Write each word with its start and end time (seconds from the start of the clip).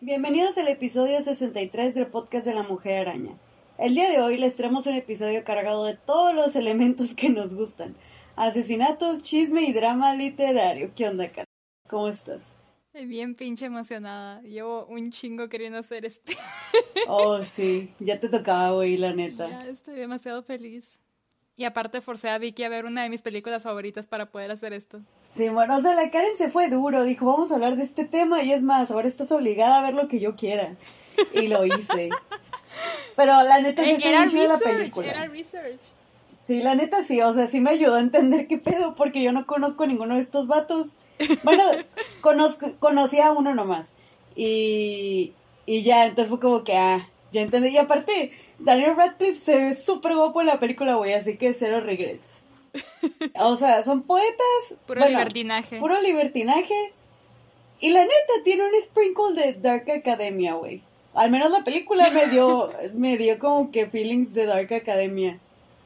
Bienvenidos 0.00 0.56
al 0.58 0.68
episodio 0.68 1.20
63 1.20 1.94
del 1.94 2.06
podcast 2.06 2.46
de 2.46 2.54
la 2.54 2.62
Mujer 2.62 3.08
Araña. 3.08 3.32
El 3.76 3.94
día 3.94 4.08
de 4.08 4.20
hoy 4.20 4.38
les 4.38 4.56
traemos 4.56 4.86
un 4.86 4.94
episodio 4.94 5.44
cargado 5.44 5.84
de 5.84 5.96
todos 5.96 6.34
los 6.34 6.56
elementos 6.56 7.14
que 7.14 7.28
nos 7.28 7.54
gustan. 7.54 7.94
Asesinatos, 8.36 9.22
chisme 9.22 9.62
y 9.62 9.72
drama 9.72 10.14
literario. 10.14 10.92
¿Qué 10.94 11.08
onda, 11.08 11.28
cara? 11.28 11.44
¿Cómo 11.88 12.08
estás? 12.08 12.56
Bien 12.94 13.34
pinche 13.34 13.66
emocionada. 13.66 14.40
Llevo 14.42 14.86
un 14.86 15.10
chingo 15.10 15.48
queriendo 15.48 15.78
hacer 15.78 16.06
este. 16.06 16.36
Oh, 17.08 17.44
sí. 17.44 17.92
Ya 18.00 18.18
te 18.18 18.28
tocaba, 18.28 18.72
güey, 18.72 18.96
la 18.96 19.12
neta. 19.12 19.48
Ya 19.48 19.66
estoy 19.68 19.94
demasiado 19.94 20.42
feliz. 20.42 20.98
Y 21.58 21.64
aparte 21.64 22.02
forcé 22.02 22.28
a 22.28 22.36
Vicky 22.36 22.64
a 22.64 22.68
ver 22.68 22.84
una 22.84 23.02
de 23.02 23.08
mis 23.08 23.22
películas 23.22 23.62
favoritas 23.62 24.06
para 24.06 24.26
poder 24.26 24.50
hacer 24.50 24.74
esto. 24.74 25.00
Sí, 25.22 25.48
bueno, 25.48 25.78
o 25.78 25.80
sea, 25.80 25.94
la 25.94 26.10
Karen 26.10 26.36
se 26.36 26.50
fue 26.50 26.68
duro. 26.68 27.04
Dijo, 27.04 27.24
vamos 27.24 27.50
a 27.50 27.54
hablar 27.54 27.76
de 27.76 27.82
este 27.82 28.04
tema 28.04 28.42
y 28.42 28.52
es 28.52 28.62
más, 28.62 28.90
ahora 28.90 29.08
estás 29.08 29.32
obligada 29.32 29.78
a 29.78 29.82
ver 29.82 29.94
lo 29.94 30.06
que 30.06 30.20
yo 30.20 30.36
quiera. 30.36 30.74
Y 31.32 31.48
lo 31.48 31.64
hice. 31.64 32.10
Pero 33.16 33.42
la 33.42 33.60
neta 33.60 33.82
sí 33.84 33.92
está 33.92 34.08
era 34.08 34.20
muy 34.20 34.28
chida 34.28 34.48
la 34.48 34.56
research, 34.56 34.76
película. 34.76 35.10
era 35.10 35.26
research. 35.28 35.80
Sí, 36.42 36.62
la 36.62 36.74
neta 36.74 37.02
sí, 37.02 37.20
o 37.22 37.32
sea, 37.32 37.48
sí 37.48 37.60
me 37.60 37.70
ayudó 37.70 37.94
a 37.94 38.00
entender 38.00 38.46
qué 38.46 38.58
pedo, 38.58 38.94
porque 38.94 39.22
yo 39.22 39.32
no 39.32 39.46
conozco 39.46 39.84
a 39.84 39.86
ninguno 39.86 40.14
de 40.14 40.20
estos 40.20 40.46
vatos. 40.46 40.92
Bueno, 41.42 41.62
conozco, 42.20 42.70
conocí 42.78 43.18
a 43.18 43.32
uno 43.32 43.54
nomás. 43.54 43.94
Y, 44.36 45.32
y 45.66 45.82
ya, 45.82 46.06
entonces 46.06 46.30
fue 46.30 46.40
como 46.40 46.64
que, 46.64 46.76
ah, 46.76 47.08
ya 47.32 47.42
entendí. 47.42 47.68
Y 47.68 47.78
aparte, 47.78 48.32
Daniel 48.58 48.96
Radcliffe 48.96 49.38
se 49.38 49.56
ve 49.56 49.74
súper 49.74 50.14
guapo 50.14 50.40
en 50.40 50.46
la 50.46 50.60
película, 50.60 50.94
güey, 50.94 51.12
así 51.12 51.36
que 51.36 51.52
cero 51.54 51.80
regrets. 51.80 52.42
O 53.38 53.56
sea, 53.56 53.84
son 53.84 54.02
poetas. 54.02 54.78
Puro 54.86 55.00
bueno, 55.00 55.18
libertinaje. 55.18 55.78
Puro 55.78 56.00
libertinaje. 56.00 56.74
Y 57.80 57.90
la 57.90 58.02
neta, 58.02 58.32
tiene 58.44 58.64
un 58.64 58.72
sprinkle 58.82 59.34
de 59.34 59.54
Dark 59.54 59.90
Academia, 59.90 60.54
güey. 60.54 60.82
Al 61.14 61.30
menos 61.30 61.50
la 61.50 61.64
película 61.64 62.10
me 62.10 62.26
dio, 62.28 62.72
me 62.94 63.16
dio 63.16 63.38
como 63.38 63.70
que 63.70 63.86
feelings 63.86 64.34
de 64.34 64.46
Dark 64.46 64.72
Academia. 64.72 65.38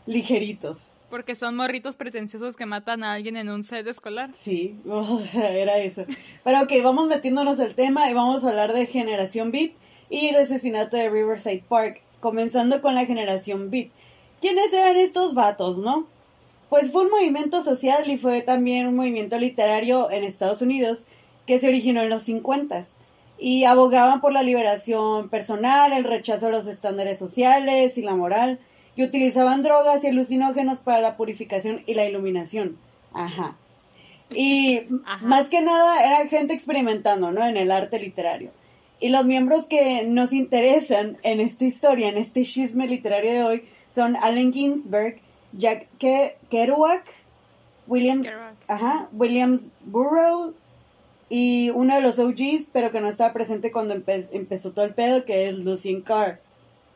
Ligeritos. 0.07 0.93
Porque 1.11 1.35
son 1.35 1.57
morritos 1.57 1.97
pretenciosos 1.97 2.57
que 2.57 2.67
matan 2.67 3.03
a 3.03 3.15
alguien 3.15 3.37
en 3.37 3.49
un 3.49 3.65
set 3.65 3.87
escolar. 3.87 4.31
Sí, 4.37 4.79
o 4.89 5.19
sea, 5.19 5.53
era 5.53 5.79
eso. 5.79 6.05
Pero 6.45 6.63
ok, 6.63 6.73
vamos 6.83 7.09
metiéndonos 7.09 7.61
al 7.61 7.75
tema 7.75 8.09
y 8.09 8.15
vamos 8.15 8.45
a 8.45 8.51
hablar 8.51 8.73
de 8.73 8.87
Generación 8.87 9.51
Beat 9.51 9.73
y 10.09 10.29
el 10.29 10.37
asesinato 10.37 10.97
de 10.97 11.11
Riverside 11.11 11.65
Park, 11.69 12.01
comenzando 12.21 12.81
con 12.81 12.95
la 12.95 13.07
Generación 13.07 13.71
Beat. 13.71 13.91
¿Quiénes 14.41 14.73
eran 14.73 14.97
estos 14.97 15.35
vatos, 15.35 15.79
no? 15.79 16.07
Pues 16.71 16.93
fue 16.93 17.03
un 17.03 17.11
movimiento 17.11 17.63
social 17.63 18.09
y 18.09 18.17
fue 18.17 18.43
también 18.43 18.87
un 18.87 18.97
movimiento 18.97 19.39
literario 19.39 20.11
en 20.11 20.25
Estados 20.25 20.63
Unidos 20.63 21.07
que 21.47 21.59
se 21.59 21.69
originó 21.69 22.01
en 22.03 22.11
los 22.11 22.23
50 22.23 22.85
y 23.39 23.65
abogaban 23.65 24.21
por 24.21 24.33
la 24.33 24.43
liberación 24.43 25.29
personal, 25.29 25.93
el 25.93 26.05
rechazo 26.05 26.47
a 26.47 26.51
los 26.51 26.67
estándares 26.67 27.19
sociales 27.19 27.99
y 27.99 28.03
la 28.03 28.15
moral 28.15 28.61
y 28.97 29.05
utilizaban 29.05 29.63
drogas 29.63 30.03
y 30.05 30.09
alucinógenos 30.09 30.81
para 30.81 31.01
la 31.01 31.17
purificación 31.17 31.83
y 31.87 31.95
la 31.95 32.05
iluminación. 32.07 32.77
Ajá. 33.13 33.57
Y 34.31 34.83
Ajá. 35.07 35.27
más 35.27 35.49
que 35.49 35.61
nada 35.63 36.05
era 36.05 36.29
gente 36.29 36.53
experimentando, 36.55 37.33
¿no? 37.33 37.45
En 37.47 37.57
el 37.57 37.71
arte 37.73 37.99
literario. 37.99 38.53
Y 39.01 39.09
los 39.09 39.25
miembros 39.25 39.67
que 39.67 40.05
nos 40.05 40.33
interesan 40.33 41.17
en 41.23 41.41
esta 41.41 41.65
historia, 41.65 42.09
en 42.09 42.19
este 42.19 42.43
chisme 42.45 42.87
literario 42.87 43.33
de 43.33 43.43
hoy, 43.45 43.65
son 43.89 44.17
Allen 44.17 44.53
Ginsberg, 44.53 45.19
Jack 45.53 45.87
Ke- 45.99 46.35
Kerouac, 46.51 47.05
Williams, 47.89 48.27
Kerouac. 48.27 48.55
ajá, 48.69 49.09
Williams 49.13 49.71
Burroughs 49.85 50.55
y 51.29 51.71
uno 51.71 51.95
de 51.95 52.01
los 52.03 52.19
OGs, 52.19 52.69
pero 52.73 52.93
que 52.93 53.01
no 53.01 53.09
estaba 53.09 53.33
presente 53.33 53.73
cuando 53.73 53.95
empe- 53.95 54.29
empezó 54.33 54.73
todo 54.73 54.85
el 54.85 54.95
pedo, 54.95 55.25
que 55.25 55.49
es 55.49 55.55
Lucien 55.55 56.03
Carr. 56.03 56.41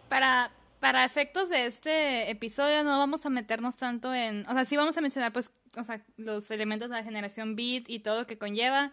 Para, 0.08 0.50
para 0.84 1.02
efectos 1.06 1.48
de 1.48 1.64
este 1.64 2.30
episodio 2.30 2.84
no 2.84 2.98
vamos 2.98 3.24
a 3.24 3.30
meternos 3.30 3.78
tanto 3.78 4.12
en... 4.12 4.46
O 4.50 4.52
sea, 4.52 4.66
sí 4.66 4.76
vamos 4.76 4.94
a 4.98 5.00
mencionar 5.00 5.32
pues, 5.32 5.50
o 5.78 5.82
sea, 5.82 6.02
los 6.18 6.50
elementos 6.50 6.90
de 6.90 6.96
la 6.96 7.02
generación 7.02 7.56
beat 7.56 7.88
y 7.88 8.00
todo 8.00 8.16
lo 8.16 8.26
que 8.26 8.36
conlleva, 8.36 8.92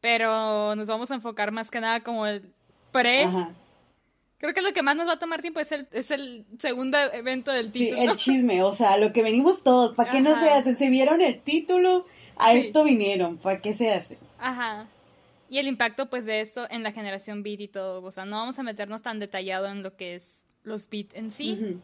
pero 0.00 0.76
nos 0.76 0.86
vamos 0.86 1.10
a 1.10 1.14
enfocar 1.14 1.50
más 1.50 1.72
que 1.72 1.80
nada 1.80 2.04
como 2.04 2.24
el 2.24 2.48
pre. 2.92 3.24
Ajá. 3.24 3.50
Creo 4.38 4.54
que 4.54 4.62
lo 4.62 4.72
que 4.72 4.82
más 4.84 4.94
nos 4.94 5.08
va 5.08 5.14
a 5.14 5.18
tomar 5.18 5.42
tiempo 5.42 5.58
es 5.58 5.72
el, 5.72 5.88
es 5.90 6.12
el 6.12 6.46
segundo 6.60 6.98
evento 6.98 7.50
del 7.50 7.72
Sí, 7.72 7.86
título. 7.86 8.02
el 8.12 8.16
chisme, 8.16 8.62
o 8.62 8.72
sea, 8.72 8.96
lo 8.96 9.12
que 9.12 9.24
venimos 9.24 9.64
todos, 9.64 9.92
¿para 9.96 10.12
qué 10.12 10.20
no 10.20 10.38
se 10.38 10.50
hacen? 10.50 10.76
Se 10.76 10.88
vieron 10.88 11.20
el 11.20 11.40
título, 11.40 12.06
a 12.36 12.52
Sí. 12.52 12.58
esto 12.58 12.84
vinieron, 12.84 13.38
¿para 13.38 13.60
qué 13.60 13.74
se 13.74 13.92
hacen? 13.92 14.18
Ajá. 14.38 14.86
Y 15.50 15.58
el 15.58 15.66
impacto 15.66 16.08
pues 16.10 16.26
de 16.26 16.40
esto 16.42 16.68
en 16.70 16.84
la 16.84 16.92
generación 16.92 17.42
beat 17.42 17.60
y 17.60 17.66
todo. 17.68 18.04
O 18.04 18.10
sea, 18.12 18.24
no 18.24 18.36
vamos 18.36 18.56
a 18.60 18.62
meternos 18.62 19.02
tan 19.02 19.18
detallado 19.18 19.66
en 19.66 19.82
lo 19.82 19.96
que 19.96 20.14
es 20.14 20.43
los 20.64 20.88
beat 20.90 21.14
en 21.14 21.30
sí, 21.30 21.58
Ujú, 21.60 21.80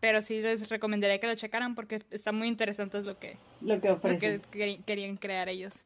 pero 0.00 0.20
sí 0.22 0.40
les 0.40 0.68
recomendaría 0.68 1.18
que 1.18 1.26
lo 1.26 1.34
checaran 1.34 1.74
porque 1.74 2.02
está 2.10 2.32
muy 2.32 2.48
interesante 2.48 3.00
lo 3.02 3.18
que, 3.18 3.36
Lo 3.60 3.80
que 3.80 3.88
lo 3.88 3.94
ofrecen. 3.94 4.40
que 4.50 4.58
queri- 4.58 4.84
querían 4.84 5.16
crear 5.16 5.48
ellos. 5.48 5.84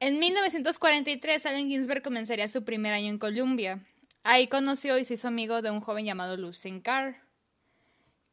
En 0.00 0.18
1943, 0.18 1.46
Allen 1.46 1.68
Ginsberg 1.68 2.02
comenzaría 2.02 2.48
su 2.48 2.62
primer 2.64 2.92
año 2.92 3.08
en 3.08 3.18
Columbia. 3.18 3.80
Ahí 4.24 4.46
conoció 4.48 4.98
y 4.98 5.04
se 5.04 5.14
hizo 5.14 5.28
amigo 5.28 5.62
de 5.62 5.70
un 5.70 5.80
joven 5.80 6.04
llamado 6.04 6.36
Lucien 6.36 6.80
Carr, 6.80 7.16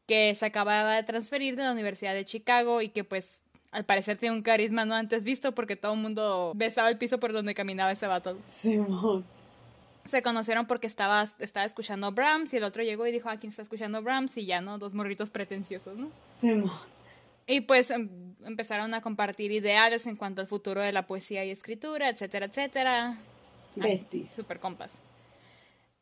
que 0.06 0.34
se 0.34 0.44
acababa 0.44 0.94
de 0.96 1.02
transferir 1.04 1.56
de 1.56 1.62
la 1.62 1.72
Universidad 1.72 2.12
de 2.12 2.24
Chicago 2.24 2.82
y 2.82 2.88
que 2.90 3.04
pues 3.04 3.40
al 3.70 3.84
parecer 3.84 4.18
tiene 4.18 4.36
un 4.36 4.42
carisma 4.42 4.84
no 4.84 4.94
antes 4.94 5.24
visto 5.24 5.52
porque 5.54 5.76
todo 5.76 5.94
el 5.94 6.00
mundo 6.00 6.52
besaba 6.54 6.90
el 6.90 6.98
piso 6.98 7.18
por 7.18 7.32
donde 7.32 7.54
caminaba 7.54 7.92
ese 7.92 8.06
vato. 8.06 8.36
Simón. 8.50 9.24
Se 10.04 10.22
conocieron 10.22 10.66
porque 10.66 10.86
estaba, 10.86 11.26
estaba 11.38 11.64
escuchando 11.64 12.12
Brahms 12.12 12.52
y 12.52 12.58
el 12.58 12.64
otro 12.64 12.82
llegó 12.82 13.06
y 13.06 13.12
dijo, 13.12 13.30
¿a 13.30 13.38
quién 13.38 13.50
está 13.50 13.62
escuchando 13.62 14.02
Brahms? 14.02 14.36
Y 14.36 14.44
ya, 14.46 14.60
¿no? 14.60 14.78
Dos 14.78 14.92
morritos 14.94 15.30
pretenciosos, 15.30 15.96
¿no? 15.96 16.10
Simón. 16.38 16.70
Y 17.46 17.62
pues 17.62 17.90
em- 17.90 18.34
empezaron 18.44 18.92
a 18.94 19.00
compartir 19.02 19.50
ideales 19.52 20.06
en 20.06 20.16
cuanto 20.16 20.40
al 20.40 20.46
futuro 20.46 20.80
de 20.82 20.92
la 20.92 21.06
poesía 21.06 21.44
y 21.44 21.50
escritura, 21.50 22.08
etcétera, 22.10 22.46
etcétera. 22.46 23.16
Besties. 23.76 24.30
Super 24.30 24.60
compas. 24.60 24.98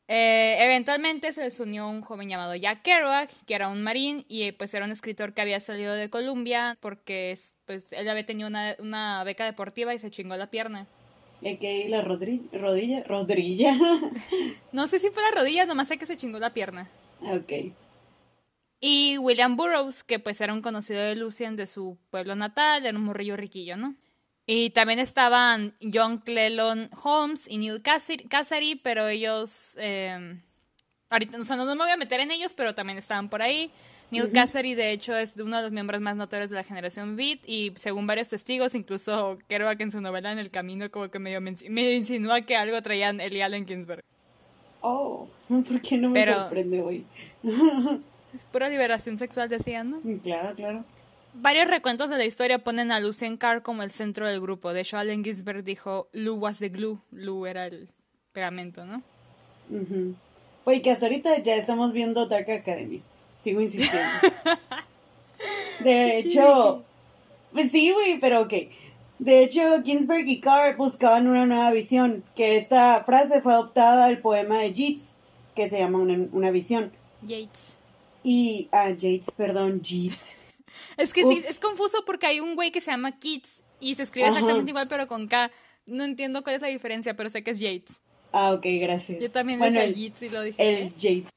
Eh, 0.08 0.56
eventualmente 0.64 1.32
se 1.32 1.40
les 1.42 1.58
unió 1.60 1.88
un 1.88 2.02
joven 2.02 2.28
llamado 2.28 2.54
Jack 2.54 2.82
Kerouac, 2.82 3.30
que 3.46 3.54
era 3.54 3.68
un 3.68 3.82
marín 3.82 4.26
y 4.28 4.42
eh, 4.42 4.52
pues 4.52 4.74
era 4.74 4.84
un 4.84 4.90
escritor 4.90 5.32
que 5.32 5.40
había 5.40 5.60
salido 5.60 5.94
de 5.94 6.10
Columbia 6.10 6.76
porque 6.80 7.30
es- 7.30 7.54
pues 7.66 7.86
él 7.92 8.08
había 8.08 8.26
tenido 8.26 8.48
una, 8.48 8.74
una 8.80 9.22
beca 9.24 9.44
deportiva 9.44 9.94
y 9.94 9.98
se 9.98 10.10
chingó 10.10 10.36
la 10.36 10.48
pierna. 10.50 10.86
Y 11.42 11.56
que 11.56 11.88
la 11.88 12.02
rodri- 12.04 12.48
rodilla, 12.52 13.02
rodrilla. 13.04 13.74
No 14.72 14.86
sé 14.86 14.98
si 14.98 15.10
fue 15.10 15.22
la 15.22 15.30
rodilla, 15.40 15.66
nomás 15.66 15.88
sé 15.88 15.98
que 15.98 16.06
se 16.06 16.16
chingó 16.16 16.38
la 16.38 16.54
pierna. 16.54 16.88
ok. 17.20 17.52
Y 18.80 19.16
William 19.18 19.56
Burroughs, 19.56 20.02
que 20.02 20.18
pues 20.18 20.40
era 20.40 20.52
un 20.52 20.60
conocido 20.62 21.00
de 21.00 21.14
Lucien 21.14 21.54
de 21.56 21.66
su 21.68 21.98
pueblo 22.10 22.34
natal, 22.34 22.84
era 22.84 22.96
un 22.98 23.04
morrillo 23.04 23.36
riquillo, 23.36 23.76
¿no? 23.76 23.94
Y 24.44 24.70
también 24.70 24.98
estaban 24.98 25.74
John 25.92 26.18
Clelon 26.18 26.90
Holmes 27.02 27.46
y 27.48 27.58
Neil 27.58 27.80
Cassary, 27.82 28.74
pero 28.76 29.06
ellos... 29.06 29.76
eh, 29.78 30.36
ahorita, 31.10 31.38
o 31.40 31.44
sea, 31.44 31.54
no, 31.56 31.64
no 31.64 31.76
me 31.76 31.84
voy 31.84 31.92
a 31.92 31.96
meter 31.96 32.18
en 32.18 32.32
ellos, 32.32 32.54
pero 32.54 32.74
también 32.74 32.98
estaban 32.98 33.28
por 33.28 33.40
ahí. 33.40 33.70
Neil 34.12 34.30
Cassary, 34.30 34.74
de 34.74 34.92
hecho, 34.92 35.16
es 35.16 35.36
uno 35.38 35.56
de 35.56 35.62
los 35.64 35.72
miembros 35.72 36.00
más 36.00 36.14
notorios 36.16 36.50
de 36.50 36.56
la 36.56 36.64
generación 36.64 37.16
Beat 37.16 37.40
y 37.46 37.72
según 37.76 38.06
varios 38.06 38.28
testigos, 38.28 38.74
incluso 38.74 39.38
Kerouac 39.48 39.80
en 39.80 39.90
su 39.90 40.00
novela 40.00 40.30
En 40.30 40.38
el 40.38 40.50
Camino 40.50 40.90
como 40.90 41.10
que 41.10 41.18
medio, 41.18 41.40
insinúa 41.96 42.42
que 42.42 42.54
algo 42.56 42.80
traían 42.82 43.20
y 43.20 43.40
Allen 43.40 43.66
Ginsberg. 43.66 44.04
Oh, 44.82 45.26
¿por 45.48 45.80
qué 45.80 45.96
no 45.96 46.10
me 46.10 46.20
Pero- 46.20 46.34
sorprende, 46.34 46.80
güey? 46.80 47.04
Pura 48.52 48.68
liberación 48.68 49.18
sexual, 49.18 49.48
decían, 49.48 49.90
¿no? 49.90 50.00
Claro, 50.22 50.54
claro. 50.54 50.84
Varios 51.34 51.66
recuentos 51.68 52.10
de 52.10 52.18
la 52.18 52.24
historia 52.26 52.58
ponen 52.58 52.92
a 52.92 53.00
Lucien 53.00 53.36
Carr 53.38 53.62
como 53.62 53.82
el 53.82 53.90
centro 53.90 54.26
del 54.28 54.40
grupo. 54.40 54.72
De 54.72 54.82
hecho, 54.82 54.98
Allen 54.98 55.24
Ginsberg 55.24 55.64
dijo, 55.64 56.08
Lou 56.12 56.36
was 56.36 56.58
the 56.58 56.68
glue. 56.68 56.98
Lou 57.10 57.46
era 57.46 57.66
el 57.66 57.88
pegamento, 58.32 58.84
¿no? 58.84 59.02
Ujú. 59.70 60.14
Güey, 60.64 60.82
que 60.82 60.90
hasta 60.90 61.06
ahorita 61.06 61.38
ya 61.42 61.56
estamos 61.56 61.92
viendo 61.92 62.26
Dark 62.26 62.50
Academy. 62.50 63.02
Sigo 63.42 63.60
insistiendo. 63.60 64.08
De 65.80 66.18
hecho, 66.18 66.84
pues 67.52 67.70
sí, 67.70 67.92
güey, 67.92 68.18
pero 68.18 68.42
ok. 68.42 68.52
De 69.18 69.42
hecho, 69.42 69.82
Ginsberg 69.84 70.26
y 70.28 70.40
Carr 70.40 70.76
buscaban 70.76 71.28
una 71.28 71.46
nueva 71.46 71.70
visión, 71.70 72.24
que 72.34 72.56
esta 72.56 73.04
frase 73.04 73.40
fue 73.40 73.52
adoptada 73.52 74.06
del 74.06 74.18
poema 74.18 74.58
de 74.58 74.72
Yeats, 74.72 75.14
que 75.54 75.68
se 75.68 75.78
llama 75.78 75.98
Una, 75.98 76.26
una 76.32 76.50
visión. 76.50 76.92
Yates. 77.22 77.72
Y, 78.24 78.68
ah, 78.72 78.90
Yeats, 78.90 79.30
perdón, 79.32 79.80
Yeats. 79.82 80.36
Es 80.96 81.12
que 81.12 81.24
sí, 81.24 81.38
es 81.38 81.58
confuso 81.58 82.04
porque 82.04 82.26
hay 82.26 82.40
un 82.40 82.54
güey 82.54 82.70
que 82.70 82.80
se 82.80 82.90
llama 82.90 83.18
Keats 83.18 83.62
y 83.80 83.94
se 83.94 84.02
escribe 84.02 84.26
Ajá. 84.26 84.34
exactamente 84.36 84.70
igual 84.70 84.88
pero 84.88 85.06
con 85.06 85.26
K. 85.26 85.50
No 85.86 86.04
entiendo 86.04 86.42
cuál 86.42 86.56
es 86.56 86.62
la 86.62 86.68
diferencia, 86.68 87.16
pero 87.16 87.30
sé 87.30 87.42
que 87.42 87.52
es 87.52 87.58
Yates. 87.58 88.00
Ah, 88.30 88.52
ok, 88.52 88.64
gracias. 88.80 89.20
Yo 89.20 89.30
también 89.30 89.58
bueno, 89.58 89.80
decía 89.80 89.88
el, 89.88 89.94
Yeats 89.94 90.22
y 90.22 90.28
lo 90.28 90.42
dije. 90.42 90.82
el 90.82 90.96
Yates. 90.96 91.32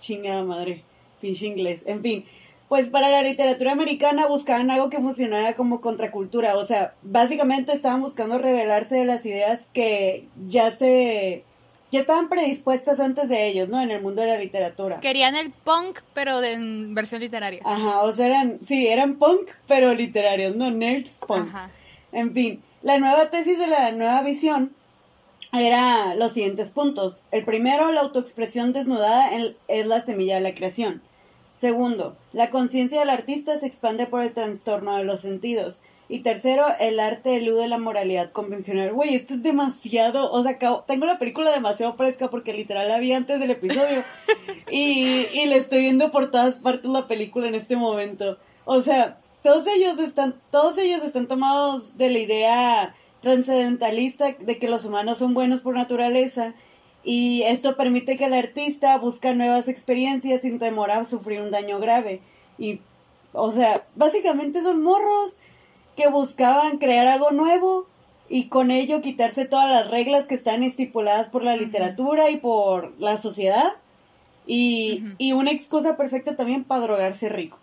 Chingada 0.00 0.44
madre, 0.44 0.82
pinche 1.20 1.46
inglés. 1.46 1.84
En 1.86 2.02
fin, 2.02 2.24
pues 2.68 2.90
para 2.90 3.08
la 3.08 3.22
literatura 3.22 3.72
americana 3.72 4.26
buscaban 4.26 4.70
algo 4.70 4.90
que 4.90 4.98
funcionara 4.98 5.54
como 5.54 5.80
contracultura. 5.80 6.56
O 6.56 6.64
sea, 6.64 6.94
básicamente 7.02 7.72
estaban 7.72 8.02
buscando 8.02 8.38
revelarse 8.38 8.96
de 8.96 9.04
las 9.04 9.24
ideas 9.26 9.70
que 9.72 10.26
ya 10.48 10.70
se 10.70 11.44
ya 11.92 12.00
estaban 12.00 12.28
predispuestas 12.28 12.98
antes 12.98 13.28
de 13.28 13.46
ellos, 13.46 13.68
¿no? 13.68 13.80
En 13.80 13.90
el 13.90 14.02
mundo 14.02 14.22
de 14.22 14.28
la 14.28 14.38
literatura. 14.38 15.00
Querían 15.00 15.36
el 15.36 15.52
punk, 15.52 16.00
pero 16.14 16.40
de 16.40 16.52
en 16.54 16.94
versión 16.94 17.20
literaria. 17.20 17.62
Ajá, 17.64 18.02
o 18.02 18.12
sea, 18.12 18.26
eran, 18.26 18.58
sí, 18.62 18.88
eran 18.88 19.14
punk, 19.14 19.50
pero 19.68 19.94
literarios, 19.94 20.56
no 20.56 20.70
nerds 20.70 21.20
punk. 21.26 21.48
Ajá. 21.48 21.70
En 22.10 22.34
fin, 22.34 22.62
la 22.82 22.98
nueva 22.98 23.30
tesis 23.30 23.58
de 23.58 23.68
la 23.68 23.92
nueva 23.92 24.22
visión 24.22 24.74
era 25.58 26.14
los 26.14 26.32
siguientes 26.32 26.70
puntos. 26.70 27.24
El 27.30 27.44
primero, 27.44 27.92
la 27.92 28.02
autoexpresión 28.02 28.72
desnudada 28.72 29.30
es 29.68 29.86
la 29.86 30.00
semilla 30.00 30.36
de 30.36 30.40
la 30.40 30.54
creación. 30.54 31.02
Segundo, 31.54 32.16
la 32.32 32.50
conciencia 32.50 33.00
del 33.00 33.10
artista 33.10 33.56
se 33.56 33.66
expande 33.66 34.06
por 34.06 34.22
el 34.22 34.32
trastorno 34.32 34.96
de 34.96 35.04
los 35.04 35.22
sentidos. 35.22 35.82
Y 36.08 36.20
tercero, 36.20 36.66
el 36.78 37.00
arte 37.00 37.36
elude 37.36 37.66
la 37.66 37.78
moralidad 37.78 38.30
convencional. 38.30 38.92
Güey, 38.92 39.14
esto 39.14 39.34
es 39.34 39.42
demasiado. 39.42 40.30
O 40.30 40.42
sea, 40.42 40.58
tengo 40.86 41.06
la 41.06 41.18
película 41.18 41.50
demasiado 41.50 41.94
fresca 41.94 42.30
porque 42.30 42.52
literal 42.52 42.88
la 42.88 42.98
vi 42.98 43.12
antes 43.12 43.40
del 43.40 43.50
episodio. 43.50 44.04
y, 44.70 45.26
y 45.32 45.46
le 45.46 45.56
estoy 45.56 45.80
viendo 45.80 46.10
por 46.10 46.30
todas 46.30 46.58
partes 46.58 46.90
la 46.90 47.08
película 47.08 47.48
en 47.48 47.54
este 47.54 47.74
momento. 47.74 48.38
O 48.66 48.82
sea, 48.82 49.18
todos 49.42 49.66
ellos 49.66 49.98
están, 49.98 50.34
todos 50.50 50.76
ellos 50.78 51.02
están 51.02 51.26
tomados 51.26 51.96
de 51.96 52.10
la 52.10 52.18
idea 52.18 52.94
transcendentalista 53.26 54.36
de 54.38 54.58
que 54.58 54.68
los 54.68 54.84
humanos 54.84 55.18
son 55.18 55.34
buenos 55.34 55.60
por 55.60 55.74
naturaleza 55.74 56.54
y 57.02 57.42
esto 57.42 57.76
permite 57.76 58.16
que 58.16 58.26
el 58.26 58.34
artista 58.34 58.96
busque 58.98 59.34
nuevas 59.34 59.66
experiencias 59.66 60.42
sin 60.42 60.60
temor 60.60 60.92
a 60.92 61.04
sufrir 61.04 61.40
un 61.40 61.50
daño 61.50 61.80
grave. 61.80 62.20
Y, 62.56 62.80
o 63.32 63.50
sea, 63.50 63.84
básicamente 63.96 64.62
son 64.62 64.80
morros 64.80 65.38
que 65.96 66.08
buscaban 66.08 66.78
crear 66.78 67.08
algo 67.08 67.32
nuevo 67.32 67.88
y 68.28 68.46
con 68.46 68.70
ello 68.70 69.00
quitarse 69.00 69.44
todas 69.44 69.68
las 69.68 69.90
reglas 69.90 70.28
que 70.28 70.36
están 70.36 70.62
estipuladas 70.62 71.30
por 71.30 71.42
la 71.42 71.56
literatura 71.56 72.30
y 72.30 72.36
por 72.36 72.92
la 73.00 73.18
sociedad 73.18 73.72
y, 74.46 75.02
y 75.18 75.32
una 75.32 75.50
excusa 75.50 75.96
perfecta 75.96 76.36
también 76.36 76.62
para 76.62 76.82
drogarse 76.82 77.28
rico. 77.28 77.58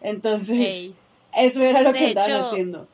Entonces, 0.00 0.92
eso 1.36 1.62
era 1.62 1.82
lo 1.82 1.92
que 1.92 2.06
estaban 2.06 2.44
haciendo. 2.44 2.88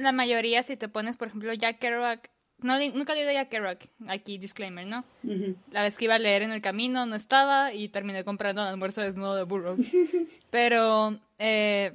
La 0.00 0.12
mayoría, 0.12 0.62
si 0.62 0.76
te 0.76 0.88
pones, 0.88 1.16
por 1.16 1.28
ejemplo, 1.28 1.52
Jack 1.52 1.78
Kerouac, 1.78 2.30
no, 2.62 2.78
nunca 2.94 3.12
he 3.12 3.16
leído 3.16 3.32
Jack 3.32 3.48
Kerouac, 3.48 3.88
aquí 4.08 4.38
disclaimer, 4.38 4.86
¿no? 4.86 5.04
La 5.70 5.82
vez 5.82 5.96
que 5.96 6.06
iba 6.06 6.14
a 6.14 6.18
leer 6.18 6.42
en 6.42 6.52
el 6.52 6.60
camino 6.60 7.06
no 7.06 7.14
estaba 7.16 7.72
y 7.72 7.88
terminé 7.88 8.24
comprando 8.24 8.62
el 8.62 8.68
almuerzo 8.68 9.00
desnudo 9.00 9.36
de 9.36 9.44
Burroughs. 9.44 9.92
Pero 10.50 11.18
eh, 11.38 11.92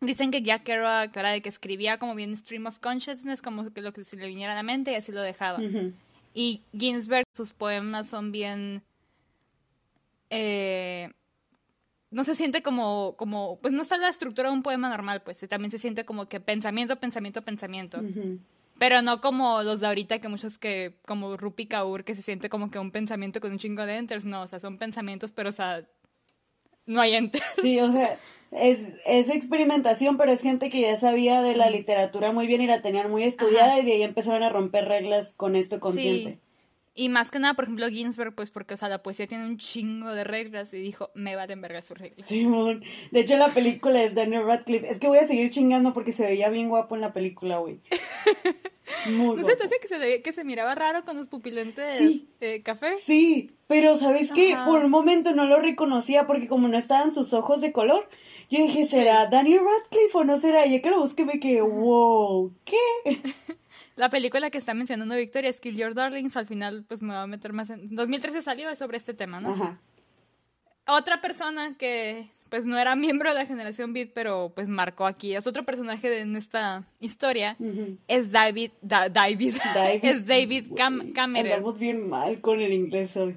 Dicen 0.00 0.30
que 0.30 0.42
Jack 0.42 0.64
Kerouac 0.64 1.16
era 1.16 1.30
de 1.30 1.40
que 1.40 1.48
escribía 1.48 1.98
como 1.98 2.14
bien 2.14 2.36
stream 2.36 2.66
of 2.66 2.78
consciousness, 2.80 3.40
como 3.40 3.72
que 3.72 3.80
lo 3.80 3.92
que 3.92 4.04
se 4.04 4.16
le 4.16 4.26
viniera 4.26 4.52
a 4.52 4.56
la 4.56 4.62
mente 4.62 4.92
y 4.92 4.94
así 4.94 5.10
lo 5.10 5.22
dejaba. 5.22 5.58
Y 6.34 6.62
Ginsberg, 6.76 7.24
sus 7.34 7.52
poemas 7.52 8.08
son 8.08 8.30
bien... 8.30 8.82
Eh, 10.28 11.10
no 12.10 12.24
se 12.24 12.34
siente 12.34 12.62
como, 12.62 13.14
como, 13.16 13.58
pues 13.60 13.72
no 13.72 13.82
está 13.82 13.96
la 13.96 14.08
estructura 14.08 14.48
de 14.48 14.54
un 14.54 14.62
poema 14.62 14.88
normal, 14.88 15.22
pues 15.22 15.38
también 15.48 15.70
se 15.70 15.78
siente 15.78 16.04
como 16.04 16.28
que 16.28 16.40
pensamiento, 16.40 16.96
pensamiento, 16.96 17.42
pensamiento. 17.42 18.00
Pero 18.78 19.02
no 19.02 19.20
como 19.20 19.62
los 19.62 19.80
de 19.80 19.86
ahorita, 19.86 20.20
que 20.20 20.28
muchos 20.28 20.58
que, 20.58 20.98
como 21.06 21.36
Rupi 21.36 21.66
Kaur, 21.66 22.04
que 22.04 22.14
se 22.14 22.22
siente 22.22 22.48
como 22.48 22.70
que 22.70 22.78
un 22.78 22.90
pensamiento 22.90 23.40
con 23.40 23.52
un 23.52 23.58
chingo 23.58 23.86
de 23.86 23.96
enters, 23.96 24.24
no, 24.24 24.42
o 24.42 24.46
sea, 24.46 24.60
son 24.60 24.78
pensamientos, 24.78 25.32
pero 25.32 25.48
o 25.48 25.52
sea, 25.52 25.84
no 26.84 27.00
hay 27.00 27.14
enter. 27.14 27.42
Sí, 27.60 27.80
o 27.80 27.90
sea, 27.90 28.18
es, 28.52 28.94
es 29.06 29.28
experimentación, 29.28 30.16
pero 30.16 30.32
es 30.32 30.42
gente 30.42 30.70
que 30.70 30.82
ya 30.82 30.96
sabía 30.96 31.42
de 31.42 31.56
la 31.56 31.70
literatura 31.70 32.32
muy 32.32 32.46
bien 32.46 32.62
y 32.62 32.66
la 32.66 32.82
tenían 32.82 33.10
muy 33.10 33.24
estudiada 33.24 33.80
y 33.80 33.84
de 33.84 33.92
ahí 33.92 34.02
empezaron 34.02 34.42
a 34.42 34.50
romper 34.50 34.84
reglas 34.84 35.34
con 35.36 35.56
esto 35.56 35.80
consciente. 35.80 36.38
Y 36.98 37.10
más 37.10 37.30
que 37.30 37.38
nada, 37.38 37.52
por 37.52 37.64
ejemplo, 37.64 37.88
Ginsberg, 37.90 38.34
pues 38.34 38.50
porque, 38.50 38.72
o 38.72 38.76
sea, 38.78 38.88
la 38.88 39.02
poesía 39.02 39.26
tiene 39.26 39.44
un 39.44 39.58
chingo 39.58 40.10
de 40.12 40.24
reglas 40.24 40.72
y 40.72 40.78
dijo, 40.78 41.10
me 41.14 41.36
va 41.36 41.42
a 41.42 41.52
envergar 41.52 41.82
sus 41.82 41.98
reglas. 41.98 42.26
Simón. 42.26 42.82
De 43.10 43.20
hecho, 43.20 43.36
la 43.36 43.52
película 43.52 44.02
es 44.02 44.14
Daniel 44.14 44.46
Radcliffe. 44.46 44.90
Es 44.90 44.98
que 44.98 45.08
voy 45.08 45.18
a 45.18 45.26
seguir 45.26 45.50
chingando 45.50 45.92
porque 45.92 46.12
se 46.12 46.24
veía 46.24 46.48
bien 46.48 46.70
guapo 46.70 46.94
en 46.94 47.02
la 47.02 47.12
película, 47.12 47.58
güey. 47.58 47.78
Muy 49.10 49.36
¿No 49.36 49.44
se 49.44 49.56
te 49.56 49.64
hace 49.64 49.78
que 49.80 49.88
se, 49.88 50.22
que 50.22 50.32
se 50.32 50.44
miraba 50.44 50.74
raro 50.74 51.04
con 51.04 51.16
los 51.16 51.28
pupilentes 51.28 52.38
de 52.38 52.62
café? 52.62 52.94
Sí, 52.96 53.50
pero 53.66 53.96
¿sabes 53.96 54.32
qué? 54.32 54.56
Por 54.64 54.84
un 54.84 54.90
momento 54.90 55.34
no 55.34 55.44
lo 55.44 55.60
reconocía 55.60 56.26
porque 56.26 56.48
como 56.48 56.68
no 56.68 56.78
estaban 56.78 57.10
sus 57.10 57.32
ojos 57.32 57.60
de 57.60 57.72
color, 57.72 58.08
yo 58.48 58.58
dije, 58.58 58.86
¿será 58.86 59.26
Daniel 59.26 59.60
Radcliffe 59.64 60.18
o 60.18 60.24
no 60.24 60.38
será? 60.38 60.66
Y 60.66 60.72
ya 60.72 60.82
que 60.82 60.90
lo 60.90 61.00
busqué 61.00 61.24
me 61.24 61.40
quedé, 61.40 61.60
wow, 61.60 62.52
¿qué? 62.64 62.76
La 63.96 64.10
película 64.10 64.50
que 64.50 64.58
está 64.58 64.74
mencionando 64.74 65.16
Victoria, 65.16 65.52
Kill 65.52 65.76
Your 65.76 65.94
Darlings, 65.94 66.36
al 66.36 66.46
final 66.46 66.84
pues 66.86 67.02
me 67.02 67.14
va 67.14 67.22
a 67.22 67.26
meter 67.26 67.52
más 67.52 67.70
en... 67.70 67.94
2013 67.94 68.42
salió 68.42 68.74
sobre 68.76 68.98
este 68.98 69.14
tema, 69.14 69.40
¿no? 69.40 69.52
Ajá. 69.52 69.80
Otra 70.86 71.20
persona 71.20 71.76
que 71.76 72.30
pues 72.48 72.64
no 72.64 72.78
era 72.78 72.94
miembro 72.94 73.30
de 73.30 73.34
la 73.34 73.46
generación 73.46 73.92
Beat, 73.92 74.10
pero 74.14 74.52
pues 74.54 74.68
marcó 74.68 75.06
aquí. 75.06 75.34
Es 75.34 75.46
otro 75.46 75.64
personaje 75.64 76.20
en 76.20 76.36
esta 76.36 76.84
historia. 77.00 77.56
Es 78.06 78.30
David, 78.30 78.70
David, 78.82 79.56
es 80.02 80.26
David 80.26 80.72
Cam 80.76 81.12
Cameron. 81.12 81.52
Andamos 81.52 81.78
bien 81.78 82.08
mal 82.08 82.40
con 82.40 82.60
el 82.60 82.72
inglés 82.72 83.16
hoy. 83.16 83.36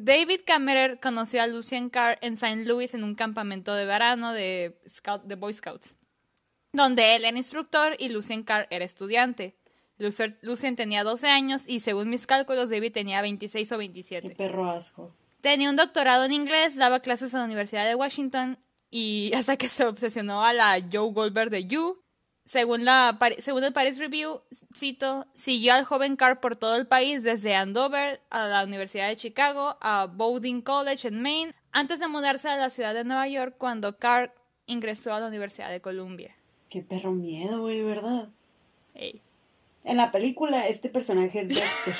David 0.00 0.40
Cameron 0.46 0.98
conoció 1.02 1.42
a 1.42 1.46
Lucien 1.46 1.90
Carr 1.90 2.18
en 2.22 2.34
St. 2.34 2.64
Louis 2.64 2.94
en 2.94 3.04
un 3.04 3.14
campamento 3.14 3.74
de 3.74 3.84
verano 3.84 4.32
de, 4.32 4.78
Scout, 4.88 5.24
de 5.24 5.34
Boy 5.34 5.52
Scouts, 5.52 5.94
donde 6.76 7.16
él 7.16 7.24
era 7.24 7.36
instructor 7.36 7.96
y 7.98 8.08
Lucien 8.08 8.42
Carr 8.42 8.66
era 8.70 8.84
estudiante. 8.84 9.56
Lucien 10.42 10.76
tenía 10.76 11.04
12 11.04 11.28
años 11.28 11.64
y 11.66 11.80
según 11.80 12.10
mis 12.10 12.26
cálculos 12.26 12.68
David 12.68 12.92
tenía 12.92 13.22
26 13.22 13.72
o 13.72 13.78
27. 13.78 14.28
Qué 14.28 14.34
perro 14.34 14.70
asco. 14.70 15.08
Tenía 15.40 15.70
un 15.70 15.76
doctorado 15.76 16.24
en 16.24 16.32
inglés, 16.32 16.76
daba 16.76 17.00
clases 17.00 17.32
en 17.32 17.40
la 17.40 17.46
Universidad 17.46 17.86
de 17.86 17.94
Washington 17.94 18.58
y 18.90 19.32
hasta 19.34 19.56
que 19.56 19.68
se 19.68 19.84
obsesionó 19.84 20.44
a 20.44 20.52
la 20.52 20.78
Joe 20.92 21.12
Goldberg 21.12 21.50
de 21.50 21.66
You 21.66 21.98
según, 22.46 22.84
la, 22.84 23.18
según 23.38 23.64
el 23.64 23.72
Paris 23.72 23.98
Review, 23.98 24.40
cito, 24.72 25.26
siguió 25.34 25.74
al 25.74 25.84
joven 25.84 26.14
Carr 26.14 26.38
por 26.38 26.54
todo 26.54 26.76
el 26.76 26.86
país, 26.86 27.24
desde 27.24 27.56
Andover 27.56 28.20
a 28.30 28.46
la 28.46 28.62
Universidad 28.62 29.08
de 29.08 29.16
Chicago, 29.16 29.76
a 29.80 30.06
Bowdoin 30.06 30.62
College 30.62 31.08
en 31.08 31.20
Maine, 31.20 31.54
antes 31.72 31.98
de 31.98 32.06
mudarse 32.06 32.48
a 32.48 32.56
la 32.56 32.70
ciudad 32.70 32.94
de 32.94 33.02
Nueva 33.02 33.26
York 33.26 33.56
cuando 33.58 33.98
Carr 33.98 34.32
ingresó 34.66 35.12
a 35.12 35.18
la 35.18 35.26
Universidad 35.26 35.70
de 35.70 35.80
Columbia. 35.80 36.35
Qué 36.76 36.82
perro 36.82 37.12
miedo, 37.12 37.62
güey, 37.62 37.80
¿verdad? 37.80 38.28
En 39.82 39.96
la 39.96 40.12
película, 40.12 40.68
este 40.68 40.90
personaje 40.90 41.40
es 41.40 41.48
Dexter. 41.48 41.94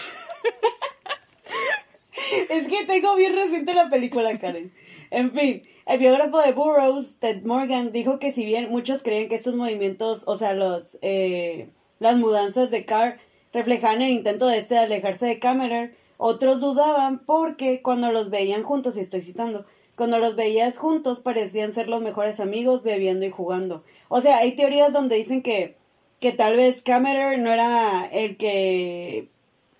es 2.50 2.68
que 2.68 2.84
tengo 2.84 3.16
bien 3.16 3.34
reciente 3.34 3.72
la 3.72 3.88
película, 3.88 4.38
Karen. 4.38 4.70
En 5.10 5.32
fin, 5.32 5.62
el 5.86 5.98
biógrafo 5.98 6.42
de 6.42 6.52
Burroughs, 6.52 7.16
Ted 7.20 7.42
Morgan, 7.44 7.90
dijo 7.90 8.18
que 8.18 8.32
si 8.32 8.44
bien 8.44 8.68
muchos 8.68 9.02
creen 9.02 9.30
que 9.30 9.36
estos 9.36 9.54
movimientos, 9.54 10.28
o 10.28 10.36
sea, 10.36 10.52
los, 10.52 10.98
eh, 11.00 11.70
las 11.98 12.18
mudanzas 12.18 12.70
de 12.70 12.84
Carr 12.84 13.18
reflejaban 13.54 14.02
el 14.02 14.10
intento 14.10 14.46
de 14.46 14.58
este 14.58 14.74
de 14.74 14.80
alejarse 14.80 15.24
de 15.24 15.38
Cameron, 15.38 15.92
otros 16.18 16.60
dudaban 16.60 17.20
porque 17.20 17.80
cuando 17.80 18.12
los 18.12 18.28
veían 18.28 18.62
juntos, 18.62 18.98
y 18.98 19.00
estoy 19.00 19.22
citando, 19.22 19.64
cuando 19.96 20.18
los 20.18 20.36
veías 20.36 20.76
juntos 20.76 21.20
parecían 21.20 21.72
ser 21.72 21.88
los 21.88 22.02
mejores 22.02 22.40
amigos 22.40 22.82
bebiendo 22.82 23.24
y 23.24 23.30
jugando. 23.30 23.82
O 24.08 24.20
sea, 24.20 24.38
hay 24.38 24.56
teorías 24.56 24.92
donde 24.92 25.16
dicen 25.16 25.42
que, 25.42 25.76
que 26.20 26.32
tal 26.32 26.56
vez 26.56 26.82
Cameron 26.82 27.42
no 27.42 27.52
era 27.52 28.06
el 28.12 28.36
que 28.36 29.28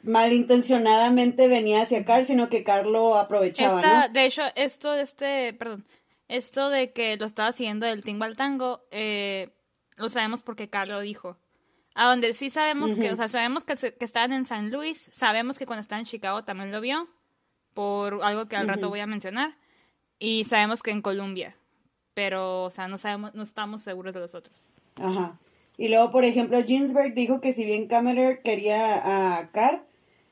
malintencionadamente 0.02 1.49
venía 1.49 1.83
hacia 1.83 2.04
Carr, 2.04 2.25
sino 2.25 2.49
que 2.49 2.64
Carr 2.64 2.87
lo 2.87 3.16
aprovechaba. 3.16 4.09
De 4.09 4.25
hecho, 4.25 4.42
esto, 4.54 4.95
este, 4.95 5.52
perdón, 5.52 5.85
esto 6.28 6.71
de 6.71 6.92
que 6.92 7.16
lo 7.16 7.26
estaba 7.26 7.52
siguiendo 7.52 7.87
del 7.87 8.02
tingo 8.02 8.25
al 8.25 8.37
tango, 8.37 8.85
eh, 8.90 9.50
lo 9.97 10.09
sabemos 10.09 10.42
porque 10.42 10.68
Carlos 10.68 11.02
dijo. 11.02 11.37
A 11.95 12.11
donde 12.11 12.35
sí 12.35 12.50
sabemos 12.50 12.95
que, 12.95 13.11
o 13.11 13.16
sea, 13.16 13.28
sabemos 13.28 13.64
que, 13.64 13.75
que, 13.75 14.04
estaban 14.04 14.35
en 14.35 14.45
San 14.45 14.71
Luis, 14.71 15.09
sabemos 15.14 15.56
que 15.56 15.64
cuando 15.64 15.80
estaba 15.80 15.99
en 15.99 16.04
Chicago 16.04 16.45
también 16.45 16.71
lo 16.71 16.83
vio, 16.83 17.09
por 17.73 18.23
algo 18.23 18.49
que 18.49 18.56
al 18.56 18.68
rato 18.68 18.90
voy 18.90 19.00
a 19.00 19.06
mencionar, 19.06 19.56
y 20.18 20.45
sabemos 20.45 20.83
que 20.83 20.90
en 20.90 21.00
Colombia, 21.00 21.56
pero, 22.16 22.64
o 22.64 22.70
sea, 22.70 22.88
no 22.88 22.96
sabemos, 22.96 23.35
no 23.35 23.42
estamos 23.42 23.82
seguros 23.82 24.14
de 24.14 24.20
los 24.20 24.35
otros. 24.35 24.70
Ajá. 24.99 25.38
Y 25.76 25.88
luego, 25.88 26.11
por 26.11 26.25
ejemplo, 26.25 26.64
Ginsberg 26.64 27.12
dijo 27.12 27.42
que 27.42 27.52
si 27.52 27.66
bien 27.66 27.88
Cameron 27.88 28.38
quería 28.42 29.37
a 29.38 29.50
Carr, 29.50 29.85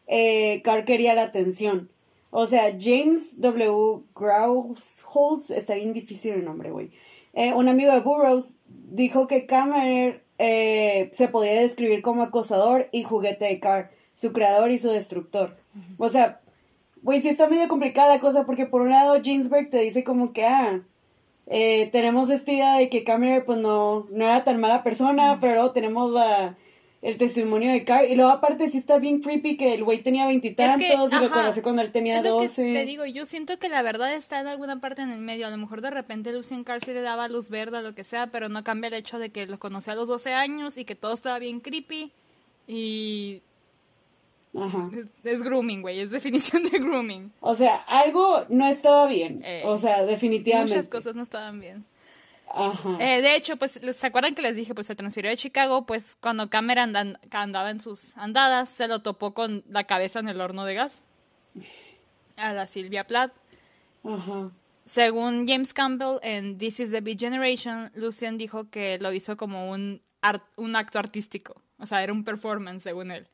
eh, 0.06 0.62
Carr 0.64 0.86
quería 0.86 1.12
la 1.12 1.24
atención. 1.24 1.90
O 2.30 2.46
sea, 2.46 2.74
James 2.80 3.38
W. 3.42 4.00
Grauholz, 4.16 5.50
está 5.50 5.74
bien 5.74 5.92
difícil 5.92 6.32
el 6.32 6.46
nombre, 6.46 6.70
güey. 6.70 6.88
Eh, 7.34 7.52
un 7.52 7.68
amigo 7.68 7.92
de 7.92 8.00
Burroughs 8.00 8.60
dijo 8.66 9.26
que 9.26 9.44
Cameron 9.44 10.22
eh, 10.38 11.10
se 11.12 11.28
podía 11.28 11.60
describir 11.60 12.00
como 12.00 12.22
acosador 12.22 12.88
y 12.92 13.02
juguete 13.02 13.44
de 13.44 13.60
Carr, 13.60 13.90
su 14.14 14.32
creador 14.32 14.70
y 14.70 14.78
su 14.78 14.88
destructor. 14.88 15.54
O 15.98 16.08
sea, 16.08 16.40
güey, 17.02 17.20
sí 17.20 17.28
está 17.28 17.46
medio 17.46 17.68
complicada 17.68 18.08
la 18.08 18.20
cosa 18.20 18.46
porque 18.46 18.64
por 18.64 18.80
un 18.80 18.88
lado 18.88 19.20
Ginsberg 19.20 19.68
te 19.68 19.80
dice 19.80 20.02
como 20.02 20.32
que, 20.32 20.46
ah, 20.46 20.80
eh, 21.46 21.88
tenemos 21.92 22.30
esta 22.30 22.52
idea 22.52 22.76
de 22.76 22.88
que 22.88 23.04
Cameron 23.04 23.44
pues 23.44 23.58
no, 23.58 24.06
no 24.10 24.24
era 24.24 24.44
tan 24.44 24.60
mala 24.60 24.82
persona, 24.82 25.38
pero 25.40 25.54
luego 25.54 25.72
tenemos 25.72 26.10
la, 26.10 26.56
el 27.04 27.18
testimonio 27.18 27.70
de 27.70 27.84
Carr. 27.84 28.06
Y 28.08 28.14
luego 28.14 28.30
aparte 28.30 28.70
sí 28.70 28.78
está 28.78 28.98
bien 28.98 29.20
creepy 29.20 29.58
que 29.58 29.74
el 29.74 29.84
güey 29.84 30.02
tenía 30.02 30.26
veintitantos 30.26 31.12
y, 31.12 31.16
lo 31.16 31.30
conocí 31.30 31.60
cuando 31.60 31.82
él 31.82 31.92
tenía 31.92 32.22
doce. 32.22 32.72
Te 32.72 32.86
digo, 32.86 33.04
yo 33.04 33.26
siento 33.26 33.58
que 33.58 33.68
la 33.68 33.82
verdad 33.82 34.14
está 34.14 34.40
en 34.40 34.46
alguna 34.46 34.80
parte 34.80 35.02
en 35.02 35.10
el 35.10 35.20
medio. 35.20 35.46
A 35.46 35.50
lo 35.50 35.58
mejor 35.58 35.82
de 35.82 35.90
repente 35.90 36.32
Lucien 36.32 36.64
Carr 36.64 36.82
sí 36.82 36.92
le 36.94 37.02
daba 37.02 37.28
luz 37.28 37.50
verde 37.50 37.76
o 37.76 37.82
lo 37.82 37.94
que 37.94 38.04
sea, 38.04 38.28
pero 38.28 38.48
no 38.48 38.64
cambia 38.64 38.88
el 38.88 38.94
hecho 38.94 39.18
de 39.18 39.30
que 39.30 39.46
lo 39.46 39.58
conocía 39.58 39.92
a 39.92 39.96
los 39.96 40.08
12 40.08 40.32
años 40.32 40.78
y 40.78 40.86
que 40.86 40.94
todo 40.94 41.12
estaba 41.12 41.38
bien 41.38 41.60
creepy. 41.60 42.10
Y 42.66 43.42
Ajá. 44.56 44.90
Es, 45.24 45.42
grooming, 45.42 45.82
güey, 45.82 46.00
es 46.00 46.10
definición 46.10 46.62
de 46.64 46.78
grooming. 46.78 47.32
O 47.40 47.56
sea, 47.56 47.76
algo 47.88 48.44
no 48.48 48.68
estaba 48.68 49.06
bien. 49.06 49.42
Eh, 49.44 49.62
o 49.64 49.76
sea, 49.76 50.04
definitivamente. 50.04 50.76
Muchas 50.76 50.88
cosas 50.88 51.14
no 51.14 51.22
estaban 51.22 51.60
bien. 51.60 51.84
Ajá. 52.54 52.96
Eh, 53.00 53.20
de 53.20 53.34
hecho, 53.34 53.56
pues, 53.56 53.80
¿se 53.80 54.06
acuerdan 54.06 54.34
que 54.34 54.42
les 54.42 54.54
dije? 54.54 54.74
Pues 54.74 54.86
se 54.86 54.94
transfirió 54.94 55.30
de 55.30 55.36
Chicago, 55.36 55.86
pues 55.86 56.16
cuando 56.20 56.50
Cameron 56.50 56.94
andaba 57.30 57.70
en 57.70 57.80
sus 57.80 58.16
andadas, 58.16 58.68
se 58.68 58.86
lo 58.86 59.02
topó 59.02 59.34
con 59.34 59.64
la 59.68 59.84
cabeza 59.84 60.20
en 60.20 60.28
el 60.28 60.40
horno 60.40 60.64
de 60.64 60.74
gas. 60.74 61.02
A 62.36 62.52
la 62.52 62.66
Silvia 62.68 63.06
Plath. 63.06 63.32
Ajá. 64.04 64.50
Según 64.84 65.46
James 65.48 65.72
Campbell 65.72 66.18
en 66.22 66.58
This 66.58 66.78
is 66.78 66.90
the 66.90 67.00
Big 67.00 67.18
Generation, 67.18 67.90
Lucien 67.94 68.36
dijo 68.36 68.68
que 68.70 68.98
lo 68.98 69.12
hizo 69.12 69.36
como 69.36 69.70
un, 69.70 70.02
un 70.56 70.76
acto 70.76 70.98
artístico. 70.98 71.60
O 71.78 71.86
sea, 71.86 72.04
era 72.04 72.12
un 72.12 72.22
performance, 72.22 72.82
según 72.82 73.10
él. 73.10 73.26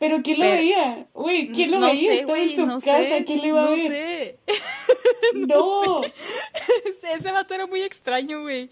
Pero 0.00 0.22
¿quién 0.22 0.40
lo 0.40 0.46
veía? 0.46 1.06
Güey, 1.12 1.52
¿quién 1.52 1.70
lo 1.70 1.78
veía? 1.78 2.14
Estaba 2.14 2.40
en 2.40 2.50
su 2.50 2.66
casa, 2.66 3.22
¿quién 3.26 3.42
lo 3.42 3.46
iba 3.48 3.64
a 3.66 3.68
ver? 3.68 3.92
Sé. 3.92 4.38
no. 5.34 6.00
Ese 7.14 7.30
vato 7.30 7.52
era 7.52 7.66
muy 7.66 7.82
extraño, 7.82 8.40
güey. 8.40 8.70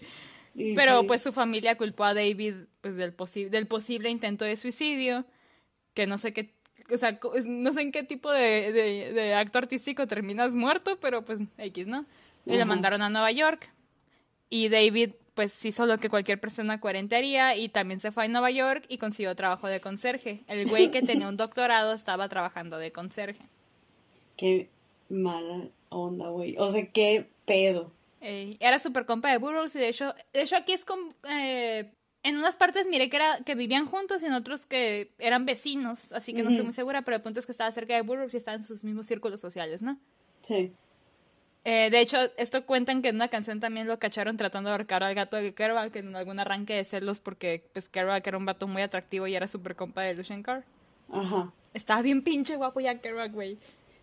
Pero 0.75 1.05
pues 1.05 1.21
su 1.21 1.31
familia 1.31 1.77
culpó 1.77 2.03
a 2.05 2.15
David 2.15 2.55
pues 2.81 2.95
del, 2.95 3.13
del 3.51 3.67
posible 3.67 4.09
intento 4.09 4.43
de 4.43 4.57
suicidio, 4.57 5.23
que 5.93 6.07
no 6.07 6.17
sé 6.17 6.33
qué, 6.33 6.55
o 6.91 6.97
sea, 6.97 7.19
no 7.45 7.73
sé 7.73 7.81
en 7.81 7.91
qué 7.91 8.01
tipo 8.01 8.31
de, 8.31 8.73
de, 9.13 9.33
acto 9.35 9.59
artístico 9.59 10.07
terminas 10.07 10.55
muerto, 10.55 10.99
pero 10.99 11.23
pues 11.23 11.39
X, 11.59 11.85
¿no? 11.85 12.07
Y 12.47 12.57
le 12.57 12.65
mandaron 12.65 13.03
a 13.03 13.09
Nueva 13.09 13.31
York. 13.31 13.71
Y 14.49 14.69
David 14.69 15.11
pues 15.39 15.63
hizo 15.63 15.85
lo 15.85 15.97
que 15.99 16.09
cualquier 16.09 16.37
persona 16.37 16.81
coherente 16.81 17.15
haría 17.15 17.55
y 17.55 17.69
también 17.69 18.01
se 18.01 18.11
fue 18.11 18.25
a 18.25 18.27
Nueva 18.27 18.51
York 18.51 18.83
y 18.89 18.97
consiguió 18.97 19.33
trabajo 19.37 19.69
de 19.69 19.79
conserje. 19.79 20.41
El 20.49 20.67
güey 20.67 20.91
que 20.91 21.01
tenía 21.01 21.29
un 21.29 21.37
doctorado 21.37 21.93
estaba 21.93 22.27
trabajando 22.27 22.77
de 22.77 22.91
conserje. 22.91 23.45
Qué 24.35 24.67
mala 25.07 25.69
onda, 25.87 26.27
güey. 26.27 26.57
O 26.57 26.69
sea, 26.69 26.85
qué 26.91 27.29
pedo. 27.45 27.89
era 28.19 28.79
súper 28.79 29.05
compa 29.05 29.31
de 29.31 29.37
Burroughs 29.37 29.77
y 29.77 29.79
de 29.79 29.87
hecho, 29.87 30.13
de 30.33 30.41
hecho 30.41 30.57
aquí 30.57 30.73
es 30.73 30.83
como... 30.83 31.07
Eh, 31.29 31.89
en 32.23 32.35
unas 32.35 32.57
partes 32.57 32.85
miré 32.85 33.09
que, 33.09 33.15
era, 33.15 33.39
que 33.45 33.55
vivían 33.55 33.85
juntos 33.85 34.21
y 34.21 34.25
en 34.25 34.33
otros 34.33 34.65
que 34.65 35.13
eran 35.19 35.45
vecinos, 35.45 36.11
así 36.11 36.33
que 36.33 36.43
no 36.43 36.49
estoy 36.49 36.65
muy 36.65 36.73
segura, 36.73 37.01
pero 37.01 37.15
el 37.15 37.23
punto 37.23 37.39
es 37.39 37.45
que 37.45 37.53
estaba 37.53 37.71
cerca 37.71 37.95
de 37.95 38.01
Burroughs 38.01 38.33
y 38.33 38.37
estaba 38.37 38.57
en 38.57 38.63
sus 38.65 38.83
mismos 38.83 39.07
círculos 39.07 39.39
sociales, 39.39 39.81
¿no? 39.81 39.97
Sí. 40.41 40.73
Eh, 41.65 41.89
de 41.91 41.99
hecho, 41.99 42.17
esto 42.37 42.65
cuentan 42.65 43.01
que 43.01 43.09
en 43.09 43.15
una 43.15 43.27
canción 43.27 43.59
también 43.59 43.87
lo 43.87 43.99
cacharon 43.99 44.37
tratando 44.37 44.69
de 44.69 44.75
ahorcar 44.75 45.03
al 45.03 45.13
gato 45.13 45.35
de 45.37 45.53
Kerouac 45.53 45.95
en 45.97 46.15
algún 46.15 46.39
arranque 46.39 46.73
de 46.73 46.85
celos 46.85 47.19
porque 47.19 47.63
pues 47.73 47.89
Kerouac 47.89 48.25
era 48.25 48.37
un 48.37 48.45
vato 48.45 48.67
muy 48.67 48.81
atractivo 48.81 49.27
y 49.27 49.35
era 49.35 49.47
súper 49.47 49.75
compa 49.75 50.01
de 50.01 50.13
Lucien 50.13 50.41
Carr. 50.41 50.63
Ajá. 51.11 51.51
Estaba 51.73 52.01
bien 52.01 52.23
pinche 52.23 52.55
guapo 52.55 52.79
ya 52.79 52.99
Kerouac, 52.99 53.33
güey. 53.33 53.57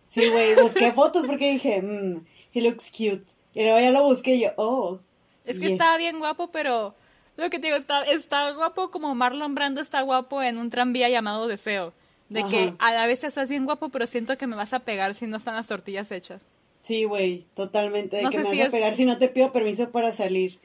Sí, 0.07 0.29
güey, 0.29 0.55
busqué 0.61 0.91
fotos 0.93 1.25
porque 1.25 1.51
dije, 1.51 1.81
mmm, 1.81 2.19
he 2.53 2.61
looks 2.61 2.91
cute. 2.91 3.25
Y 3.53 3.63
luego 3.63 3.79
ya 3.79 3.91
lo 3.91 4.03
busqué 4.03 4.35
y 4.35 4.41
yo, 4.41 4.49
oh. 4.57 4.99
Es 5.43 5.59
que 5.59 5.67
estaba 5.67 5.97
bien 5.97 6.19
guapo, 6.19 6.51
pero 6.51 6.93
lo 7.37 7.49
que 7.49 7.59
te 7.59 7.67
digo, 7.67 7.77
está, 7.77 8.03
está 8.03 8.51
guapo 8.51 8.91
como 8.91 9.15
Marlon 9.15 9.55
Brando 9.55 9.81
está 9.81 10.01
guapo 10.01 10.43
en 10.43 10.57
un 10.57 10.69
tranvía 10.69 11.09
llamado 11.09 11.47
Deseo. 11.47 11.93
De 12.29 12.43
que 12.43 12.73
a 12.79 12.93
la 12.93 13.07
vez 13.07 13.23
estás 13.23 13.47
bien 13.47 13.63
guapo, 13.63 13.87
pero 13.87 14.05
siento 14.05 14.37
que 14.37 14.47
me 14.47 14.57
vas 14.57 14.73
a 14.73 14.79
pegar 14.79 15.15
si 15.15 15.27
no 15.27 15.37
están 15.37 15.55
las 15.55 15.67
tortillas 15.67 16.11
hechas. 16.11 16.41
Sí, 16.87 17.03
güey, 17.03 17.43
totalmente. 17.53 18.15
De 18.15 18.29
que 18.29 18.37
me 18.37 18.43
vas 18.45 18.67
a 18.69 18.71
pegar 18.71 18.95
si 18.95 19.03
no 19.03 19.17
te 19.17 19.27
pido 19.27 19.51
permiso 19.51 19.91
para 19.91 20.13
salir. 20.13 20.57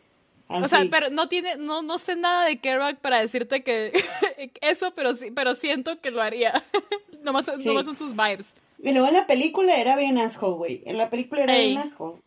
O 0.46 0.68
sea, 0.68 0.84
pero 0.88 1.10
no 1.10 1.28
tiene, 1.28 1.56
no, 1.56 1.82
no 1.82 1.98
sé 1.98 2.14
nada 2.14 2.44
de 2.44 2.60
Kerouac 2.60 2.98
para 2.98 3.20
decirte 3.20 3.64
que 3.64 3.90
eso, 4.60 4.92
pero 4.94 5.16
sí, 5.16 5.32
pero 5.32 5.56
siento 5.56 6.00
que 6.00 6.12
lo 6.12 6.22
haría. 6.22 6.62
nomás, 7.24 7.46
son 7.46 7.60
sus 7.96 8.14
vibes. 8.14 8.54
Y 8.78 8.92
luego 8.92 9.08
en 9.08 9.14
la 9.14 9.26
película 9.26 9.74
era 9.80 9.96
bien 9.96 10.16
asshole, 10.16 10.56
güey. 10.56 10.82
En 10.86 10.96
la 10.96 11.10
película 11.10 11.42
era 11.42 11.56
bien 11.56 11.78
asshole. 11.78 12.20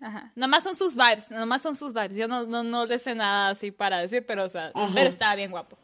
Ajá. 0.00 0.32
Nomás 0.34 0.64
son 0.64 0.74
sus 0.74 0.96
vibes, 0.96 1.30
nomás 1.30 1.62
son 1.62 1.76
sus 1.76 1.94
vibes. 1.94 2.16
Yo 2.16 2.26
no, 2.26 2.46
no, 2.46 2.64
no 2.64 2.86
le 2.86 2.98
sé 2.98 3.14
nada 3.14 3.50
así 3.50 3.70
para 3.70 4.00
decir, 4.00 4.26
pero 4.26 4.42
o 4.42 4.48
sea, 4.48 4.72
pero 4.92 5.08
estaba 5.08 5.36
bien 5.36 5.52
guapo. 5.52 5.78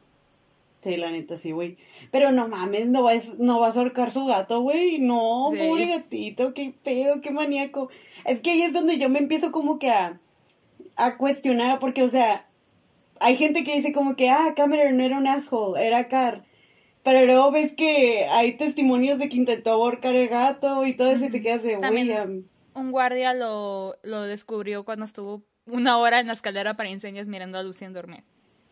Sí, 0.87 0.97
la 0.97 1.11
neta, 1.11 1.37
sí, 1.37 1.51
güey. 1.51 1.75
Pero 2.13 2.31
no 2.31 2.47
mames, 2.47 2.87
no 2.87 3.03
vas, 3.03 3.41
no 3.41 3.59
vas 3.59 3.77
a 3.77 3.81
ahorcar 3.81 4.13
su 4.13 4.25
gato, 4.25 4.61
güey. 4.61 5.01
No, 5.01 5.49
pobre 5.51 5.87
gatito, 5.87 6.55
qué 6.55 6.73
pedo, 6.85 7.21
qué 7.21 7.33
maníaco. 7.33 7.91
Es 8.25 8.41
que 8.41 8.53
ahí 8.53 8.63
es 8.63 8.73
donde 8.73 8.97
yo 8.97 9.09
me 9.09 9.19
empiezo 9.19 9.51
como 9.51 9.81
que 9.81 9.91
a, 9.91 10.21
a 10.95 11.17
cuestionar, 11.17 11.81
porque, 11.81 12.05
o 12.05 12.09
sea, 12.09 12.47
hay 13.19 13.37
gente 13.37 13.65
que 13.65 13.75
dice 13.75 13.93
como 13.93 14.15
que, 14.15 14.31
ah, 14.31 14.53
Cameron 14.55 14.97
no 14.97 15.03
era 15.03 15.19
un 15.19 15.27
asshole, 15.27 15.85
era 15.85 16.07
Car. 16.07 16.45
Pero 17.03 17.27
luego 17.27 17.51
ves 17.51 17.73
que 17.73 18.25
hay 18.31 18.53
testimonios 18.53 19.19
de 19.19 19.29
que 19.29 19.39
intentó 19.39 19.73
ahorcar 19.73 20.15
el 20.15 20.29
gato 20.29 20.87
y 20.87 20.95
todo 20.95 21.11
eso 21.11 21.25
y 21.25 21.31
te 21.31 21.43
quedas 21.43 21.65
de, 21.65 21.75
güey. 21.75 22.13
Un 22.75 22.93
guardia 22.93 23.35
lo, 23.35 23.97
lo 24.05 24.23
descubrió 24.23 24.85
cuando 24.85 25.05
estuvo 25.05 25.43
una 25.65 25.99
hora 25.99 26.21
en 26.21 26.29
la 26.29 26.35
escalera 26.35 26.75
para 26.75 26.91
incendios 26.91 27.27
mirando 27.27 27.59
a 27.59 27.65
Lucien 27.65 27.93
dormir. 27.93 28.23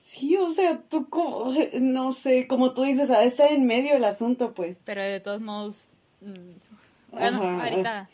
Sí, 0.05 0.37
o 0.37 0.51
sea, 0.51 0.83
tú 0.83 1.09
como, 1.09 1.51
no 1.81 2.13
sé, 2.13 2.47
como 2.47 2.75
tú 2.75 2.83
dices, 2.83 3.11
ha 3.11 3.21
de 3.21 3.29
estar 3.29 3.51
en 3.51 3.65
medio 3.65 3.95
del 3.95 4.05
asunto, 4.05 4.53
pues. 4.53 4.83
Pero 4.85 5.03
de 5.03 5.19
todos 5.19 5.41
modos, 5.41 5.77
mm, 6.21 7.11
bueno, 7.11 7.43
ahorita. 7.63 8.11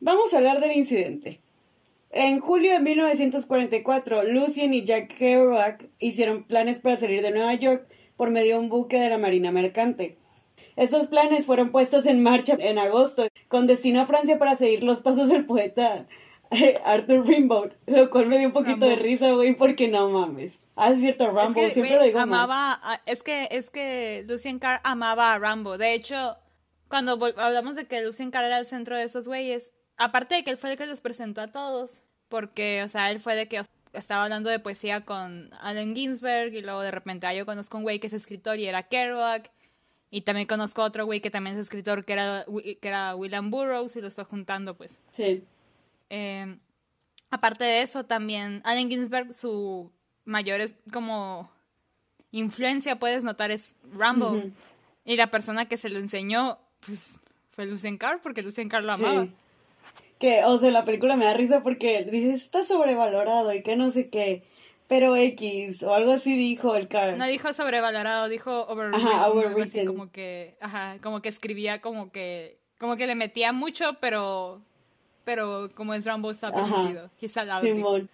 Vamos 0.00 0.34
a 0.34 0.36
hablar 0.36 0.60
del 0.60 0.76
incidente. 0.76 1.40
En 2.10 2.40
julio 2.40 2.72
de 2.72 2.80
1944, 2.80 4.24
Lucien 4.24 4.74
y 4.74 4.84
Jack 4.84 5.16
Kerouac 5.16 5.88
hicieron 5.98 6.44
planes 6.44 6.80
para 6.80 6.96
salir 6.96 7.22
de 7.22 7.30
Nueva 7.30 7.54
York 7.54 7.86
por 8.16 8.30
medio 8.30 8.56
de 8.56 8.64
un 8.64 8.68
buque 8.68 8.98
de 8.98 9.08
la 9.08 9.16
Marina 9.16 9.52
Mercante. 9.52 10.18
Esos 10.76 11.06
planes 11.06 11.46
fueron 11.46 11.72
puestos 11.72 12.04
en 12.04 12.22
marcha 12.22 12.56
en 12.58 12.78
agosto, 12.78 13.26
con 13.48 13.66
destino 13.66 14.02
a 14.02 14.06
Francia 14.06 14.38
para 14.38 14.54
seguir 14.54 14.82
los 14.82 15.00
pasos 15.00 15.30
del 15.30 15.46
poeta 15.46 16.06
Arthur 16.84 17.26
Rimbaud, 17.26 17.70
lo 17.86 18.10
cual 18.10 18.26
me 18.26 18.38
dio 18.38 18.48
un 18.48 18.52
poquito 18.52 18.86
de 18.86 18.96
risa, 18.96 19.32
güey, 19.32 19.54
porque 19.54 19.88
no 19.88 20.08
mames. 20.10 20.58
Ah, 20.76 20.90
es 20.90 21.00
cierto, 21.00 21.30
Rambo, 21.30 21.60
siempre 21.68 21.96
lo 21.96 22.04
digo 22.04 22.18
amaba, 22.18 22.80
es 23.06 23.22
que, 23.22 23.48
es 23.50 23.70
que 23.70 24.24
Lucien 24.28 24.58
Carr 24.58 24.80
amaba 24.84 25.32
a 25.32 25.38
Rambo. 25.38 25.78
De 25.78 25.94
hecho, 25.94 26.36
cuando 26.88 27.12
hablamos 27.36 27.76
de 27.76 27.86
que 27.86 28.04
Lucien 28.04 28.30
Carr 28.30 28.44
era 28.44 28.58
el 28.58 28.66
centro 28.66 28.96
de 28.96 29.04
esos 29.04 29.26
güeyes, 29.26 29.72
aparte 29.96 30.34
de 30.34 30.44
que 30.44 30.50
él 30.50 30.56
fue 30.56 30.72
el 30.72 30.78
que 30.78 30.86
los 30.86 31.00
presentó 31.00 31.40
a 31.40 31.50
todos, 31.50 32.02
porque, 32.28 32.82
o 32.82 32.88
sea, 32.88 33.10
él 33.10 33.20
fue 33.20 33.34
de 33.34 33.48
que 33.48 33.62
estaba 33.92 34.24
hablando 34.24 34.50
de 34.50 34.58
poesía 34.58 35.04
con 35.04 35.50
Allen 35.60 35.94
Ginsberg 35.94 36.54
y 36.54 36.62
luego 36.62 36.80
de 36.80 36.90
repente 36.90 37.26
ah, 37.26 37.34
yo 37.34 37.46
conozco 37.46 37.76
un 37.76 37.82
güey 37.82 37.98
que 37.98 38.06
es 38.06 38.12
escritor 38.12 38.58
y 38.58 38.66
era 38.66 38.84
Kerouac. 38.84 39.50
Y 40.10 40.22
también 40.22 40.46
conozco 40.46 40.82
a 40.82 40.84
otro 40.84 41.06
güey 41.06 41.22
que 41.22 41.30
también 41.30 41.56
es 41.56 41.62
escritor 41.62 42.04
que 42.04 42.12
era, 42.12 42.44
que 42.44 42.88
era 42.88 43.16
William 43.16 43.50
Burroughs 43.50 43.96
y 43.96 44.02
los 44.02 44.14
fue 44.14 44.24
juntando, 44.24 44.76
pues. 44.76 44.98
Sí. 45.10 45.42
Eh, 46.14 46.58
aparte 47.30 47.64
de 47.64 47.80
eso, 47.80 48.04
también 48.04 48.60
Allen 48.64 48.90
Ginsberg, 48.90 49.34
su 49.34 49.90
mayor 50.26 50.60
es 50.60 50.74
como 50.92 51.50
influencia, 52.32 52.98
puedes 52.98 53.24
notar, 53.24 53.50
es 53.50 53.74
Rambo. 53.96 54.42
Y 55.06 55.16
la 55.16 55.30
persona 55.30 55.66
que 55.68 55.78
se 55.78 55.88
lo 55.88 55.98
enseñó, 55.98 56.58
pues, 56.86 57.18
fue 57.52 57.64
Lucien 57.64 57.96
Carr, 57.96 58.20
porque 58.22 58.42
Lucien 58.42 58.68
Carr 58.68 58.84
lo 58.84 58.92
amaba. 58.92 59.26
Que, 60.18 60.44
o 60.44 60.58
sea, 60.58 60.70
la 60.70 60.84
película 60.84 61.16
me 61.16 61.24
da 61.24 61.32
risa 61.32 61.62
porque 61.62 62.04
dice, 62.04 62.34
está 62.34 62.62
sobrevalorado 62.62 63.54
y 63.54 63.62
que 63.62 63.74
no 63.74 63.90
sé 63.90 64.10
qué. 64.10 64.42
Pero 64.88 65.16
X, 65.16 65.82
o 65.84 65.94
algo 65.94 66.12
así 66.12 66.36
dijo 66.36 66.76
el 66.76 66.88
Carr. 66.88 67.16
No 67.16 67.26
dijo 67.26 67.54
sobrevalorado, 67.54 68.28
dijo 68.28 68.66
overwritten. 68.66 69.08
Ajá, 69.08 69.30
overwritten. 69.30 69.86
como 69.86 70.12
que, 70.12 70.58
ajá, 70.60 70.98
como 71.02 71.22
que 71.22 71.30
escribía 71.30 71.80
como 71.80 72.12
que, 72.12 72.58
como 72.78 72.96
que 72.96 73.06
le 73.06 73.14
metía 73.14 73.54
mucho, 73.54 73.94
pero 74.00 74.60
pero 75.24 75.68
como 75.74 75.94
es 75.94 76.04
Rambo 76.04 76.30
está 76.30 76.50
permitido. 76.52 77.10
Simón. 77.60 78.08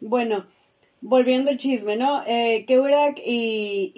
Bueno, 0.00 0.46
volviendo 1.00 1.50
al 1.50 1.56
chisme, 1.56 1.96
¿no? 1.96 2.22
Eh, 2.26 2.66
y, 3.24 3.92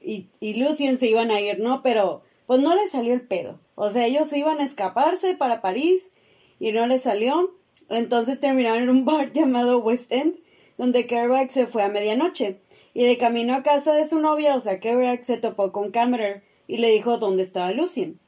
y, 0.00 0.28
y 0.40 0.54
Lucien 0.54 0.98
se 0.98 1.08
iban 1.08 1.30
a 1.30 1.40
ir, 1.40 1.60
¿no? 1.60 1.82
Pero 1.82 2.22
pues 2.46 2.60
no 2.60 2.74
les 2.74 2.90
salió 2.90 3.14
el 3.14 3.22
pedo. 3.22 3.58
O 3.74 3.90
sea, 3.90 4.06
ellos 4.06 4.32
iban 4.32 4.60
a 4.60 4.64
escaparse 4.64 5.34
para 5.36 5.60
París 5.60 6.12
y 6.58 6.72
no 6.72 6.86
les 6.86 7.02
salió. 7.02 7.54
Entonces 7.88 8.40
terminaron 8.40 8.84
en 8.84 8.90
un 8.90 9.04
bar 9.04 9.32
llamado 9.34 9.78
West 9.78 10.12
End, 10.12 10.34
donde 10.78 11.06
Kerouac 11.06 11.50
se 11.50 11.66
fue 11.66 11.82
a 11.82 11.88
medianoche. 11.88 12.60
Y 12.94 13.04
de 13.04 13.16
camino 13.16 13.54
a 13.54 13.62
casa 13.62 13.94
de 13.94 14.06
su 14.06 14.20
novia, 14.20 14.54
o 14.54 14.60
sea, 14.60 14.80
Kerouac 14.80 15.22
se 15.22 15.38
topó 15.38 15.72
con 15.72 15.90
Cameron 15.90 16.42
y 16.66 16.76
le 16.76 16.90
dijo 16.90 17.18
dónde 17.18 17.42
estaba 17.42 17.72
Lucien. 17.72 18.20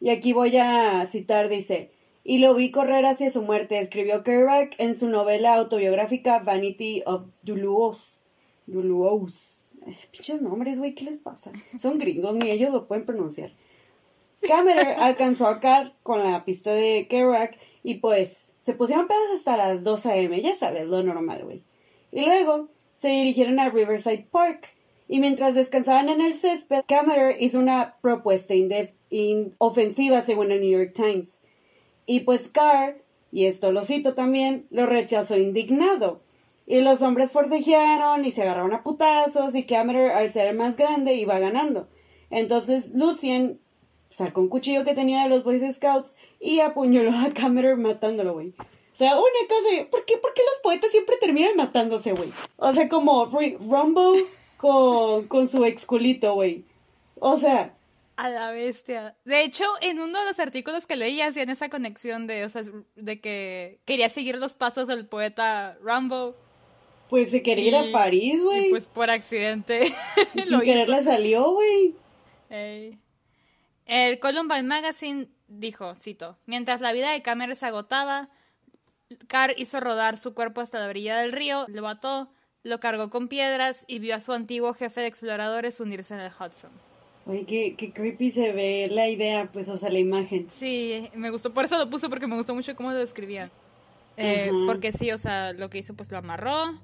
Y 0.00 0.10
aquí 0.10 0.32
voy 0.32 0.56
a 0.56 1.06
citar, 1.06 1.48
dice, 1.48 1.90
y 2.24 2.38
lo 2.38 2.54
vi 2.54 2.70
correr 2.70 3.04
hacia 3.06 3.30
su 3.30 3.42
muerte, 3.42 3.78
escribió 3.78 4.22
Kerouac 4.22 4.74
en 4.78 4.96
su 4.96 5.08
novela 5.08 5.54
autobiográfica 5.54 6.38
Vanity 6.40 7.02
of 7.06 7.26
Duluos. 7.42 8.24
Duluos. 8.66 9.72
Pinches 10.12 10.40
nombres, 10.40 10.78
güey, 10.78 10.94
¿qué 10.94 11.04
les 11.04 11.18
pasa? 11.18 11.50
Son 11.78 11.98
gringos, 11.98 12.34
ni 12.36 12.50
ellos 12.50 12.72
lo 12.72 12.86
pueden 12.86 13.04
pronunciar. 13.04 13.50
Cameron 14.40 14.94
alcanzó 14.98 15.46
a 15.46 15.60
Carr 15.60 15.92
con 16.02 16.22
la 16.22 16.44
pista 16.44 16.72
de 16.72 17.06
Kerouac 17.08 17.58
y 17.82 17.94
pues 17.94 18.52
se 18.60 18.74
pusieron 18.74 19.08
pedos 19.08 19.30
hasta 19.34 19.56
las 19.56 19.82
2 19.82 20.06
a.m., 20.06 20.40
ya 20.40 20.54
sabes, 20.54 20.86
lo 20.86 21.02
normal, 21.02 21.44
güey. 21.44 21.62
Y 22.12 22.24
luego 22.24 22.68
se 22.96 23.08
dirigieron 23.08 23.58
a 23.58 23.70
Riverside 23.70 24.26
Park 24.30 24.68
y 25.08 25.18
mientras 25.18 25.54
descansaban 25.54 26.08
en 26.08 26.20
el 26.20 26.34
césped, 26.34 26.84
Cameron 26.86 27.34
hizo 27.38 27.58
una 27.58 27.96
propuesta 28.00 28.54
ofensiva 29.58 30.22
según 30.22 30.52
el 30.52 30.60
New 30.60 30.70
York 30.70 30.92
Times. 30.94 31.44
Y 32.06 32.20
pues 32.20 32.48
Carr, 32.48 32.96
y 33.30 33.46
esto 33.46 33.72
lo 33.72 33.84
cito 33.84 34.14
también, 34.14 34.66
lo 34.70 34.86
rechazó 34.86 35.36
indignado. 35.36 36.20
Y 36.66 36.80
los 36.80 37.02
hombres 37.02 37.32
forcejearon 37.32 38.24
y 38.24 38.32
se 38.32 38.42
agarraron 38.42 38.72
a 38.72 38.82
putazos 38.82 39.54
y 39.54 39.64
Cameron, 39.64 40.10
al 40.10 40.30
ser 40.30 40.48
el 40.48 40.56
más 40.56 40.76
grande, 40.76 41.14
iba 41.14 41.38
ganando. 41.38 41.86
Entonces 42.30 42.94
Lucien 42.94 43.60
sacó 44.10 44.40
un 44.40 44.48
cuchillo 44.48 44.84
que 44.84 44.94
tenía 44.94 45.22
de 45.22 45.28
los 45.28 45.44
Boy 45.44 45.60
Scouts 45.72 46.18
y 46.40 46.60
apuñaló 46.60 47.10
a 47.10 47.30
Cameron 47.34 47.82
matándolo, 47.82 48.34
güey. 48.34 48.50
O 48.50 48.94
sea, 48.94 49.14
una 49.14 49.48
cosa, 49.48 49.88
¿por 49.90 50.04
qué, 50.04 50.18
¿por 50.18 50.34
qué 50.34 50.42
los 50.42 50.60
poetas 50.62 50.92
siempre 50.92 51.16
terminan 51.16 51.56
matándose, 51.56 52.12
güey? 52.12 52.30
O 52.58 52.72
sea, 52.74 52.88
como 52.88 53.24
Rumbo 53.26 54.12
con, 54.58 55.26
con 55.28 55.48
su 55.48 55.64
exculito, 55.64 56.34
güey. 56.34 56.64
O 57.18 57.38
sea, 57.38 57.74
a 58.16 58.28
la 58.28 58.50
bestia. 58.50 59.16
De 59.24 59.42
hecho, 59.42 59.64
en 59.80 60.00
uno 60.00 60.18
de 60.18 60.26
los 60.26 60.38
artículos 60.38 60.86
que 60.86 60.96
leí 60.96 61.20
hacían 61.20 61.50
esa 61.50 61.68
conexión 61.68 62.26
de, 62.26 62.44
o 62.44 62.48
sea, 62.48 62.62
de 62.96 63.20
que 63.20 63.80
quería 63.84 64.08
seguir 64.08 64.38
los 64.38 64.54
pasos 64.54 64.86
del 64.86 65.06
poeta 65.06 65.76
Rambo. 65.82 66.36
Pues 67.08 67.30
se 67.30 67.42
quería 67.42 67.68
ir 67.68 67.76
a 67.76 67.92
París, 67.92 68.42
güey. 68.42 68.70
Pues 68.70 68.86
por 68.86 69.10
accidente. 69.10 69.92
sin 70.44 70.60
querer 70.60 70.88
le 70.88 71.02
salió, 71.02 71.52
güey. 71.52 71.94
El 73.86 74.18
Columbine 74.18 74.62
Magazine 74.62 75.28
dijo, 75.48 75.94
cito, 75.94 76.38
mientras 76.46 76.80
la 76.80 76.92
vida 76.92 77.10
de 77.12 77.22
Cameron 77.22 77.56
se 77.56 77.66
agotaba, 77.66 78.28
Carr 79.26 79.54
hizo 79.56 79.80
rodar 79.80 80.18
su 80.18 80.34
cuerpo 80.34 80.60
hasta 80.60 80.78
la 80.78 80.88
orilla 80.88 81.18
del 81.18 81.32
río, 81.32 81.66
lo 81.68 81.82
mató, 81.82 82.30
lo 82.62 82.80
cargó 82.80 83.10
con 83.10 83.28
piedras 83.28 83.84
y 83.88 83.98
vio 83.98 84.14
a 84.14 84.20
su 84.20 84.32
antiguo 84.32 84.74
jefe 84.74 85.00
de 85.00 85.06
exploradores 85.06 85.80
unirse 85.80 86.14
en 86.14 86.20
el 86.20 86.30
Hudson. 86.30 86.91
Oye, 87.24 87.44
qué, 87.44 87.74
qué, 87.76 87.92
creepy 87.92 88.30
se 88.30 88.52
ve 88.52 88.88
la 88.90 89.08
idea, 89.08 89.50
pues, 89.52 89.68
o 89.68 89.76
sea, 89.76 89.90
la 89.90 89.98
imagen. 89.98 90.48
Sí, 90.50 91.08
me 91.14 91.30
gustó, 91.30 91.54
por 91.54 91.64
eso 91.64 91.78
lo 91.78 91.88
puse, 91.88 92.08
porque 92.08 92.26
me 92.26 92.36
gustó 92.36 92.54
mucho 92.54 92.74
cómo 92.74 92.90
lo 92.90 92.98
describían. 92.98 93.50
Eh, 94.16 94.50
porque 94.66 94.92
sí, 94.92 95.10
o 95.12 95.18
sea, 95.18 95.52
lo 95.52 95.70
que 95.70 95.78
hizo, 95.78 95.94
pues 95.94 96.10
lo 96.10 96.18
amarró, 96.18 96.78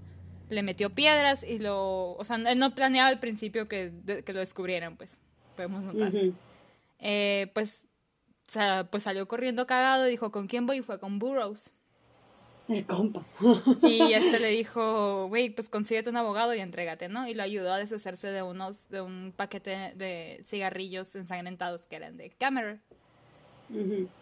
le 0.49 0.63
metió 0.63 0.91
piedras 0.91 1.43
y 1.43 1.59
lo. 1.59 2.13
O 2.13 2.25
sea, 2.25 2.37
él 2.37 2.59
no 2.59 2.75
planeaba 2.75 3.09
al 3.09 3.21
principio 3.21 3.69
que, 3.69 3.93
que 4.25 4.33
lo 4.33 4.41
descubrieran, 4.41 4.97
pues, 4.97 5.19
podemos 5.57 5.83
notar. 5.83 6.13
eh, 7.01 7.51
pues, 7.53 7.85
o 8.49 8.53
sea, 8.53 8.89
pues 8.91 9.03
salió 9.03 9.27
corriendo 9.29 9.67
cagado 9.67 10.07
y 10.07 10.11
dijo: 10.11 10.31
¿Con 10.31 10.47
quién 10.47 10.67
voy? 10.67 10.79
Y 10.79 10.83
fue 10.83 11.01
con 11.01 11.19
Burroughs. 11.19 11.73
El 12.69 12.85
compa. 12.85 13.25
y 13.83 14.13
este 14.13 14.39
le 14.41 14.49
dijo, 14.49 15.27
güey, 15.29 15.51
pues 15.51 15.71
consíguete 15.71 16.11
un 16.11 16.17
abogado 16.19 16.55
y 16.55 16.61
entrégate, 16.61 17.09
¿no? 17.09 17.27
Y 17.27 17.33
lo 17.33 17.43
ayudó 17.43 17.73
a 17.73 17.79
deshacerse 17.79 18.29
de 18.29 18.43
unos, 18.43 18.91
de 18.91 19.01
un 19.01 19.33
paquete 19.35 19.95
de 19.97 20.41
cigarrillos 20.45 21.15
ensangrentados 21.17 21.87
que 21.87 21.97
eran 21.97 22.17
de 22.19 22.31
Cameron. 22.31 22.81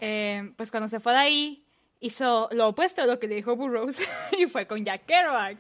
eh, 0.01 0.53
pues 0.57 0.71
cuando 0.71 0.89
se 0.89 1.01
fue 1.01 1.13
de 1.13 1.19
ahí, 1.19 1.67
hizo 2.01 2.49
lo 2.53 2.69
opuesto 2.69 3.03
a 3.03 3.07
lo 3.07 3.19
que 3.19 3.27
le 3.27 3.35
dijo 3.35 3.57
Burroughs 3.57 4.01
y 4.39 4.47
fue 4.47 4.67
con 4.67 4.85
Jack 4.85 5.07
Kerouac. 5.07 5.59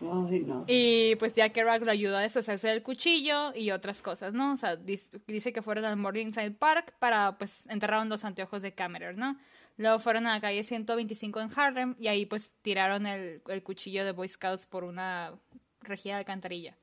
no. 0.00 0.64
Y 0.66 1.14
pues 1.16 1.32
Jack 1.32 1.52
Kerouac 1.52 1.82
lo 1.82 1.92
ayudó 1.92 2.16
a 2.16 2.22
deshacerse 2.22 2.66
del 2.68 2.82
cuchillo 2.82 3.54
y 3.54 3.70
otras 3.70 4.02
cosas, 4.02 4.34
¿no? 4.34 4.54
O 4.54 4.56
sea, 4.56 4.74
dice 4.74 5.52
que 5.52 5.62
fueron 5.62 5.84
al 5.84 5.96
Morningside 5.96 6.50
Park 6.50 6.94
para, 6.98 7.38
pues, 7.38 7.66
enterrar 7.68 8.04
los 8.06 8.24
anteojos 8.24 8.62
de 8.62 8.72
Cameron, 8.72 9.16
¿no? 9.16 9.38
Luego 9.82 9.98
fueron 9.98 10.28
a 10.28 10.34
la 10.34 10.40
calle 10.40 10.62
125 10.62 11.40
en 11.40 11.50
Harlem 11.56 11.96
y 11.98 12.06
ahí 12.06 12.24
pues 12.24 12.52
tiraron 12.62 13.04
el, 13.04 13.42
el 13.48 13.62
cuchillo 13.64 14.04
de 14.04 14.12
Boy 14.12 14.28
Scouts 14.28 14.66
por 14.66 14.84
una 14.84 15.32
rejilla 15.80 16.16
de 16.16 16.24
cantarilla. 16.24 16.76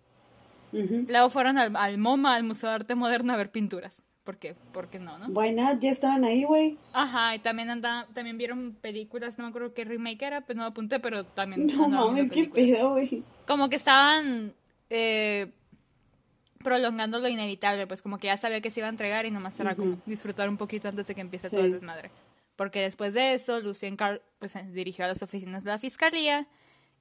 Luego 0.73 1.29
fueron 1.29 1.57
al, 1.57 1.75
al, 1.77 1.97
MoMA, 1.97 2.35
al 2.35 2.43
Museo 2.43 2.69
de 2.69 2.75
Arte 2.75 2.95
Moderno, 2.95 3.33
a 3.33 3.37
ver 3.37 3.51
pinturas. 3.51 4.03
¿Por 4.25 4.37
qué? 4.37 4.53
¿Por 4.73 4.89
qué 4.89 4.99
no, 4.99 5.17
no? 5.17 5.27
Why 5.27 5.53
not? 5.53 5.79
Ya 5.79 5.89
estaban 5.89 6.25
ahí, 6.25 6.43
güey. 6.43 6.77
Ajá, 6.91 7.33
y 7.33 7.39
también 7.39 7.69
anda, 7.69 8.05
también 8.13 8.37
vieron 8.37 8.75
películas, 8.79 9.37
no 9.37 9.45
me 9.45 9.49
acuerdo 9.49 9.73
qué 9.73 9.85
remake 9.85 10.21
era, 10.21 10.41
pues 10.41 10.57
no 10.57 10.63
lo 10.63 10.69
apunté, 10.69 10.99
pero 10.99 11.23
también... 11.23 11.67
No 11.67 11.87
mames, 11.87 12.29
qué 12.29 12.49
pedo, 12.53 12.91
güey. 12.91 13.23
Como 13.47 13.69
que 13.69 13.77
estaban 13.77 14.53
eh, 14.89 15.51
prolongando 16.61 17.17
lo 17.19 17.29
inevitable, 17.29 17.87
pues 17.87 18.01
como 18.01 18.19
que 18.19 18.27
ya 18.27 18.35
sabía 18.35 18.59
que 18.59 18.69
se 18.69 18.81
iba 18.81 18.87
a 18.87 18.91
entregar 18.91 19.25
y 19.25 19.31
nomás 19.31 19.57
era 19.59 19.73
como 19.73 19.97
disfrutar 20.05 20.49
un 20.49 20.57
poquito 20.57 20.89
antes 20.89 21.07
de 21.07 21.15
que 21.15 21.21
empiece 21.21 21.49
todo 21.49 21.61
el 21.61 21.71
desmadre 21.71 22.11
porque 22.59 22.81
después 22.81 23.13
de 23.13 23.35
eso 23.35 23.61
Lucien 23.61 23.95
Carr 23.95 24.21
pues, 24.37 24.51
se 24.51 24.61
dirigió 24.63 25.05
a 25.05 25.07
las 25.07 25.21
oficinas 25.21 25.63
de 25.63 25.71
la 25.71 25.79
fiscalía 25.79 26.45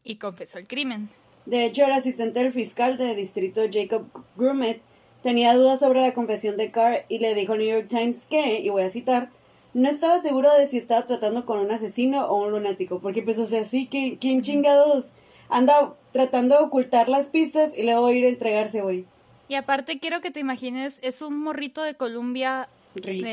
y 0.05 0.15
confesó 0.15 0.61
el 0.61 0.69
crimen. 0.69 1.09
De 1.47 1.65
hecho, 1.65 1.85
el 1.85 1.91
asistente 1.91 2.45
del 2.45 2.53
fiscal 2.53 2.97
de 2.97 3.17
distrito 3.17 3.63
Jacob 3.69 4.07
Grumet 4.37 4.81
tenía 5.25 5.55
dudas 5.55 5.81
sobre 5.81 6.01
la 6.01 6.15
confesión 6.15 6.57
de 6.57 6.71
Carr 6.71 7.07
y 7.09 7.19
le 7.19 7.35
dijo 7.35 7.55
al 7.55 7.59
New 7.59 7.67
York 7.67 7.89
Times 7.89 8.27
que, 8.31 8.61
y 8.61 8.69
voy 8.69 8.85
a 8.85 8.91
citar, 8.91 9.31
no 9.75 9.89
estaba 9.89 10.21
seguro 10.21 10.49
de 10.57 10.69
si 10.69 10.79
estaba 10.79 11.05
tratando 11.09 11.45
con 11.45 11.59
un 11.59 11.73
asesino 11.73 12.27
o 12.27 12.45
un 12.45 12.53
lunático, 12.53 13.01
porque 13.01 13.23
pues 13.23 13.37
o 13.39 13.47
sea, 13.49 13.65
sí, 13.65 13.89
que 13.89 14.17
¿quién 14.21 14.43
chingados 14.43 15.07
anda 15.49 15.93
tratando 16.13 16.57
de 16.57 16.63
ocultar 16.67 17.09
las 17.09 17.31
pistas 17.31 17.77
y 17.77 17.83
luego 17.83 18.13
ir 18.13 18.27
a 18.27 18.29
entregarse, 18.29 18.81
güey? 18.81 19.07
Y 19.49 19.57
aparte 19.57 19.99
quiero 19.99 20.21
que 20.21 20.31
te 20.31 20.39
imagines, 20.39 21.01
es 21.03 21.21
un 21.21 21.37
morrito 21.37 21.83
de 21.83 21.97
Columbia 21.97 22.69
Rico 22.95 23.29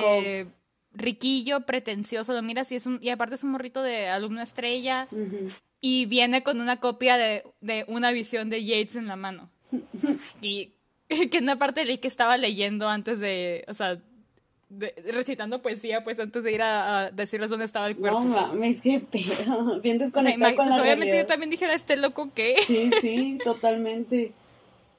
riquillo, 0.96 1.62
pretencioso, 1.62 2.34
lo 2.34 2.42
miras 2.42 2.72
y 2.72 2.76
es 2.76 2.86
un, 2.86 3.00
y 3.02 3.10
aparte 3.10 3.36
es 3.36 3.44
un 3.44 3.52
morrito 3.52 3.84
de 3.84 4.08
alumno 4.08 4.42
estrella 4.42 5.08
y 5.82 6.06
viene 6.06 6.44
con 6.44 6.62
una 6.62 6.80
copia 6.80 7.18
de, 7.18 7.44
de, 7.62 7.86
una 7.88 8.12
visión 8.12 8.50
de 8.50 8.64
Yates 8.64 8.96
en 8.96 9.08
la 9.08 9.16
mano. 9.16 9.50
y 10.42 10.72
que 11.10 11.38
en 11.38 11.44
una 11.44 11.58
parte 11.58 11.86
leí 11.86 11.98
que 11.98 12.08
estaba 12.08 12.38
leyendo 12.38 12.90
antes 12.90 13.20
de, 13.20 13.66
o 13.68 13.74
sea, 13.74 14.00
recitando 15.12 15.62
poesía, 15.62 16.04
pues 16.04 16.20
antes 16.20 16.44
de 16.44 16.52
ir 16.52 16.62
a, 16.62 17.12
decirles 17.12 17.50
dónde 17.50 17.66
estaba 17.66 17.88
el 17.88 17.96
cuerpo. 17.96 18.20
No 18.22 18.26
mames, 18.26 18.82
qué 18.82 19.00
pedo. 19.00 19.80
Bien 19.84 19.98
desconectado 19.98 20.56
con 20.56 20.70
la 20.70 20.82
Obviamente 20.82 21.18
yo 21.18 21.26
también 21.26 21.50
dijera, 21.50 21.74
este 21.74 21.98
loco 21.98 22.32
qué. 22.34 22.56
Sí, 22.66 22.92
sí, 23.02 23.38
totalmente. 23.44 24.34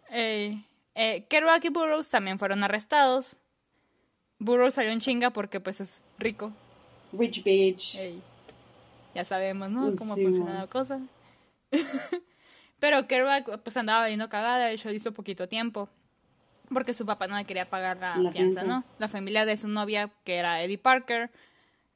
Eh, 0.08 0.56
eh, 0.94 1.26
Kerouac 1.28 1.64
y 1.64 1.68
Burroughs 1.68 2.10
también 2.10 2.38
fueron 2.38 2.62
arrestados 2.62 3.38
Burroughs 4.38 4.74
salió 4.74 4.90
en 4.92 5.00
chinga 5.00 5.30
porque 5.30 5.60
pues 5.60 5.80
es 5.80 6.02
rico. 6.18 6.52
Rich 7.12 7.42
bitch. 7.44 7.98
Ya 9.14 9.24
sabemos, 9.24 9.70
¿no? 9.70 9.94
Cómo 9.96 10.14
funciona 10.14 10.54
la 10.54 10.66
cosa. 10.66 11.00
Pero 12.78 13.06
Kerouac 13.06 13.62
pues 13.62 13.76
andaba 13.76 14.00
valiendo 14.00 14.28
cagada, 14.28 14.66
de 14.66 14.74
hecho 14.74 14.90
hizo 14.90 15.12
poquito 15.12 15.48
tiempo. 15.48 15.88
Porque 16.68 16.94
su 16.94 17.06
papá 17.06 17.28
no 17.28 17.36
le 17.36 17.44
quería 17.44 17.70
pagar 17.70 17.96
la, 17.98 18.16
la 18.16 18.32
fianza, 18.32 18.64
¿no? 18.64 18.84
La 18.98 19.08
familia 19.08 19.46
de 19.46 19.56
su 19.56 19.68
novia, 19.68 20.10
que 20.24 20.34
era 20.34 20.62
Eddie 20.62 20.78
Parker, 20.78 21.30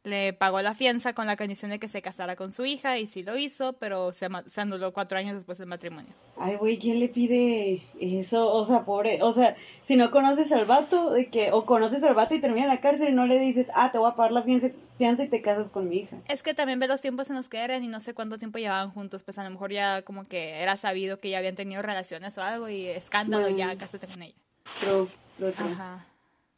le 0.03 0.33
pagó 0.33 0.63
la 0.63 0.75
fianza 0.75 1.13
con 1.13 1.27
la 1.27 1.37
condición 1.37 1.71
de 1.71 1.79
que 1.79 1.89
se 1.89 2.01
casara 2.01 2.35
con 2.35 2.53
su 2.53 2.65
hija 2.65 2.99
y 2.99 3.07
sí 3.07 3.23
lo 3.23 3.37
hizo, 3.37 3.75
pero 3.75 4.13
se, 4.13 4.29
se 4.47 4.61
anuló 4.61 4.93
cuatro 4.93 5.19
años 5.19 5.35
después 5.35 5.59
del 5.59 5.67
matrimonio. 5.69 6.13
Ay, 6.39 6.57
güey, 6.57 6.79
¿quién 6.79 6.99
le 7.01 7.09
pide 7.09 7.83
eso? 8.01 8.51
O 8.51 8.67
sea, 8.67 8.85
pobre, 8.85 9.23
o 9.23 9.33
sea, 9.35 9.57
si 9.83 9.97
no 9.97 10.11
conoces 10.11 10.53
al 10.53 10.65
vato, 10.65 11.11
de 11.11 11.29
que, 11.29 11.53
o 11.53 11.67
conoces 11.67 12.03
al 12.03 12.15
vato 12.15 12.35
y 12.35 12.41
termina 12.41 12.65
en 12.65 12.71
la 12.71 12.81
cárcel 12.81 13.11
y 13.11 13.13
no 13.13 13.27
le 13.27 13.39
dices, 13.39 13.71
ah, 13.75 13.93
te 13.93 13.99
voy 13.99 14.11
a 14.11 14.15
pagar 14.15 14.33
la 14.33 14.43
fianza 14.43 15.25
y 15.25 15.29
te 15.29 15.43
casas 15.43 15.71
con 15.71 15.89
mi 15.89 15.99
hija. 15.99 16.17
Es 16.29 16.43
que 16.43 16.55
también 16.55 16.79
ve 16.79 16.89
los 16.89 17.03
tiempos 17.03 17.29
en 17.29 17.37
los 17.37 17.49
que 17.51 17.59
eran 17.59 17.85
y 17.85 17.89
no 17.89 18.01
sé 18.01 18.15
cuánto 18.15 18.39
tiempo 18.39 18.59
llevaban 18.59 18.91
juntos, 18.91 19.23
pues 19.23 19.39
a 19.39 19.45
lo 19.45 19.51
mejor 19.51 19.71
ya 19.71 20.03
como 20.03 20.25
que 20.25 20.63
era 20.63 20.79
sabido 20.79 21.21
que 21.21 21.29
ya 21.29 21.39
habían 21.39 21.57
tenido 21.57 21.83
relaciones 21.83 22.39
o 22.39 22.43
algo 22.43 22.71
y 22.71 22.87
escándalo, 22.87 23.49
ya 23.51 23.77
cásate 23.77 24.07
con 24.07 24.23
ella. 24.23 24.37
True, 24.81 25.09
true, 25.37 25.53
Ajá. 25.59 26.07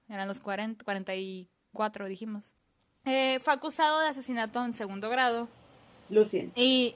Eran 0.09 0.29
los 0.29 0.41
40, 0.41 0.85
44, 0.85 2.07
dijimos. 2.07 2.55
Eh, 3.05 3.39
fue 3.41 3.53
acusado 3.53 4.01
de 4.01 4.09
asesinato 4.09 4.65
en 4.65 4.75
segundo 4.75 5.11
grado. 5.11 5.49
Lucien. 6.09 6.53
Y. 6.55 6.95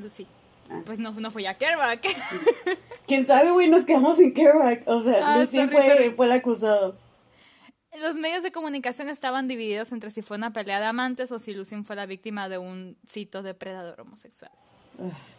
Lucy. 0.00 0.26
Ah. 0.70 0.80
Pues 0.84 0.98
no, 0.98 1.12
no 1.12 1.30
fue 1.30 1.44
ya 1.44 1.54
Kerouac. 1.54 2.02
Quién 3.06 3.26
sabe, 3.26 3.50
güey, 3.52 3.68
nos 3.68 3.84
quedamos 3.84 4.16
sin 4.16 4.34
Kerouac. 4.34 4.82
O 4.86 5.00
sea, 5.00 5.34
ah, 5.34 5.38
Lucien 5.38 5.70
fue, 5.70 6.10
fue 6.10 6.26
el 6.26 6.32
acusado. 6.32 6.96
Los 7.98 8.16
medios 8.16 8.42
de 8.42 8.52
comunicación 8.52 9.08
estaban 9.08 9.48
divididos 9.48 9.92
entre 9.92 10.10
si 10.10 10.20
fue 10.22 10.36
una 10.36 10.52
pelea 10.52 10.80
de 10.80 10.86
amantes 10.86 11.32
o 11.32 11.38
si 11.38 11.54
Lucien 11.54 11.84
fue 11.84 11.96
la 11.96 12.04
víctima 12.04 12.48
de 12.48 12.58
un 12.58 12.98
cito 13.06 13.42
depredador 13.42 14.00
homosexual. 14.00 14.50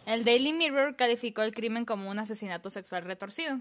El 0.06 0.24
Daily 0.24 0.52
Mirror 0.52 0.96
calificó 0.96 1.42
el 1.42 1.54
crimen 1.54 1.84
como 1.84 2.10
un 2.10 2.18
asesinato 2.18 2.70
sexual 2.70 3.04
retorcido. 3.04 3.60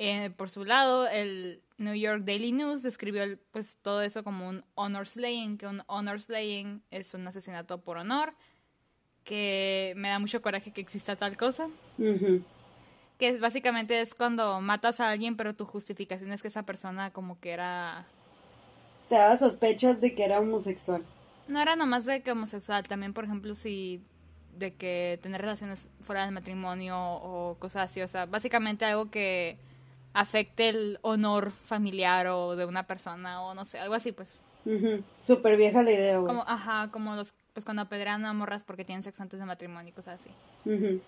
Eh, 0.00 0.30
por 0.36 0.48
su 0.48 0.64
lado, 0.64 1.08
el 1.08 1.60
New 1.76 1.94
York 1.94 2.22
Daily 2.24 2.52
News 2.52 2.82
describió 2.82 3.24
pues 3.50 3.78
todo 3.82 4.00
eso 4.02 4.22
como 4.22 4.48
un 4.48 4.64
honor 4.76 5.08
slaying, 5.08 5.58
que 5.58 5.66
un 5.66 5.82
honor 5.88 6.20
slaying 6.22 6.82
es 6.90 7.14
un 7.14 7.26
asesinato 7.26 7.80
por 7.80 7.96
honor, 7.98 8.32
que 9.24 9.92
me 9.96 10.08
da 10.08 10.20
mucho 10.20 10.40
coraje 10.40 10.70
que 10.70 10.80
exista 10.80 11.16
tal 11.16 11.36
cosa, 11.36 11.68
que 13.18 13.28
es- 13.28 13.40
básicamente 13.40 14.00
es 14.00 14.14
cuando 14.14 14.60
matas 14.60 15.00
a 15.00 15.10
alguien 15.10 15.36
pero 15.36 15.52
tu 15.54 15.64
justificación 15.64 16.32
es 16.32 16.42
que 16.42 16.48
esa 16.48 16.62
persona 16.62 17.10
como 17.12 17.40
que 17.40 17.50
era 17.50 18.06
Te 19.08 19.16
daba 19.16 19.36
sospechas 19.36 20.00
de 20.00 20.14
que 20.14 20.24
era 20.24 20.38
homosexual. 20.38 21.02
no 21.48 21.60
era 21.60 21.74
nomás 21.76 22.04
de 22.04 22.22
que 22.22 22.30
homosexual, 22.30 22.86
también 22.86 23.12
por 23.14 23.24
ejemplo 23.24 23.56
si 23.56 24.00
de 24.56 24.74
que 24.74 25.18
tener 25.22 25.40
relaciones 25.40 25.88
fuera 26.02 26.24
del 26.24 26.32
matrimonio 26.34 26.96
o 26.98 27.56
cosas 27.58 27.86
así, 27.90 28.00
o 28.00 28.08
sea, 28.08 28.26
básicamente 28.26 28.84
algo 28.84 29.10
que 29.10 29.58
afecte 30.18 30.68
el 30.68 30.98
honor 31.02 31.52
familiar 31.52 32.26
o 32.26 32.56
de 32.56 32.64
una 32.64 32.88
persona 32.88 33.40
o 33.40 33.54
no 33.54 33.64
sé, 33.64 33.78
algo 33.78 33.94
así 33.94 34.10
pues. 34.10 34.40
Ujú. 34.64 35.04
Súper 35.22 35.56
vieja 35.56 35.82
la 35.84 35.92
idea, 35.92 36.18
güey. 36.18 36.26
Como, 36.26 36.42
ajá, 36.44 36.90
como 36.90 37.14
los, 37.14 37.32
pues 37.52 37.64
cuando 37.64 37.82
apedrean 37.82 38.24
a 38.24 38.32
morras 38.32 38.64
porque 38.64 38.84
tienen 38.84 39.04
sexo 39.04 39.22
antes 39.22 39.38
de 39.38 39.46
matrimonio 39.46 39.90
y 39.90 39.92
cosas 39.92 40.20
así. 40.20 41.00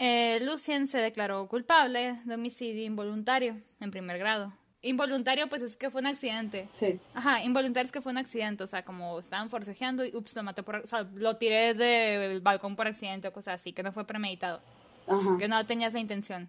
Eh, 0.00 0.40
Lucien 0.42 0.88
se 0.88 0.98
declaró 0.98 1.46
culpable 1.46 2.18
de 2.24 2.34
homicidio 2.34 2.84
involuntario 2.84 3.56
en 3.80 3.92
primer 3.92 4.18
grado. 4.18 4.52
Involuntario, 4.82 5.48
pues 5.48 5.62
es 5.62 5.76
que 5.76 5.88
fue 5.88 6.00
un 6.00 6.08
accidente. 6.08 6.68
Sí. 6.72 6.98
Ajá, 7.14 7.44
involuntario 7.44 7.86
es 7.86 7.92
que 7.92 8.00
fue 8.00 8.10
un 8.10 8.18
accidente, 8.18 8.64
o 8.64 8.66
sea, 8.66 8.82
como 8.84 9.20
estaban 9.20 9.48
forcejeando 9.48 10.04
y 10.04 10.14
ups, 10.16 10.34
lo 10.34 10.42
maté 10.42 10.64
por, 10.64 10.76
o 10.76 10.86
sea, 10.88 11.06
lo 11.14 11.36
tiré 11.36 11.74
del 11.74 12.40
balcón 12.40 12.74
por 12.74 12.88
accidente 12.88 13.28
o 13.28 13.32
cosas 13.32 13.60
así, 13.60 13.72
que 13.72 13.84
no 13.84 13.92
fue 13.92 14.04
premeditado, 14.04 14.60
Ajá. 15.06 15.36
que 15.38 15.46
no 15.46 15.64
tenías 15.66 15.92
la 15.92 16.00
intención. 16.00 16.48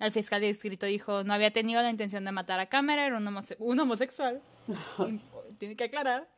El 0.00 0.12
fiscal 0.12 0.40
de 0.40 0.48
distrito 0.48 0.86
dijo, 0.86 1.22
no 1.24 1.32
había 1.34 1.52
tenido 1.52 1.80
la 1.80 1.90
intención 1.90 2.24
de 2.24 2.32
matar 2.32 2.60
a 2.60 2.66
Kammerer, 2.66 3.12
un, 3.14 3.24
homose- 3.26 3.56
un 3.58 3.78
homosexual, 3.78 4.40
tiene 5.58 5.76
que 5.76 5.84
aclarar, 5.84 6.28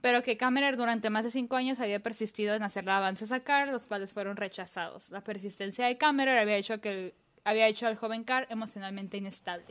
pero 0.00 0.22
que 0.22 0.36
Kammerer 0.36 0.76
durante 0.76 1.08
más 1.10 1.24
de 1.24 1.30
cinco 1.30 1.56
años 1.56 1.78
había 1.80 2.00
persistido 2.00 2.54
en 2.54 2.62
hacerle 2.62 2.90
avances 2.92 3.32
a 3.32 3.40
Carr, 3.40 3.68
los 3.68 3.86
cuales 3.86 4.12
fueron 4.12 4.36
rechazados. 4.36 5.10
La 5.10 5.20
persistencia 5.22 5.86
de 5.86 5.96
Kammerer 5.96 6.38
había 6.38 6.56
hecho 6.56 6.80
que 6.80 6.88
el- 6.90 7.14
había 7.44 7.68
hecho 7.68 7.86
al 7.86 7.96
joven 7.96 8.24
Carr 8.24 8.46
emocionalmente 8.50 9.16
inestable. 9.16 9.64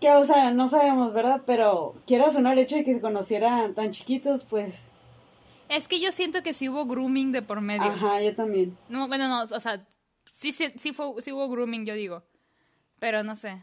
Que, 0.00 0.10
o 0.12 0.24
sea, 0.24 0.50
no 0.52 0.68
sabemos, 0.68 1.12
¿verdad? 1.14 1.42
Pero 1.46 1.94
quieras 2.06 2.36
o 2.36 2.40
no, 2.40 2.52
el 2.52 2.58
hecho 2.58 2.76
de 2.76 2.84
que 2.84 2.94
se 2.94 3.00
conocieran 3.00 3.74
tan 3.74 3.90
chiquitos, 3.90 4.44
pues. 4.44 4.90
Es 5.68 5.88
que 5.88 6.00
yo 6.00 6.12
siento 6.12 6.42
que 6.42 6.52
sí 6.54 6.68
hubo 6.68 6.86
grooming 6.86 7.32
de 7.32 7.42
por 7.42 7.60
medio. 7.60 7.90
Ajá, 7.90 8.20
yo 8.22 8.34
también. 8.34 8.76
No, 8.88 9.08
bueno, 9.08 9.26
no, 9.28 9.42
o 9.42 9.60
sea, 9.60 9.84
sí, 10.32 10.52
sí, 10.52 10.68
sí, 10.76 10.92
fue, 10.92 11.20
sí 11.20 11.32
hubo 11.32 11.48
grooming, 11.48 11.84
yo 11.84 11.94
digo. 11.94 12.22
Pero 12.98 13.22
no 13.22 13.36
sé. 13.36 13.62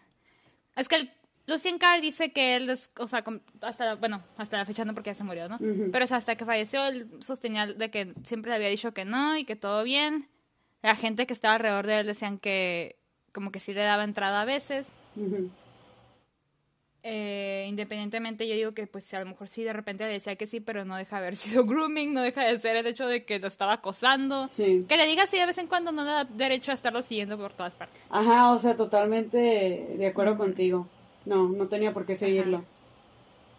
Es 0.76 0.88
que 0.88 0.96
el, 0.96 1.12
Lucien 1.48 1.78
Carr 1.78 2.02
dice 2.02 2.32
que 2.32 2.56
él, 2.56 2.70
es, 2.70 2.90
o 2.98 3.08
sea, 3.08 3.24
hasta, 3.62 3.96
bueno, 3.96 4.24
hasta 4.38 4.58
la 4.58 4.66
fecha 4.66 4.84
no 4.84 4.96
porque 4.96 5.12
ya 5.12 5.14
se 5.14 5.24
murió, 5.24 5.48
¿no? 5.48 5.60
Pero 5.92 6.06
o 6.06 6.08
sea, 6.08 6.18
hasta 6.18 6.36
que 6.36 6.46
falleció, 6.46 6.86
él 6.86 7.08
sostenía 7.20 7.68
de 7.68 7.92
que 7.92 8.14
siempre 8.24 8.50
le 8.50 8.56
había 8.56 8.70
dicho 8.70 8.94
que 8.94 9.06
no 9.06 9.38
y 9.38 9.46
que 9.46 9.56
todo 9.56 9.84
bien. 9.84 10.28
La 10.82 10.96
gente 10.96 11.28
que 11.28 11.34
estaba 11.34 11.56
alrededor 11.56 11.86
de 11.86 12.00
él 12.00 12.08
decían 12.08 12.40
que 12.40 12.98
como 13.32 13.52
que 13.52 13.60
sí 13.60 13.74
le 13.74 13.82
daba 13.82 14.04
entrada 14.04 14.42
a 14.42 14.46
veces. 14.46 14.94
Ujú. 15.16 15.50
Eh, 17.08 17.68
independientemente, 17.70 18.48
yo 18.48 18.56
digo 18.56 18.72
que 18.72 18.88
pues 18.88 19.14
a 19.14 19.20
lo 19.20 19.28
mejor 19.28 19.48
sí 19.48 19.64
de 19.64 19.74
repente 19.74 20.04
le 20.06 20.14
decía 20.14 20.36
que 20.38 20.48
sí, 20.48 20.60
pero 20.60 20.86
no 20.86 20.96
deja 20.96 21.18
de 21.18 21.22
haber 21.22 21.36
sido 21.36 21.64
grooming, 21.64 22.16
no 22.16 22.24
deja 22.24 22.44
de 22.44 22.58
ser 22.58 22.76
el 22.78 22.88
hecho 22.88 23.06
de 23.06 23.24
que 23.24 23.38
lo 23.38 23.48
estaba 23.48 23.74
acosando. 23.74 24.48
Sí. 24.48 24.84
Que 24.90 24.98
le 24.98 25.06
diga 25.06 25.26
así 25.26 25.38
de 25.38 25.46
vez 25.46 25.60
en 25.60 25.68
cuando 25.68 25.92
no 25.92 26.04
le 26.04 26.10
da 26.10 26.24
derecho 26.24 26.72
a 26.72 26.74
estarlo 26.74 27.04
siguiendo 27.04 27.38
por 27.38 27.54
todas 27.54 27.76
partes. 27.76 28.02
Ajá, 28.10 28.52
o 28.52 28.58
sea, 28.58 28.76
totalmente 28.76 29.38
de 29.38 30.08
acuerdo 30.08 30.36
contigo. 30.36 30.88
No, 31.26 31.48
no 31.48 31.68
tenía 31.68 31.94
por 31.94 32.08
qué 32.08 32.16
seguirlo. 32.16 32.66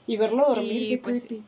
Y 0.09 0.17
verlo 0.17 0.49
dormir, 0.49 0.83
Y, 0.83 0.89
qué 0.89 0.99
pues, 0.99 1.25
creepy. 1.25 1.45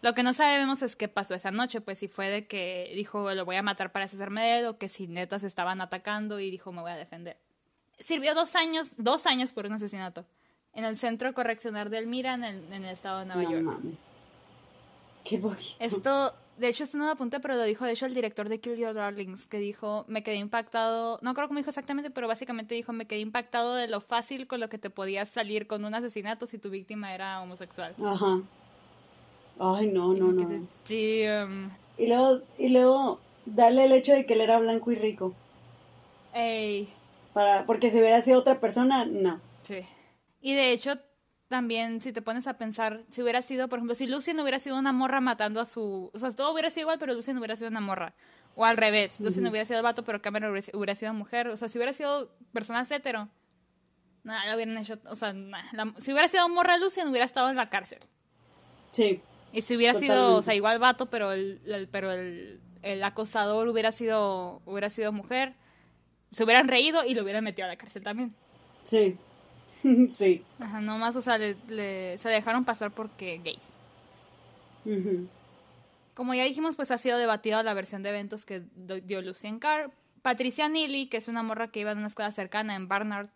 Lo 0.00 0.14
que 0.14 0.22
no 0.22 0.32
sabemos 0.32 0.80
es 0.80 0.96
qué 0.96 1.08
pasó 1.08 1.34
esa 1.34 1.50
noche, 1.50 1.82
pues 1.82 1.98
si 1.98 2.08
fue 2.08 2.30
de 2.30 2.46
que 2.46 2.92
dijo 2.94 3.30
lo 3.34 3.44
voy 3.44 3.56
a 3.56 3.62
matar 3.62 3.92
para 3.92 4.06
deshacerme 4.06 4.42
de 4.42 4.58
él 4.60 4.66
o 4.66 4.78
que 4.78 4.88
si 4.88 5.06
netas 5.06 5.44
estaban 5.44 5.82
atacando 5.82 6.40
y 6.40 6.50
dijo 6.50 6.72
me 6.72 6.80
voy 6.80 6.92
a 6.92 6.96
defender. 6.96 7.36
Sirvió 7.98 8.34
dos 8.34 8.56
años, 8.56 8.94
dos 8.96 9.26
años 9.26 9.52
por 9.52 9.66
un 9.66 9.74
asesinato 9.74 10.24
en 10.74 10.84
el 10.84 10.96
centro 10.96 11.32
correccional 11.34 11.90
de 11.90 11.98
Elmira 11.98 12.34
en 12.34 12.44
el, 12.44 12.72
en 12.72 12.84
el 12.84 12.90
estado 12.94 13.20
de 13.20 13.26
Nueva 13.26 13.42
No 13.42 13.50
York. 13.50 13.62
mames. 13.62 13.94
Qué 15.24 15.38
poquito. 15.38 15.76
Esto, 15.78 16.32
de 16.58 16.68
hecho, 16.68 16.82
esto 16.84 16.98
no 16.98 17.04
lo 17.04 17.12
apunté, 17.12 17.38
pero 17.40 17.54
lo 17.54 17.62
dijo, 17.64 17.84
de 17.84 17.92
hecho, 17.92 18.06
el 18.06 18.14
director 18.14 18.48
de 18.48 18.58
Kill 18.58 18.76
Your 18.76 18.94
Darlings, 18.94 19.46
que 19.46 19.58
dijo, 19.58 20.04
me 20.08 20.22
quedé 20.22 20.36
impactado, 20.36 21.18
no 21.22 21.34
creo 21.34 21.46
cómo 21.46 21.58
dijo 21.58 21.70
exactamente, 21.70 22.10
pero 22.10 22.26
básicamente 22.26 22.74
dijo, 22.74 22.92
me 22.92 23.06
quedé 23.06 23.20
impactado 23.20 23.74
de 23.74 23.86
lo 23.86 24.00
fácil 24.00 24.46
con 24.46 24.58
lo 24.60 24.68
que 24.68 24.78
te 24.78 24.90
podías 24.90 25.28
salir 25.28 25.66
con 25.66 25.84
un 25.84 25.94
asesinato 25.94 26.46
si 26.46 26.58
tu 26.58 26.70
víctima 26.70 27.14
era 27.14 27.40
homosexual. 27.40 27.94
Ajá. 28.04 28.40
Ay, 29.60 29.88
no, 29.92 30.12
no, 30.14 30.36
Que 30.36 30.42
no. 30.44 30.48
te- 30.48 30.60
Sí, 30.84 31.24
um, 31.28 31.70
Y 31.98 32.06
luego, 32.08 32.40
y 32.58 32.68
luego, 32.70 33.20
darle 33.46 33.84
el 33.84 33.92
hecho 33.92 34.12
de 34.14 34.26
que 34.26 34.32
él 34.34 34.40
era 34.40 34.58
blanco 34.58 34.90
y 34.90 34.96
rico. 34.96 35.34
ey, 36.34 36.88
Para, 37.32 37.64
porque 37.66 37.90
si 37.90 37.98
hubiera 38.00 38.20
sido 38.22 38.40
otra 38.40 38.58
persona, 38.60 39.04
no. 39.04 39.38
sí. 39.62 39.80
Y 40.42 40.52
de 40.54 40.72
hecho, 40.72 40.98
también, 41.48 42.00
si 42.00 42.12
te 42.12 42.20
pones 42.20 42.46
a 42.46 42.58
pensar, 42.58 43.04
si 43.08 43.22
hubiera 43.22 43.40
sido, 43.42 43.68
por 43.68 43.78
ejemplo, 43.78 43.94
si 43.94 44.06
Lucien 44.06 44.38
hubiera 44.40 44.58
sido 44.58 44.76
una 44.76 44.92
morra 44.92 45.20
matando 45.20 45.60
a 45.60 45.64
su... 45.66 46.10
O 46.12 46.18
sea, 46.18 46.30
todo 46.32 46.52
hubiera 46.52 46.68
sido 46.68 46.82
igual, 46.82 46.98
pero 46.98 47.14
Lucien 47.14 47.38
hubiera 47.38 47.56
sido 47.56 47.68
una 47.70 47.80
morra. 47.80 48.14
O 48.54 48.64
al 48.64 48.76
revés, 48.76 49.20
Lucien 49.20 49.46
hubiera 49.46 49.64
sido 49.64 49.78
el 49.78 49.84
vato, 49.84 50.02
pero 50.04 50.20
Cameron 50.20 50.50
hubiera, 50.74 50.94
sido 50.94 51.14
mujer. 51.14 51.48
O 51.48 51.56
sea, 51.56 51.68
si 51.68 51.78
hubiera 51.78 51.92
sido 51.92 52.34
personas 52.52 52.90
hetero, 52.90 53.28
nada, 54.24 54.46
lo 54.50 54.56
hubieran 54.56 54.76
hecho... 54.76 54.98
O 55.06 55.16
sea, 55.16 55.32
nah, 55.32 55.62
la- 55.72 55.94
si 55.98 56.12
hubiera 56.12 56.28
sido 56.28 56.48
morra 56.48 56.76
Lucien, 56.76 57.08
hubiera 57.08 57.24
estado 57.24 57.48
en 57.48 57.56
la 57.56 57.70
cárcel. 57.70 58.00
Sí. 58.90 59.20
Y 59.52 59.62
si 59.62 59.76
hubiera 59.76 59.94
sido, 59.94 60.34
o 60.36 60.42
sea, 60.42 60.54
igual 60.54 60.78
vato, 60.78 61.06
pero 61.06 61.32
el, 61.32 61.60
el- 61.66 61.88
pero 61.88 62.10
el, 62.12 62.60
el 62.82 63.04
acosador 63.04 63.68
hubiera 63.68 63.92
sido, 63.92 64.60
hubiera 64.64 64.90
sido 64.90 65.12
mujer, 65.12 65.54
se 66.30 66.44
hubieran 66.44 66.68
reído 66.68 67.04
y 67.04 67.14
lo 67.14 67.22
hubieran 67.22 67.44
metido 67.44 67.66
a 67.66 67.68
la 67.68 67.76
cárcel 67.76 68.02
también. 68.02 68.34
Sí. 68.84 69.16
sí. 70.10 70.42
Ajá, 70.58 70.80
nomás, 70.80 71.16
o 71.16 71.22
sea, 71.22 71.38
le, 71.38 71.56
le- 71.68 72.18
se 72.18 72.28
dejaron 72.28 72.64
pasar 72.64 72.90
porque 72.90 73.40
gays. 73.44 73.72
Como 76.14 76.34
ya 76.34 76.44
dijimos, 76.44 76.76
pues 76.76 76.90
ha 76.90 76.98
sido 76.98 77.18
debatida 77.18 77.62
la 77.62 77.74
versión 77.74 78.02
de 78.02 78.10
eventos 78.10 78.44
que 78.44 78.62
dio 79.04 79.22
Lucien 79.22 79.58
Carr. 79.58 79.90
Patricia 80.22 80.68
Neely, 80.68 81.06
que 81.06 81.16
es 81.16 81.28
una 81.28 81.42
morra 81.42 81.68
que 81.68 81.80
iba 81.80 81.90
en 81.92 81.98
una 81.98 82.06
escuela 82.06 82.30
cercana 82.32 82.76
en 82.76 82.86
Barnard, 82.86 83.28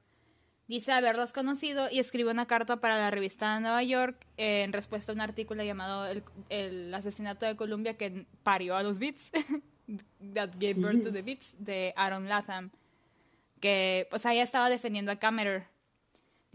dice 0.69 0.93
haberlos 0.93 1.33
conocido 1.33 1.89
y 1.91 1.99
escribió 1.99 2.31
una 2.31 2.47
carta 2.47 2.77
para 2.77 2.99
la 2.99 3.11
revista 3.11 3.55
de 3.55 3.61
Nueva 3.61 3.83
York 3.83 4.17
en 4.37 4.73
respuesta 4.73 5.11
a 5.13 5.15
un 5.15 5.21
artículo 5.21 5.63
llamado 5.65 6.07
El, 6.07 6.23
el 6.49 6.95
asesinato 6.95 7.47
de 7.47 7.57
Columbia 7.57 7.97
que 7.97 8.27
parió 8.43 8.77
a 8.77 8.83
los 8.83 8.99
Beats, 8.99 9.31
That 10.35 10.51
Gave 10.61 10.75
Birth 10.75 11.05
to 11.05 11.13
the 11.13 11.23
Beats, 11.23 11.55
de 11.59 11.93
Aaron 11.97 12.29
Latham, 12.29 12.71
que 13.61 14.07
pues 14.11 14.25
ella 14.27 14.43
estaba 14.43 14.69
defendiendo 14.69 15.11
a 15.13 15.17
Kammerer, 15.17 15.65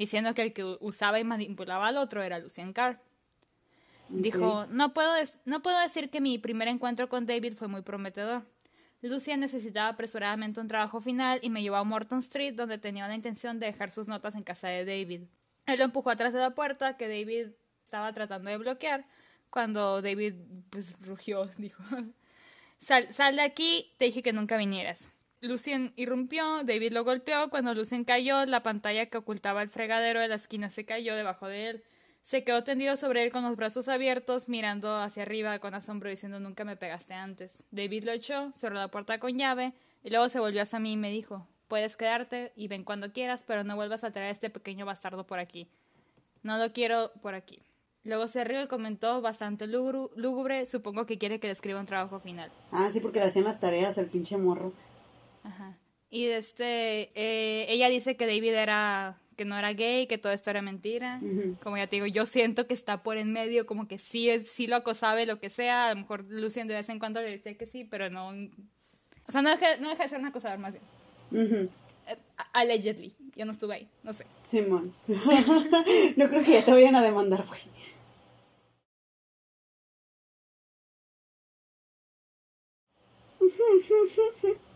diciendo 0.01 0.33
que 0.33 0.41
el 0.41 0.53
que 0.53 0.63
usaba 0.79 1.19
y 1.19 1.23
manipulaba 1.23 1.87
al 1.87 1.97
otro 1.97 2.23
era 2.23 2.39
Lucien 2.39 2.73
Carr. 2.73 2.99
Dijo, 4.09 4.65
no 4.67 4.93
puedo, 4.93 5.13
no 5.45 5.61
puedo 5.61 5.79
decir 5.79 6.09
que 6.09 6.19
mi 6.19 6.37
primer 6.37 6.67
encuentro 6.67 7.07
con 7.07 7.25
David 7.27 7.53
fue 7.53 7.67
muy 7.67 7.81
prometedor. 7.81 8.43
Lucia 9.01 9.37
necesitaba 9.37 9.89
apresuradamente 9.89 10.59
un 10.59 10.67
trabajo 10.67 11.01
final 11.01 11.39
y 11.43 11.49
me 11.49 11.61
llevó 11.61 11.77
a 11.77 11.83
Morton 11.83 12.19
Street 12.19 12.55
donde 12.55 12.77
tenía 12.77 13.07
la 13.07 13.15
intención 13.15 13.59
de 13.59 13.67
dejar 13.67 13.91
sus 13.91 14.07
notas 14.07 14.35
en 14.35 14.43
casa 14.43 14.67
de 14.67 14.85
David. 14.85 15.21
Él 15.67 15.77
lo 15.77 15.85
empujó 15.85 16.09
atrás 16.09 16.33
de 16.33 16.39
la 16.39 16.55
puerta 16.55 16.97
que 16.97 17.07
David 17.07 17.51
estaba 17.83 18.11
tratando 18.11 18.49
de 18.49 18.57
bloquear 18.57 19.05
cuando 19.51 20.01
David 20.01 20.33
pues 20.71 20.93
rugió, 21.01 21.45
dijo, 21.57 21.83
sal, 22.79 23.13
sal 23.13 23.35
de 23.35 23.43
aquí, 23.43 23.93
te 23.97 24.05
dije 24.05 24.23
que 24.23 24.33
nunca 24.33 24.57
vinieras. 24.57 25.13
Lucien 25.41 25.91
irrumpió, 25.95 26.63
David 26.63 26.93
lo 26.93 27.04
golpeó, 27.04 27.49
cuando 27.49 27.73
Lucien 27.73 28.04
cayó, 28.04 28.45
la 28.45 28.62
pantalla 28.62 29.08
que 29.08 29.17
ocultaba 29.17 29.63
el 29.63 29.69
fregadero 29.69 30.19
de 30.19 30.27
la 30.27 30.36
esquina 30.36 30.69
se 30.69 30.86
cayó 30.86 31.15
debajo 31.15 31.47
de 31.47 31.69
él. 31.69 31.84
Se 32.21 32.43
quedó 32.43 32.63
tendido 32.63 32.95
sobre 32.95 33.23
él 33.23 33.32
con 33.32 33.43
los 33.43 33.56
brazos 33.56 33.88
abiertos, 33.88 34.47
mirando 34.47 34.95
hacia 34.95 35.23
arriba 35.23 35.58
con 35.58 35.73
asombro, 35.73 36.12
diciendo 36.12 36.39
nunca 36.39 36.63
me 36.63 36.77
pegaste 36.77 37.15
antes. 37.15 37.63
David 37.71 38.04
lo 38.04 38.12
echó, 38.12 38.51
cerró 38.56 38.75
la 38.75 38.89
puerta 38.89 39.19
con 39.19 39.36
llave, 39.36 39.73
y 40.04 40.12
luego 40.12 40.30
se 40.30 40.39
volvió 40.39 40.62
hacia 40.62 40.80
mí 40.80 40.93
y 40.93 40.97
me 40.97 41.10
dijo 41.10 41.47
Puedes 41.67 41.97
quedarte 41.97 42.51
y 42.56 42.67
ven 42.67 42.84
cuando 42.84 43.12
quieras, 43.12 43.43
pero 43.47 43.63
no 43.63 43.75
vuelvas 43.75 44.04
a 44.04 44.12
traer 44.12 44.27
a 44.27 44.32
este 44.32 44.51
pequeño 44.51 44.86
bastardo 44.86 45.25
por 45.25 45.39
aquí. 45.39 45.67
No 46.43 46.58
lo 46.58 46.73
quiero 46.73 47.12
por 47.21 47.34
aquí. 47.34 47.63
Luego 48.04 48.27
se 48.27 48.43
rió 48.43 48.62
y 48.62 48.67
comentó 48.67 49.21
bastante 49.21 49.67
lúgubre, 49.67 50.65
supongo 50.65 51.06
que 51.06 51.17
quiere 51.17 51.39
que 51.39 51.47
le 51.47 51.54
escriba 51.54 51.80
un 51.80 51.86
trabajo 51.86 52.19
final. 52.19 52.51
Ah, 52.71 52.89
sí, 52.91 52.99
porque 52.99 53.19
le 53.19 53.25
hacían 53.25 53.45
las 53.45 53.60
tareas 53.60 53.97
el 53.97 54.08
pinche 54.08 54.38
morro. 54.38 54.73
Ajá. 55.43 55.77
Y 56.10 56.25
este, 56.25 57.12
eh, 57.15 57.65
ella 57.69 57.88
dice 57.88 58.17
que 58.17 58.27
David 58.27 58.54
era, 58.54 59.17
que 59.38 59.45
no 59.45 59.58
era 59.58 59.71
gay, 59.71 60.08
que 60.08 60.17
todo 60.17 60.34
esto 60.34 60.49
era 60.49 60.62
mentira. 60.62 61.21
Como 61.63 61.77
ya 61.77 61.88
te 61.88 61.95
digo, 61.95 62.06
yo 62.06 62.25
siento 62.25 62.67
que 62.67 62.73
está 62.73 63.01
por 63.01 63.17
en 63.17 63.32
medio, 63.32 63.65
como 63.65 63.88
que 63.88 63.97
sí, 63.97 64.30
es, 64.30 64.49
sí 64.49 64.67
lo 64.67 64.75
acosaba 64.75 65.21
y 65.21 65.25
lo 65.25 65.39
que 65.39 65.49
sea. 65.49 65.88
A 65.88 65.93
lo 65.93 66.01
mejor 66.01 66.25
Lucien 66.27 66.67
de 66.67 66.75
vez 66.75 66.89
en 66.89 66.99
cuando 66.99 67.21
le 67.21 67.32
decía 67.32 67.58
que 67.58 67.65
sí, 67.65 67.86
pero 67.86 68.10
no. 68.10 68.30
O 69.27 69.32
sea, 69.32 69.41
no 69.41 69.49
deja, 69.51 69.77
no 69.77 69.89
deja 69.89 70.04
de 70.04 70.10
ser 70.10 70.19
un 70.19 70.25
acosador 70.25 70.60
más 70.60 70.73
bien. 70.73 71.45
Ujú. 71.45 71.69
allegedly. 72.51 73.13
Yo 73.38 73.45
no 73.45 73.54
estuve 73.54 73.75
ahí, 73.75 73.89
no 74.04 74.13
sé. 74.13 74.25
Simón. 74.43 74.93
no 75.08 76.30
creo 76.30 76.43
que 76.43 76.51
ya 76.51 76.65
te 76.65 76.73
vayan 76.73 76.97
a 76.97 77.01
demandar, 77.01 77.45
güey. 77.47 77.62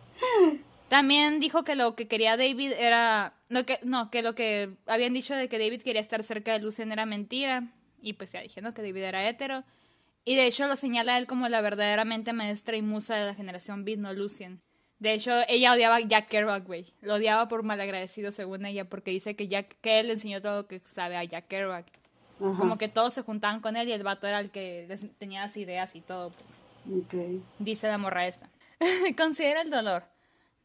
También 0.90 1.40
dijo 1.40 1.64
que 1.64 1.76
lo 1.76 1.96
que 1.96 2.08
quería 2.08 2.38
David 2.38 2.74
era. 2.78 3.34
No 3.50 3.66
que, 3.66 3.80
no, 3.84 4.12
que 4.12 4.22
lo 4.22 4.36
que 4.36 4.72
habían 4.86 5.14
dicho 5.14 5.36
de 5.36 5.50
que 5.50 5.60
David 5.60 5.82
quería 5.82 6.02
estar 6.02 6.24
cerca 6.24 6.54
de 6.54 6.60
Lucien 6.60 6.92
era 6.92 7.06
mentira. 7.06 7.68
Y 8.02 8.14
pues 8.14 8.32
ya 8.32 8.42
dije, 8.42 8.62
¿no? 8.62 8.74
Que 8.74 8.82
David 8.82 9.04
era 9.04 9.28
hetero. 9.28 9.64
Y 10.24 10.36
de 10.36 10.48
hecho 10.48 10.68
lo 10.68 10.76
señala 10.76 11.18
él 11.18 11.28
como 11.28 11.48
la 11.50 11.62
verdaderamente 11.62 12.34
maestra 12.34 12.76
y 12.78 12.82
musa 12.82 13.16
de 13.16 13.26
la 13.28 13.36
generación 13.36 13.86
Beat, 13.86 14.00
no 14.00 14.14
Lucien. 14.14 14.62
De 15.00 15.14
hecho, 15.14 15.32
ella 15.48 15.74
odiaba 15.74 15.98
a 15.98 16.00
Jack 16.00 16.28
Kerouac, 16.28 16.66
güey. 16.66 16.94
Lo 17.02 17.16
odiaba 17.16 17.48
por 17.48 17.64
malagradecido, 17.64 18.32
según 18.32 18.66
ella, 18.66 18.86
porque 18.86 19.12
dice 19.12 19.36
que, 19.36 19.48
Jack, 19.48 19.78
que 19.82 20.00
él 20.00 20.08
le 20.08 20.14
enseñó 20.14 20.42
todo 20.42 20.62
lo 20.62 20.68
que 20.68 20.80
sabe 20.80 21.18
a 21.18 21.24
Jack 21.24 21.48
Kerouac. 21.48 21.86
Como 22.40 22.78
que 22.78 22.90
todos 22.90 23.14
se 23.14 23.22
juntaban 23.22 23.62
con 23.62 23.78
él 23.78 23.88
y 23.88 23.94
el 23.94 24.04
vato 24.04 24.28
era 24.28 24.40
el 24.40 24.52
que 24.52 24.88
tenía 25.18 25.42
las 25.42 25.56
ideas 25.58 25.96
y 25.96 26.02
todo, 26.02 26.32
pues. 26.32 26.60
Dice 27.60 27.88
la 27.88 27.98
morra 27.98 28.28
esta. 28.28 28.50
Considera 29.18 29.62
el 29.62 29.70
dolor. 29.70 30.04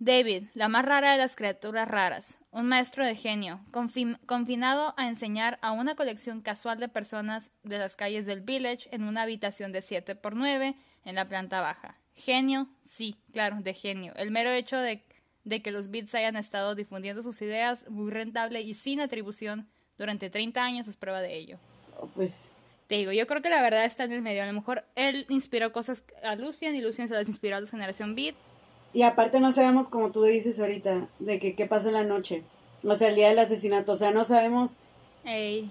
David, 0.03 0.45
la 0.55 0.71
más 0.71 0.87
rara 0.87 1.13
de 1.13 1.19
las 1.19 1.37
criaturas 1.37 1.87
raras, 1.87 2.39
un 2.53 2.67
maestro 2.67 3.05
de 3.05 3.15
genio, 3.15 3.61
confinado 4.25 4.95
a 4.97 5.07
enseñar 5.07 5.59
a 5.61 5.73
una 5.73 5.95
colección 5.95 6.41
casual 6.41 6.81
de 6.81 6.89
personas 6.89 7.51
de 7.65 7.77
las 7.77 7.97
calles 7.97 8.25
del 8.25 8.41
village 8.41 8.89
en 8.93 9.05
una 9.05 9.21
habitación 9.21 9.73
de 9.73 9.83
7 9.83 10.15
por 10.15 10.35
9 10.35 10.75
en 11.05 11.15
la 11.15 11.29
planta 11.29 11.61
baja. 11.61 11.99
Genio, 12.15 12.71
sí, 12.83 13.19
claro, 13.35 13.59
de 13.61 13.75
genio. 13.75 14.15
El 14.17 14.31
mero 14.31 14.51
hecho 14.51 14.79
de, 14.79 15.05
de 15.45 15.61
que 15.61 15.71
los 15.71 15.91
Beats 15.91 16.15
hayan 16.15 16.37
estado 16.37 16.75
difundiendo 16.75 17.23
sus 17.23 17.43
ideas 17.43 17.85
muy 17.91 18.11
rentable 18.11 18.63
y 18.63 18.73
sin 18.73 19.03
atribución 19.03 19.69
durante 19.99 20.31
30 20.31 20.65
años 20.65 20.89
es 20.89 20.97
prueba 20.97 21.21
de 21.21 21.37
ello. 21.37 21.59
Oh, 21.99 22.07
pues 22.07 22.55
te 22.87 22.95
digo, 22.95 23.13
yo 23.13 23.27
creo 23.27 23.43
que 23.43 23.51
la 23.51 23.61
verdad 23.61 23.85
está 23.85 24.05
en 24.05 24.13
el 24.13 24.23
medio. 24.23 24.43
A 24.43 24.47
lo 24.47 24.55
mejor 24.55 24.87
él 24.95 25.27
inspiró 25.29 25.73
cosas 25.73 26.05
a 26.23 26.37
Lucian 26.37 26.75
y 26.75 26.81
Lucian 26.81 27.07
se 27.07 27.13
las 27.13 27.29
inspiró 27.29 27.57
a 27.57 27.61
la 27.61 27.67
generación 27.67 28.15
Beat. 28.15 28.35
Y 28.93 29.03
aparte 29.03 29.41
no 29.41 29.53
sabemos, 29.53 29.89
como 29.89 30.11
tú 30.11 30.23
dices 30.25 30.59
ahorita, 30.61 31.09
de 31.19 31.39
que 31.39 31.55
qué 31.55 31.67
pasó 31.67 31.89
en 31.89 31.95
la 31.95 32.05
noche. 32.05 32.43
O 32.85 32.97
sea, 32.97 33.09
el 33.09 33.15
día 33.15 33.29
del 33.29 33.39
asesinato. 33.39 33.93
O 33.93 33.97
sea, 33.97 34.11
no 34.11 34.25
sabemos... 34.25 34.79
Ey. 35.25 35.71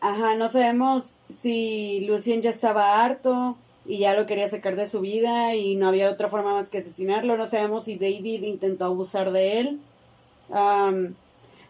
Ajá, 0.00 0.34
no 0.34 0.48
sabemos 0.48 1.16
si 1.28 2.00
Lucien 2.00 2.42
ya 2.42 2.50
estaba 2.50 3.04
harto 3.04 3.56
y 3.84 3.98
ya 3.98 4.14
lo 4.14 4.26
quería 4.26 4.48
sacar 4.48 4.76
de 4.76 4.86
su 4.86 5.00
vida 5.00 5.54
y 5.54 5.76
no 5.76 5.88
había 5.88 6.10
otra 6.10 6.28
forma 6.28 6.54
más 6.54 6.68
que 6.68 6.78
asesinarlo. 6.78 7.36
No 7.36 7.46
sabemos 7.46 7.84
si 7.84 7.96
David 7.96 8.42
intentó 8.44 8.86
abusar 8.86 9.32
de 9.32 9.60
él. 9.60 9.80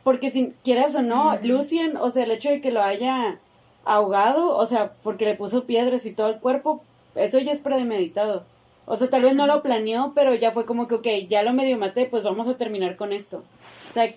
porque 0.05 0.31
si 0.31 0.55
quieras 0.63 0.95
o 0.95 1.03
no, 1.03 1.37
Lucien, 1.43 1.97
o 1.97 2.11
sea, 2.11 2.25
el 2.25 2.31
hecho 2.31 2.51
de 2.51 2.61
que 2.61 2.71
lo 2.71 2.83
haya 2.83 3.39
ahogado, 3.85 4.57
o 4.57 4.67
sea, 4.67 4.93
porque 5.03 5.25
le 5.25 5.35
puso 5.35 5.65
piedras 5.65 6.07
y 6.07 6.13
todo 6.13 6.29
el 6.29 6.41
cuerpo, 6.41 6.83
eso 7.15 7.39
ya 7.39 7.53
es 7.53 7.61
premeditado. 7.61 8.45
O 8.87 8.97
sea, 8.97 9.09
tal 9.09 9.23
vez 9.23 9.35
no 9.35 9.47
lo 9.47 9.63
planeó, 9.63 10.13
pero 10.15 10.35
ya 10.35 10.51
fue 10.51 10.67
como 10.67 10.89
que, 10.89 10.97
ok, 10.97 11.07
ya 11.29 11.43
lo 11.43 11.53
medio 11.53 11.79
maté, 11.79 12.07
pues 12.07 12.23
vamos 12.23 12.49
a 12.49 12.57
terminar 12.57 12.97
con 12.97 13.13
esto. 13.13 13.39
O 13.39 13.93
sea, 13.93 14.11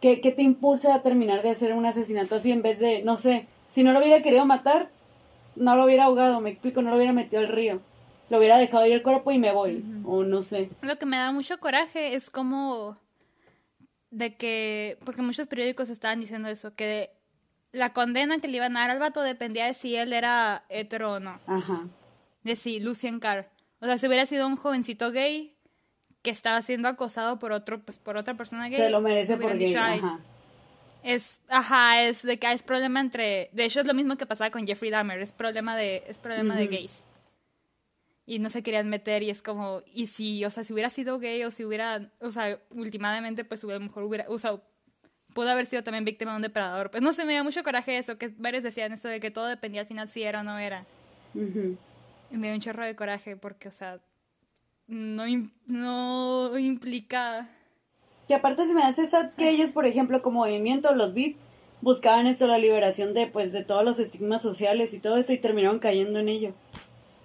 ¿qué, 0.00 0.20
qué 0.20 0.32
te 0.32 0.42
impulsa 0.42 0.94
a 0.94 1.02
terminar 1.02 1.42
de 1.42 1.50
hacer 1.50 1.72
un 1.72 1.84
asesinato 1.84 2.36
así 2.36 2.50
en 2.50 2.62
vez 2.62 2.78
de, 2.78 3.02
no 3.02 3.16
sé, 3.16 3.46
si 3.70 3.82
no 3.82 3.92
lo 3.92 3.98
hubiera 3.98 4.22
querido 4.22 4.46
matar, 4.46 4.88
no 5.56 5.76
lo 5.76 5.84
hubiera 5.84 6.04
ahogado, 6.04 6.40
me 6.40 6.50
explico, 6.50 6.80
no 6.80 6.90
lo 6.90 6.96
hubiera 6.96 7.12
metido 7.12 7.40
al 7.40 7.48
río. 7.48 7.80
Lo 8.30 8.38
hubiera 8.38 8.56
dejado 8.56 8.84
ahí 8.84 8.92
el 8.92 9.02
cuerpo 9.02 9.32
y 9.32 9.38
me 9.38 9.52
voy, 9.52 9.84
o 10.06 10.24
no 10.24 10.42
sé. 10.42 10.70
Lo 10.80 10.98
que 10.98 11.06
me 11.06 11.18
da 11.18 11.30
mucho 11.30 11.58
coraje 11.58 12.14
es 12.14 12.30
como 12.30 12.96
de 14.10 14.36
que, 14.36 14.98
porque 15.04 15.22
muchos 15.22 15.46
periódicos 15.46 15.90
estaban 15.90 16.20
diciendo 16.20 16.48
eso, 16.48 16.74
que 16.74 17.10
la 17.72 17.92
condena 17.92 18.38
que 18.38 18.48
le 18.48 18.58
iban 18.58 18.76
a 18.76 18.80
dar 18.80 18.90
al 18.90 19.00
vato 19.00 19.22
dependía 19.22 19.66
de 19.66 19.74
si 19.74 19.96
él 19.96 20.12
era 20.12 20.64
hetero 20.68 21.14
o 21.14 21.20
no. 21.20 21.40
Ajá. 21.46 21.88
De 22.44 22.56
si 22.56 22.78
Lucien 22.78 23.18
Carr. 23.20 23.50
O 23.80 23.86
sea, 23.86 23.98
si 23.98 24.06
hubiera 24.06 24.26
sido 24.26 24.46
un 24.46 24.56
jovencito 24.56 25.10
gay 25.12 25.54
que 26.22 26.30
estaba 26.30 26.62
siendo 26.62 26.88
acosado 26.88 27.38
por 27.38 27.52
otro, 27.52 27.82
pues 27.82 27.98
por 27.98 28.16
otra 28.16 28.34
persona 28.34 28.68
gay. 28.68 28.76
Se 28.76 28.90
lo 28.90 29.00
merece 29.00 29.36
por 29.36 29.58
gay, 29.58 29.74
ajá. 29.74 30.20
Es, 31.02 31.42
ajá, 31.48 32.02
es 32.02 32.22
de 32.22 32.38
que 32.38 32.50
es 32.50 32.62
problema 32.62 32.98
entre, 32.98 33.50
de 33.52 33.66
hecho 33.66 33.80
es 33.80 33.86
lo 33.86 33.92
mismo 33.92 34.16
que 34.16 34.24
pasaba 34.24 34.50
con 34.50 34.66
Jeffrey 34.66 34.90
Dahmer, 34.90 35.20
es 35.20 35.32
problema 35.32 35.76
de, 35.76 36.02
es 36.08 36.18
problema 36.18 36.56
de 36.56 36.66
gays. 36.66 37.02
Y 38.24 38.38
no 38.38 38.48
se 38.48 38.62
querían 38.62 38.88
meter 38.88 39.22
y 39.22 39.28
es 39.28 39.42
como, 39.42 39.82
y 39.92 40.06
si, 40.06 40.42
o 40.46 40.50
sea, 40.50 40.64
si 40.64 40.72
hubiera 40.72 40.88
sido 40.88 41.18
gay 41.18 41.44
o 41.44 41.50
si 41.50 41.62
hubiera, 41.62 42.10
o 42.20 42.32
sea, 42.32 42.58
últimamente 42.70 43.44
pues 43.44 43.62
a 43.64 43.66
lo 43.66 43.80
mejor 43.80 44.04
hubiera, 44.04 44.24
o 44.30 44.38
sea, 44.38 44.58
pudo 45.34 45.50
haber 45.50 45.66
sido 45.66 45.82
también 45.82 46.06
víctima 46.06 46.30
de 46.30 46.36
un 46.36 46.42
depredador. 46.42 46.90
Pues 46.90 47.02
no 47.02 47.12
sé, 47.12 47.26
me 47.26 47.34
da 47.34 47.42
mucho 47.42 47.62
coraje 47.62 47.98
eso, 47.98 48.16
que 48.16 48.28
varios 48.38 48.62
decían 48.62 48.92
eso 48.94 49.08
de 49.08 49.20
que 49.20 49.30
todo 49.30 49.44
dependía 49.46 49.82
al 49.82 49.86
final 49.86 50.08
si 50.08 50.22
era 50.22 50.40
o 50.40 50.42
no 50.42 50.58
era. 50.58 50.86
Y 52.34 52.36
me 52.36 52.48
dio 52.48 52.56
un 52.56 52.60
chorro 52.60 52.84
de 52.84 52.96
coraje 52.96 53.36
porque, 53.36 53.68
o 53.68 53.70
sea, 53.70 54.00
no, 54.88 55.24
no 55.66 56.58
implica... 56.58 57.48
Que 58.26 58.34
aparte 58.34 58.66
se 58.66 58.74
me 58.74 58.82
hace 58.82 59.06
sad 59.06 59.34
que 59.34 59.50
ellos, 59.50 59.70
por 59.70 59.86
ejemplo, 59.86 60.20
como 60.20 60.40
movimiento, 60.40 60.92
los 60.96 61.14
BIT, 61.14 61.36
buscaban 61.80 62.26
esto, 62.26 62.48
la 62.48 62.58
liberación 62.58 63.14
de, 63.14 63.28
pues, 63.28 63.52
de 63.52 63.62
todos 63.62 63.84
los 63.84 64.00
estigmas 64.00 64.42
sociales 64.42 64.94
y 64.94 64.98
todo 64.98 65.16
eso 65.16 65.32
y 65.32 65.38
terminaron 65.38 65.78
cayendo 65.78 66.18
en 66.18 66.28
ello. 66.28 66.54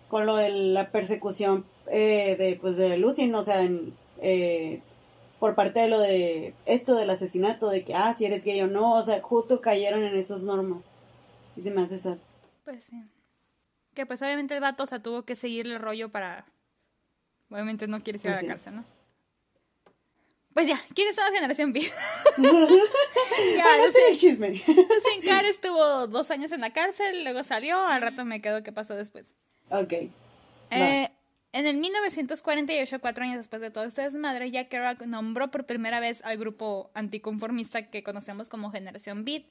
Con 0.10 0.28
lo 0.28 0.36
de 0.36 0.50
la 0.52 0.92
persecución 0.92 1.66
eh, 1.88 2.36
de, 2.38 2.60
pues, 2.62 2.78
de 2.78 2.96
Lucien, 2.98 3.34
o 3.34 3.42
sea, 3.42 3.64
en, 3.64 3.96
eh, 4.22 4.80
por 5.40 5.56
parte 5.56 5.80
de 5.80 5.90
lo 5.90 6.00
de 6.00 6.54
esto 6.68 6.96
del 6.96 7.10
asesinato, 7.10 7.72
de 7.72 7.84
que, 7.84 7.96
ah, 7.96 8.14
si 8.14 8.26
eres 8.26 8.46
gay 8.46 8.62
o 8.62 8.68
no, 8.68 8.94
o 8.94 9.02
sea, 9.02 9.20
justo 9.22 9.60
cayeron 9.60 10.04
en 10.04 10.16
esas 10.16 10.44
normas. 10.44 10.92
Y 11.58 11.64
se 11.64 11.72
me 11.72 11.82
hace 11.82 11.98
sad. 11.98 12.20
Pues 12.64 12.84
sí. 12.84 13.04
Que 14.00 14.06
pues 14.06 14.22
obviamente 14.22 14.54
el 14.54 14.62
vato, 14.62 14.84
o 14.84 14.88
sea, 14.88 15.00
tuvo 15.00 15.24
que 15.24 15.36
seguirle 15.36 15.74
el 15.74 15.82
rollo 15.82 16.08
para... 16.08 16.46
Obviamente 17.50 17.86
no 17.86 18.02
quiere 18.02 18.18
ir 18.18 18.28
a 18.28 18.30
la 18.30 18.38
pues 18.38 18.48
cárcel, 18.48 18.76
¿no? 18.78 18.86
Pues 20.54 20.68
ya, 20.68 20.82
¿quién 20.96 21.10
es 21.10 21.18
la 21.18 21.30
generación 21.34 21.74
B? 21.74 21.82
ya, 22.38 23.78
ese 23.86 24.10
el 24.10 24.16
chisme. 24.16 24.58
Sin 24.58 25.22
Car 25.26 25.44
estuvo 25.44 26.08
dos 26.08 26.32
años 26.32 26.54
en 26.54 26.62
la 26.62 26.72
cárcel, 26.72 27.26
luego 27.26 27.44
salió, 27.44 27.86
al 27.86 28.02
rato 28.02 28.24
me 28.24 28.42
quedo 28.42 28.64
qué 28.64 28.72
pasó 28.72 28.96
después. 28.96 29.34
Ok. 29.70 29.92
Eh, 30.72 31.10
en 31.52 31.68
el 31.68 31.76
1948, 31.76 33.02
cuatro 33.02 33.26
años 33.26 33.36
después 33.36 33.62
de 33.62 33.70
todo 33.70 33.84
este 33.84 34.04
desmadre, 34.04 34.50
Jack 34.50 34.70
Kerouac 34.70 35.02
nombró 35.02 35.52
por 35.52 35.66
primera 35.66 36.00
vez 36.00 36.24
al 36.24 36.38
grupo 36.38 36.90
anticonformista 36.94 37.90
que 37.90 38.02
conocemos 38.02 38.48
como 38.48 38.72
Generación 38.72 39.26
Beat. 39.26 39.44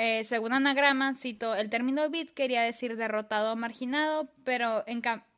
Eh, 0.00 0.22
según 0.22 0.52
Anagrama, 0.52 1.16
cito, 1.16 1.56
el 1.56 1.70
término 1.70 2.08
beat 2.08 2.28
quería 2.28 2.62
decir 2.62 2.96
derrotado 2.96 3.52
o 3.52 3.56
marginado, 3.56 4.28
pero 4.44 4.84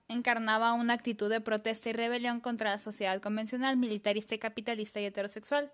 encarnaba 0.06 0.74
una 0.74 0.92
actitud 0.92 1.30
de 1.30 1.40
protesta 1.40 1.88
y 1.88 1.94
rebelión 1.94 2.40
contra 2.40 2.68
la 2.68 2.78
sociedad 2.78 3.22
convencional, 3.22 3.78
militarista 3.78 4.34
y 4.34 4.38
capitalista 4.38 5.00
y 5.00 5.06
heterosexual. 5.06 5.72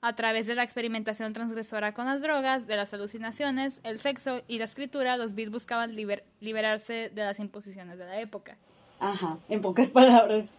A 0.00 0.14
través 0.14 0.46
de 0.46 0.54
la 0.54 0.62
experimentación 0.62 1.32
transgresora 1.32 1.92
con 1.92 2.06
las 2.06 2.22
drogas, 2.22 2.68
de 2.68 2.76
las 2.76 2.94
alucinaciones, 2.94 3.80
el 3.82 3.98
sexo 3.98 4.42
y 4.46 4.58
la 4.60 4.66
escritura, 4.66 5.16
los 5.16 5.34
beats 5.34 5.50
buscaban 5.50 5.96
liberarse 5.96 7.10
de 7.12 7.24
las 7.24 7.40
imposiciones 7.40 7.98
de 7.98 8.04
la 8.04 8.20
época. 8.20 8.56
Ajá, 9.00 9.38
en 9.48 9.62
pocas 9.62 9.90
palabras. 9.90 10.54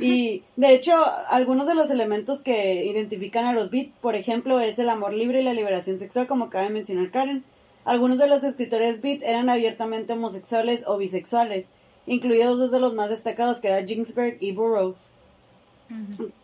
Y 0.00 0.44
de 0.56 0.74
hecho, 0.74 0.94
algunos 1.28 1.66
de 1.66 1.74
los 1.74 1.90
elementos 1.90 2.42
que 2.42 2.84
identifican 2.84 3.46
a 3.46 3.52
los 3.52 3.70
beat, 3.70 3.90
por 4.00 4.14
ejemplo, 4.14 4.60
es 4.60 4.78
el 4.78 4.88
amor 4.88 5.12
libre 5.12 5.40
y 5.40 5.44
la 5.44 5.54
liberación 5.54 5.98
sexual, 5.98 6.28
como 6.28 6.44
acaba 6.44 6.64
de 6.64 6.70
mencionar 6.70 7.10
Karen. 7.10 7.42
Algunos 7.84 8.18
de 8.18 8.28
los 8.28 8.44
escritores 8.44 9.02
beat 9.02 9.22
eran 9.22 9.50
abiertamente 9.50 10.12
homosexuales 10.12 10.84
o 10.86 10.98
bisexuales, 10.98 11.72
incluidos 12.06 12.58
dos 12.58 12.70
de 12.70 12.78
los 12.78 12.94
más 12.94 13.10
destacados, 13.10 13.58
que 13.58 13.68
eran 13.68 13.88
Ginsberg 13.88 14.36
y 14.40 14.52
Burroughs. 14.52 15.10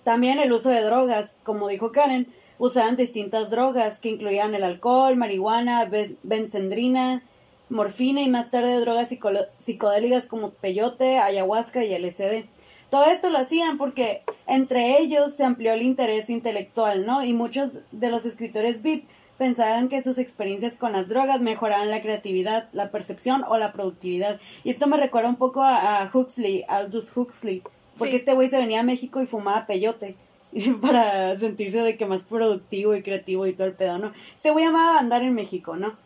También 0.05 0.41
el 0.41 0.53
uso 0.53 0.69
de 0.69 0.83
drogas, 0.83 1.41
como 1.45 1.69
dijo 1.69 1.93
Karen, 1.93 2.27
usaban 2.59 2.97
distintas 2.97 3.51
drogas 3.51 4.01
que 4.01 4.11
incluían 4.11 4.55
el 4.55 4.65
alcohol, 4.65 5.17
marihuana, 5.17 5.89
benzendrina, 6.23 7.23
morfina 7.71 8.23
y 8.23 8.29
más 8.29 8.51
tarde 8.51 8.81
drogas 8.81 9.15
psicodélicas 9.59 10.27
como 10.27 10.51
peyote, 10.51 11.19
ayahuasca 11.19 11.85
y 11.85 11.97
LSD. 11.99 12.45
Todo 12.91 13.05
esto 13.07 13.29
lo 13.29 13.39
hacían 13.39 13.77
porque 13.77 14.23
entre 14.47 14.99
ellos 14.99 15.35
se 15.35 15.45
amplió 15.45 15.75
el 15.75 15.83
interés 15.83 16.31
intelectual, 16.31 17.05
¿no? 17.05 17.23
Y 17.23 17.35
muchos 17.35 17.81
de 17.93 18.11
los 18.11 18.25
escritores 18.25 18.83
beat 18.83 19.03
pensaban 19.37 19.89
que 19.89 20.03
sus 20.03 20.19
experiencias 20.19 20.79
con 20.79 20.93
las 20.93 21.09
drogas 21.09 21.41
mejoraban 21.41 21.91
la 21.91 22.03
creatividad, 22.03 22.69
la 22.73 22.91
percepción 22.91 23.45
o 23.47 23.59
la 23.59 23.73
productividad. 23.73 24.41
Y 24.65 24.71
esto 24.71 24.87
me 24.87 24.97
recuerda 24.97 25.29
un 25.29 25.37
poco 25.37 25.63
a, 25.63 26.11
Huxley, 26.13 26.65
Aldous 26.69 27.17
Huxley, 27.17 27.63
porque 27.97 28.17
este 28.17 28.35
güey 28.35 28.49
se 28.49 28.59
venía 28.59 28.81
a 28.81 28.85
México 28.85 29.23
y 29.23 29.27
fumaba 29.27 29.67
peyote 29.67 30.17
para 30.83 31.39
sentirse 31.39 31.83
de 31.83 31.97
que 31.97 32.07
más 32.07 32.25
productivo 32.25 32.97
y 32.97 33.03
creativo 33.03 33.47
y 33.47 33.53
todo 33.53 33.67
el 33.69 33.75
pedo, 33.75 33.99
¿no? 33.99 34.13
Este 34.35 34.51
güey 34.51 34.65
amaba 34.65 34.99
andar 34.99 35.23
en 35.23 35.35
México, 35.35 35.77
¿no? 35.77 35.97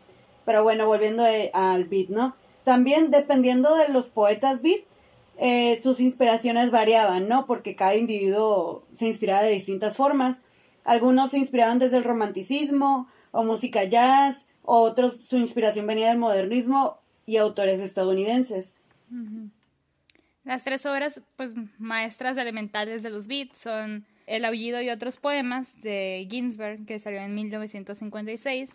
Pero 0.45 0.63
bueno, 0.63 0.87
volviendo 0.87 1.27
eh, 1.27 1.51
al 1.55 1.85
beat, 1.85 2.09
¿no? 2.09 2.35
También 2.65 3.11
dependiendo 3.11 3.75
de 3.77 3.89
los 3.89 4.09
poetas 4.11 4.63
beat, 4.63 4.83
eh, 5.39 5.77
sus 5.83 6.01
inspiraciones 6.01 6.71
variaban, 6.71 7.29
¿no? 7.29 7.47
Porque 7.47 7.75
cada 7.75 7.95
individuo 7.95 8.85
se 8.93 9.07
inspiraba 9.07 9.43
de 9.43 9.51
distintas 9.51 9.97
formas. 9.97 10.43
Algunos 10.85 11.33
se 11.33 11.39
inspiraban 11.39 11.79
desde 11.79 11.97
el 11.97 12.05
romanticismo 12.05 13.09
o 13.31 13.45
música 13.45 13.85
jazz, 13.85 14.49
otros 14.63 15.19
su 15.23 15.37
inspiración 15.39 15.87
venía 15.87 16.09
del 16.09 16.19
modernismo 16.19 16.99
y 17.27 17.37
autores 17.37 17.81
estadounidenses. 17.81 18.77
Las 20.45 20.65
tres 20.65 20.85
obras 20.87 21.21
pues, 21.37 21.55
maestras 21.79 22.37
elementales 22.37 23.03
de 23.03 23.11
los 23.11 23.27
beats 23.27 23.59
son 23.59 24.07
El 24.27 24.45
aullido 24.45 24.81
y 24.81 24.91
otros 24.91 25.17
poemas 25.17 25.81
de 25.81 26.27
Ginsberg, 26.31 26.87
que 26.87 26.99
salió 26.99 27.21
en 27.21 27.35
1956. 27.35 28.71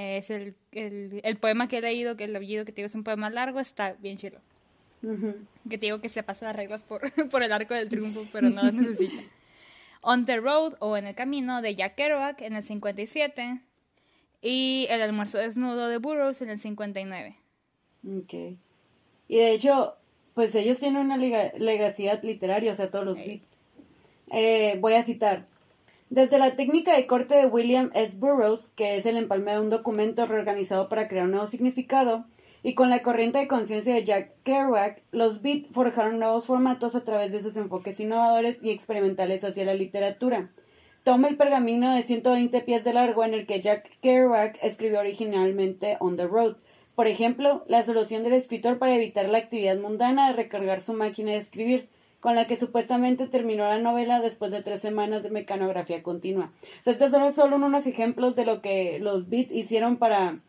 Es 0.00 0.30
el, 0.30 0.54
el, 0.70 1.36
poema 1.38 1.66
que 1.66 1.78
he 1.78 1.80
leído, 1.80 2.16
que 2.16 2.24
el 2.24 2.36
aullido 2.36 2.64
que 2.64 2.70
te 2.70 2.82
digo 2.82 2.86
es 2.86 2.94
un 2.94 3.02
poema 3.02 3.30
largo, 3.30 3.58
está 3.58 3.94
bien 3.94 4.16
chido. 4.16 4.38
Que 5.68 5.76
te 5.76 5.86
digo 5.86 6.00
que 6.00 6.08
se 6.08 6.22
pasa 6.22 6.46
las 6.46 6.54
reglas 6.54 6.84
por, 6.84 7.02
por 7.30 7.42
el 7.42 7.52
arco 7.52 7.74
del 7.74 7.88
triunfo, 7.88 8.22
pero 8.32 8.48
no 8.48 8.62
las 8.62 8.74
necesita. 8.74 9.24
On 10.02 10.24
the 10.24 10.36
Road 10.36 10.74
o 10.78 10.96
En 10.96 11.08
el 11.08 11.16
Camino 11.16 11.62
de 11.62 11.74
Jack 11.74 11.96
Kerouac 11.96 12.40
en 12.42 12.54
el 12.54 12.62
57 12.62 13.60
y 14.40 14.86
El 14.88 15.02
almuerzo 15.02 15.38
desnudo 15.38 15.88
de 15.88 15.98
Burroughs 15.98 16.42
en 16.42 16.50
el 16.50 16.60
59. 16.60 17.36
Ok. 18.06 18.34
Y 19.26 19.36
de 19.36 19.52
hecho, 19.52 19.96
pues 20.34 20.54
ellos 20.54 20.78
tienen 20.78 21.00
una 21.00 21.16
legacidad 21.16 22.22
literaria, 22.22 22.70
o 22.70 22.74
sea, 22.76 22.92
todos 22.92 23.04
los. 23.04 23.18
Eh, 24.30 24.78
voy 24.80 24.92
a 24.92 25.02
citar. 25.02 25.44
Desde 26.10 26.38
la 26.38 26.56
técnica 26.56 26.96
de 26.96 27.06
corte 27.06 27.34
de 27.34 27.44
William 27.44 27.90
S. 27.92 28.18
Burroughs, 28.18 28.72
que 28.74 28.96
es 28.96 29.04
el 29.04 29.18
empalme 29.18 29.52
de 29.52 29.60
un 29.60 29.68
documento 29.68 30.24
reorganizado 30.24 30.88
para 30.88 31.06
crear 31.06 31.26
un 31.26 31.32
nuevo 31.32 31.46
significado, 31.46 32.24
y 32.62 32.72
con 32.72 32.88
la 32.88 33.02
corriente 33.02 33.38
de 33.38 33.46
conciencia 33.46 33.92
de 33.94 34.04
Jack 34.04 34.32
Kerouac, 34.42 35.02
los 35.12 35.42
Beat 35.42 35.66
forjaron 35.70 36.18
nuevos 36.18 36.46
formatos 36.46 36.94
a 36.94 37.04
través 37.04 37.30
de 37.30 37.42
sus 37.42 37.58
enfoques 37.58 38.00
innovadores 38.00 38.62
y 38.62 38.70
experimentales 38.70 39.44
hacia 39.44 39.66
la 39.66 39.74
literatura. 39.74 40.50
Toma 41.04 41.28
el 41.28 41.36
pergamino 41.36 41.94
de 41.94 42.02
120 42.02 42.58
pies 42.62 42.84
de 42.84 42.94
largo 42.94 43.22
en 43.22 43.34
el 43.34 43.44
que 43.44 43.60
Jack 43.60 43.98
Kerouac 44.00 44.58
escribió 44.62 45.00
originalmente 45.00 45.98
On 46.00 46.16
the 46.16 46.26
Road. 46.26 46.56
Por 46.94 47.06
ejemplo, 47.06 47.64
la 47.68 47.84
solución 47.84 48.22
del 48.22 48.32
escritor 48.32 48.78
para 48.78 48.94
evitar 48.94 49.28
la 49.28 49.38
actividad 49.38 49.78
mundana 49.78 50.28
de 50.28 50.36
recargar 50.36 50.80
su 50.80 50.94
máquina 50.94 51.32
de 51.32 51.36
escribir, 51.36 51.90
con 52.20 52.34
la 52.34 52.46
que 52.46 52.56
supuestamente 52.56 53.28
terminó 53.28 53.64
la 53.64 53.78
novela 53.78 54.20
después 54.20 54.50
de 54.50 54.62
tres 54.62 54.80
semanas 54.80 55.22
de 55.22 55.30
mecanografía 55.30 56.02
continua. 56.02 56.52
O 56.80 56.82
sea, 56.82 56.92
estos 56.92 57.12
son 57.12 57.32
solo 57.32 57.56
unos 57.56 57.86
ejemplos 57.86 58.34
de 58.36 58.44
lo 58.44 58.60
que 58.60 58.98
los 58.98 59.28
Beat 59.28 59.52
hicieron 59.52 59.96
para 59.96 60.40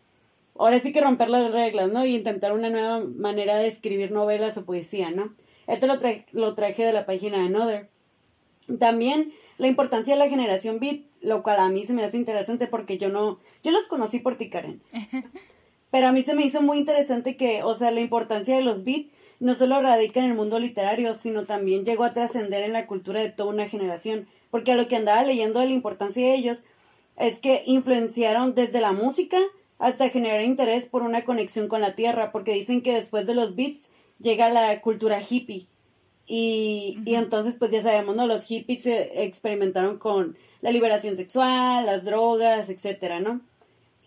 ahora 0.57 0.79
sí 0.79 0.91
que 0.91 1.01
romper 1.01 1.29
las 1.29 1.51
reglas, 1.51 1.89
¿no? 1.91 2.05
Y 2.05 2.15
intentar 2.15 2.51
una 2.51 2.69
nueva 2.69 3.03
manera 3.03 3.55
de 3.55 3.67
escribir 3.67 4.11
novelas 4.11 4.57
o 4.57 4.65
poesía, 4.65 5.11
¿no? 5.11 5.33
Esto 5.67 5.87
lo, 5.87 5.99
lo 6.31 6.55
traje 6.55 6.83
de 6.83 6.93
la 6.93 7.05
página 7.05 7.39
de 7.39 7.45
Another. 7.45 7.89
También 8.79 9.33
la 9.57 9.67
importancia 9.67 10.13
de 10.13 10.19
la 10.19 10.29
generación 10.29 10.79
beat, 10.79 11.01
lo 11.21 11.43
cual 11.43 11.59
a 11.59 11.69
mí 11.69 11.85
se 11.85 11.93
me 11.93 12.03
hace 12.03 12.17
interesante 12.17 12.67
porque 12.67 12.97
yo 12.97 13.09
no, 13.09 13.39
yo 13.63 13.71
los 13.71 13.87
conocí 13.87 14.19
por 14.19 14.37
ti, 14.37 14.49
Karen. 14.49 14.81
Pero 15.91 16.07
a 16.07 16.11
mí 16.11 16.23
se 16.23 16.35
me 16.35 16.45
hizo 16.45 16.61
muy 16.61 16.77
interesante 16.77 17.35
que, 17.35 17.63
o 17.63 17.75
sea, 17.75 17.91
la 17.91 18.01
importancia 18.01 18.55
de 18.55 18.61
los 18.61 18.83
beat 18.83 19.07
no 19.39 19.55
solo 19.55 19.81
radica 19.81 20.19
en 20.19 20.27
el 20.27 20.35
mundo 20.35 20.59
literario, 20.59 21.15
sino 21.15 21.45
también 21.45 21.85
llegó 21.85 22.03
a 22.03 22.13
trascender 22.13 22.63
en 22.63 22.73
la 22.73 22.87
cultura 22.87 23.21
de 23.21 23.31
toda 23.31 23.53
una 23.53 23.69
generación. 23.69 24.27
Porque 24.51 24.73
a 24.73 24.75
lo 24.75 24.87
que 24.87 24.95
andaba 24.95 25.23
leyendo 25.23 25.59
de 25.59 25.67
la 25.67 25.73
importancia 25.73 26.25
de 26.25 26.35
ellos 26.35 26.65
es 27.17 27.39
que 27.39 27.63
influenciaron 27.65 28.55
desde 28.55 28.81
la 28.81 28.91
música 28.91 29.37
hasta 29.77 30.09
generar 30.09 30.41
interés 30.41 30.87
por 30.87 31.03
una 31.03 31.23
conexión 31.23 31.67
con 31.67 31.81
la 31.81 31.95
tierra, 31.95 32.31
porque 32.31 32.53
dicen 32.53 32.81
que 32.81 32.93
después 32.93 33.27
de 33.27 33.35
los 33.35 33.55
beats 33.55 33.91
llega 34.19 34.49
la 34.49 34.81
cultura 34.81 35.21
hippie. 35.21 35.67
Y, 36.25 36.99
y 37.05 37.15
entonces, 37.15 37.55
pues 37.57 37.71
ya 37.71 37.81
sabemos, 37.81 38.15
¿no? 38.15 38.27
Los 38.27 38.43
hippies 38.43 38.83
se 38.83 39.23
experimentaron 39.23 39.97
con 39.97 40.37
la 40.61 40.71
liberación 40.71 41.15
sexual, 41.15 41.85
las 41.85 42.03
drogas, 42.03 42.69
etcétera, 42.69 43.19
¿no? 43.19 43.41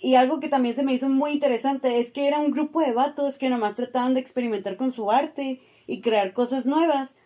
Y 0.03 0.17
algo 0.17 0.41
que 0.41 0.49
también 0.49 0.75
se 0.75 0.83
me 0.83 0.93
hizo 0.93 1.09
muy 1.09 1.31
interesante 1.31 2.01
es 2.01 2.11
que 2.11 2.27
era 2.27 2.41
un 2.41 2.51
grupo 2.51 2.81
de 2.81 2.93
vatos 2.93 3.39
que 3.39 3.49
nomás 3.49 3.77
trataban 3.77 4.15
de 4.15 4.21
experimentar 4.21 4.77
con 4.77 4.93
su 4.93 5.13
arte 5.13 5.61
y 5.87 6.01
crear 6.01 6.33
cosas 6.33 6.67
nuevas 6.67 7.19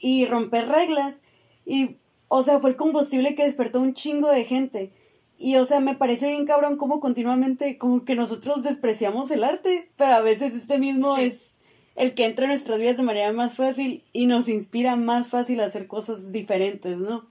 y 0.00 0.24
romper 0.24 0.66
reglas. 0.66 1.20
Y, 1.66 1.96
o 2.28 2.42
sea, 2.42 2.58
fue 2.58 2.70
el 2.70 2.76
combustible 2.76 3.34
que 3.34 3.44
despertó 3.44 3.82
un 3.82 3.92
chingo 3.92 4.30
de 4.30 4.44
gente. 4.44 4.92
Y 5.36 5.56
o 5.56 5.66
sea, 5.66 5.80
me 5.80 5.94
parece 5.94 6.28
bien 6.28 6.46
cabrón 6.46 6.78
como 6.78 7.00
continuamente, 7.00 7.76
como 7.76 8.02
que 8.06 8.14
nosotros 8.14 8.62
despreciamos 8.62 9.30
el 9.30 9.44
arte, 9.44 9.90
pero 9.96 10.14
a 10.14 10.20
veces 10.22 10.54
este 10.54 10.78
mismo 10.78 11.18
es 11.18 11.58
el 11.96 12.14
que 12.14 12.24
entra 12.24 12.46
en 12.46 12.52
nuestras 12.52 12.78
vidas 12.78 12.96
de 12.96 13.02
manera 13.02 13.30
más 13.32 13.56
fácil 13.56 14.02
y 14.14 14.24
nos 14.24 14.48
inspira 14.48 14.96
más 14.96 15.28
fácil 15.28 15.60
a 15.60 15.66
hacer 15.66 15.86
cosas 15.86 16.32
diferentes, 16.32 16.96
¿no? 16.96 17.26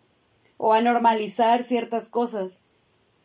O 0.58 0.74
a 0.74 0.82
normalizar 0.82 1.63
ciertas 1.63 2.10
cosas. 2.10 2.60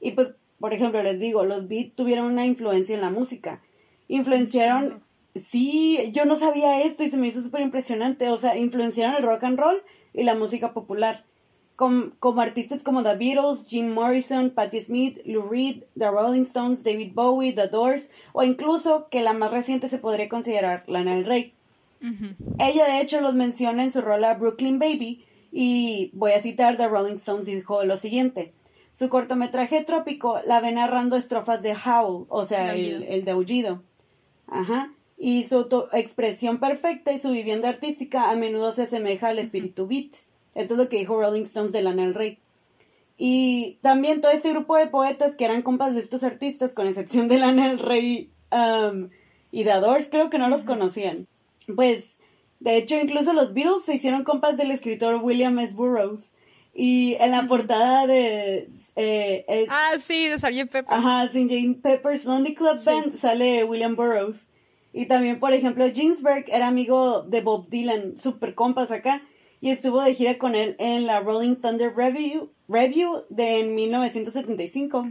Y 0.01 0.13
pues, 0.13 0.37
por 0.61 0.73
ejemplo, 0.75 1.03
les 1.03 1.19
digo, 1.19 1.45
los 1.45 1.67
beats 1.67 1.97
tuvieron 1.97 2.27
una 2.27 2.47
influencia 2.47 2.95
en 2.95 3.01
la 3.01 3.11
música. 3.11 3.61
Influenciaron, 4.09 5.03
sí, 5.35 6.11
yo 6.13 6.25
no 6.25 6.37
sabía 6.37 6.83
esto 6.83 7.03
y 7.03 7.11
se 7.11 7.17
me 7.17 7.27
hizo 7.27 7.43
súper 7.43 7.63
impresionante, 7.63 8.29
o 8.29 8.39
sea, 8.39 8.57
influenciaron 8.57 9.17
el 9.17 9.23
rock 9.23 9.45
and 9.45 9.59
roll 9.59 9.83
y 10.15 10.23
la 10.23 10.35
música 10.35 10.73
popular 10.73 11.25
como 12.19 12.43
artistas 12.43 12.83
como 12.83 13.03
The 13.03 13.17
Beatles, 13.17 13.67
Jim 13.67 13.95
Morrison, 13.95 14.51
Patti 14.51 14.83
Smith, 14.83 15.19
Lou 15.25 15.49
Reed, 15.49 15.85
The 15.99 16.11
Rolling 16.11 16.43
Stones, 16.43 16.85
David 16.85 17.13
Bowie, 17.15 17.55
The 17.55 17.69
Doors, 17.69 18.11
o 18.35 18.43
incluso 18.43 19.09
que 19.09 19.23
la 19.23 19.33
más 19.33 19.51
reciente 19.51 19.89
se 19.89 19.97
podría 19.97 20.29
considerar 20.29 20.85
Lana 20.89 21.15
del 21.15 21.25
Rey. 21.25 21.55
Ella 22.59 22.85
de 22.85 23.01
hecho 23.01 23.23
los 23.23 23.35
menciona 23.35 23.83
en 23.83 23.93
su 23.93 24.03
rola 24.03 24.35
Brooklyn 24.35 24.79
Baby 24.79 25.25
y 25.53 26.11
voy 26.13 26.33
a 26.33 26.41
citar 26.41 26.77
The 26.77 26.89
Rolling 26.89 27.15
Stones 27.15 27.47
dijo 27.47 27.83
lo 27.85 27.97
siguiente. 27.97 28.53
Su 28.93 29.09
cortometraje 29.09 29.85
trópico 29.85 30.41
la 30.47 30.61
ve 30.61 30.73
narrando 30.73 31.17
estrofas 31.17 31.63
de 31.63 31.75
howl, 31.75 32.27
o 32.29 32.45
sea, 32.45 32.75
el, 32.75 33.05
el, 33.05 33.25
de 33.25 33.31
aullido. 33.31 33.83
Ajá. 34.49 34.93
Y 35.17 35.45
su 35.45 35.89
expresión 35.93 36.59
perfecta 36.59 37.13
y 37.13 37.19
su 37.19 37.31
vivienda 37.31 37.69
artística 37.69 38.31
a 38.31 38.37
menudo 38.37 38.73
se 38.73 38.83
asemeja 38.83 39.29
al 39.29 39.39
espíritu 39.39 39.87
beat. 39.87 40.17
Esto 40.55 40.75
es 40.75 40.79
lo 40.79 40.89
que 40.89 40.99
dijo 40.99 41.21
Rolling 41.21 41.43
Stones 41.43 41.73
de 41.73 41.83
Lana 41.83 42.03
del 42.03 42.15
Rey. 42.15 42.39
Y 43.23 43.77
también 43.83 44.23
todo 44.23 44.33
ese 44.33 44.51
grupo 44.51 44.77
de 44.77 44.87
poetas 44.87 45.37
que 45.37 45.45
eran 45.45 45.61
compas 45.61 45.93
de 45.93 46.01
estos 46.01 46.23
artistas, 46.23 46.73
con 46.73 46.89
excepción 46.89 47.29
de 47.29 47.39
Lana 47.39 47.69
del 47.69 47.79
Rey 47.79 48.31
um, 48.51 49.11
y 49.53 49.65
The 49.65 49.75
Doors, 49.75 50.09
creo 50.11 50.31
que 50.31 50.39
no 50.39 50.49
los 50.49 50.65
conocían. 50.65 51.27
Pues, 51.77 52.21
de 52.61 52.79
hecho, 52.79 52.99
incluso 52.99 53.35
los 53.35 53.53
Beatles 53.53 53.85
se 53.85 53.95
hicieron 53.95 54.25
compas 54.25 54.57
del 54.57 54.71
escritor 54.71 55.23
William 55.23 55.59
S. 55.59 55.75
Burroughs. 55.75 56.35
Y 56.75 57.17
en 57.21 57.31
la 57.31 57.47
portada 57.47 58.07
de... 58.07 58.69
Eh, 58.97 59.67
ah, 59.71 59.93
sí, 60.05 60.29
de 60.29 60.39
Sgt. 60.39 60.71
Pepper. 60.71 60.85
Ajá, 60.89 61.27
Sgt. 61.29 61.83
Pepper's 61.83 62.25
Lonely 62.27 62.55
Club 62.55 62.85
Band 62.85 63.17
sale 63.17 63.65
William 63.65 63.97
Burroughs. 63.97 64.49
Y 64.93 65.07
también, 65.07 65.39
por 65.39 65.53
ejemplo, 65.53 65.89
Ginsberg 65.93 66.47
era 66.49 66.69
amigo 66.69 67.23
de 67.23 67.41
Bob 67.41 67.69
Dylan, 67.69 68.19
super 68.19 68.55
compas 68.55 68.91
acá 68.91 69.23
y 69.61 69.71
estuvo 69.71 70.03
de 70.03 70.15
gira 70.15 70.39
con 70.39 70.55
él 70.55 70.75
en 70.79 71.07
la 71.07 71.21
Rolling 71.21 71.57
Thunder 71.57 71.95
Review, 71.95 72.51
Review 72.69 73.25
de 73.29 73.65
1975. 73.65 75.07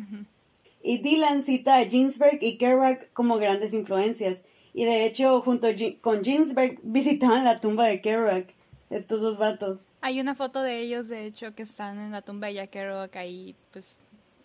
Y 0.82 1.00
Dylan 1.00 1.44
cita 1.44 1.78
a 1.78 1.86
Ginsberg 1.86 2.40
y 2.42 2.58
Kerouac 2.58 3.12
como 3.14 3.38
grandes 3.38 3.74
influencias. 3.74 4.46
Y 4.74 4.86
de 4.86 5.06
hecho, 5.06 5.42
junto 5.42 5.68
con 6.02 6.24
Ginsberg, 6.24 6.80
visitaban 6.84 7.44
la 7.44 7.60
tumba 7.60 7.86
de 7.86 8.02
Kerouac, 8.02 8.54
estos 8.90 9.22
dos 9.22 9.38
vatos. 9.38 9.80
Hay 10.02 10.20
una 10.20 10.36
foto 10.36 10.62
de 10.62 10.80
ellos, 10.80 11.10
de 11.10 11.26
hecho, 11.26 11.54
que 11.56 11.64
están 11.64 12.00
en 12.00 12.12
la 12.12 12.22
tumba 12.22 12.48
de 12.48 12.68
Kerouac 12.68 13.16
ahí, 13.16 13.56
pues 13.72 13.96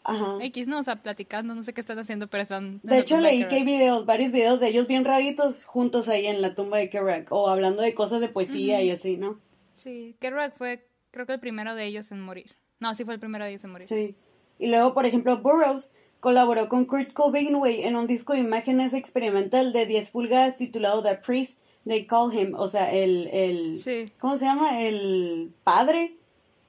Ajá. 0.02 0.36
X, 0.40 0.66
no, 0.66 0.80
o 0.80 0.82
sea, 0.82 0.96
platicando, 0.96 1.54
no 1.54 1.62
sé 1.62 1.72
qué 1.72 1.80
están 1.80 1.98
haciendo, 1.98 2.28
pero 2.28 2.42
están... 2.42 2.80
De 2.82 2.98
hecho, 2.98 3.20
leí 3.20 3.46
que 3.48 3.56
hay 3.56 3.64
videos, 3.64 4.04
varios 4.04 4.32
videos 4.32 4.60
de 4.60 4.68
ellos 4.68 4.86
bien 4.86 5.04
raritos 5.04 5.64
juntos 5.64 6.08
ahí 6.08 6.26
en 6.26 6.42
la 6.42 6.54
tumba 6.54 6.78
de 6.78 6.90
Kerouac, 6.90 7.30
o 7.30 7.48
hablando 7.48 7.82
de 7.82 7.94
cosas 7.94 8.20
de 8.20 8.28
poesía 8.28 8.82
y 8.82 8.90
así, 8.90 9.16
¿no? 9.16 9.40
Sí, 9.74 10.16
Kerouac 10.20 10.56
fue 10.56 10.86
creo 11.14 11.26
que 11.26 11.32
el 11.32 11.40
primero 11.40 11.74
de 11.74 11.86
ellos 11.86 12.10
en 12.10 12.20
morir. 12.20 12.56
No, 12.80 12.94
sí 12.94 13.04
fue 13.04 13.14
el 13.14 13.20
primero 13.20 13.44
de 13.44 13.52
ellos 13.52 13.64
en 13.64 13.70
morir. 13.70 13.86
Sí. 13.86 14.16
Y 14.58 14.66
luego, 14.66 14.92
por 14.92 15.06
ejemplo, 15.06 15.38
Burroughs 15.38 15.94
colaboró 16.18 16.68
con 16.68 16.86
Kurt 16.86 17.12
Cobain 17.12 17.54
en 17.64 17.96
un 17.96 18.06
disco 18.06 18.32
de 18.32 18.40
imágenes 18.40 18.92
experimental 18.92 19.72
de 19.72 19.86
10 19.86 20.10
pulgadas 20.10 20.58
titulado 20.58 21.02
The 21.02 21.16
Priest 21.16 21.64
They 21.86 22.06
Call 22.06 22.32
Him, 22.32 22.54
o 22.56 22.68
sea, 22.68 22.92
el, 22.92 23.28
el 23.32 23.80
sí. 23.80 24.12
¿cómo 24.18 24.38
se 24.38 24.46
llama? 24.46 24.82
El 24.82 25.52
padre. 25.64 26.16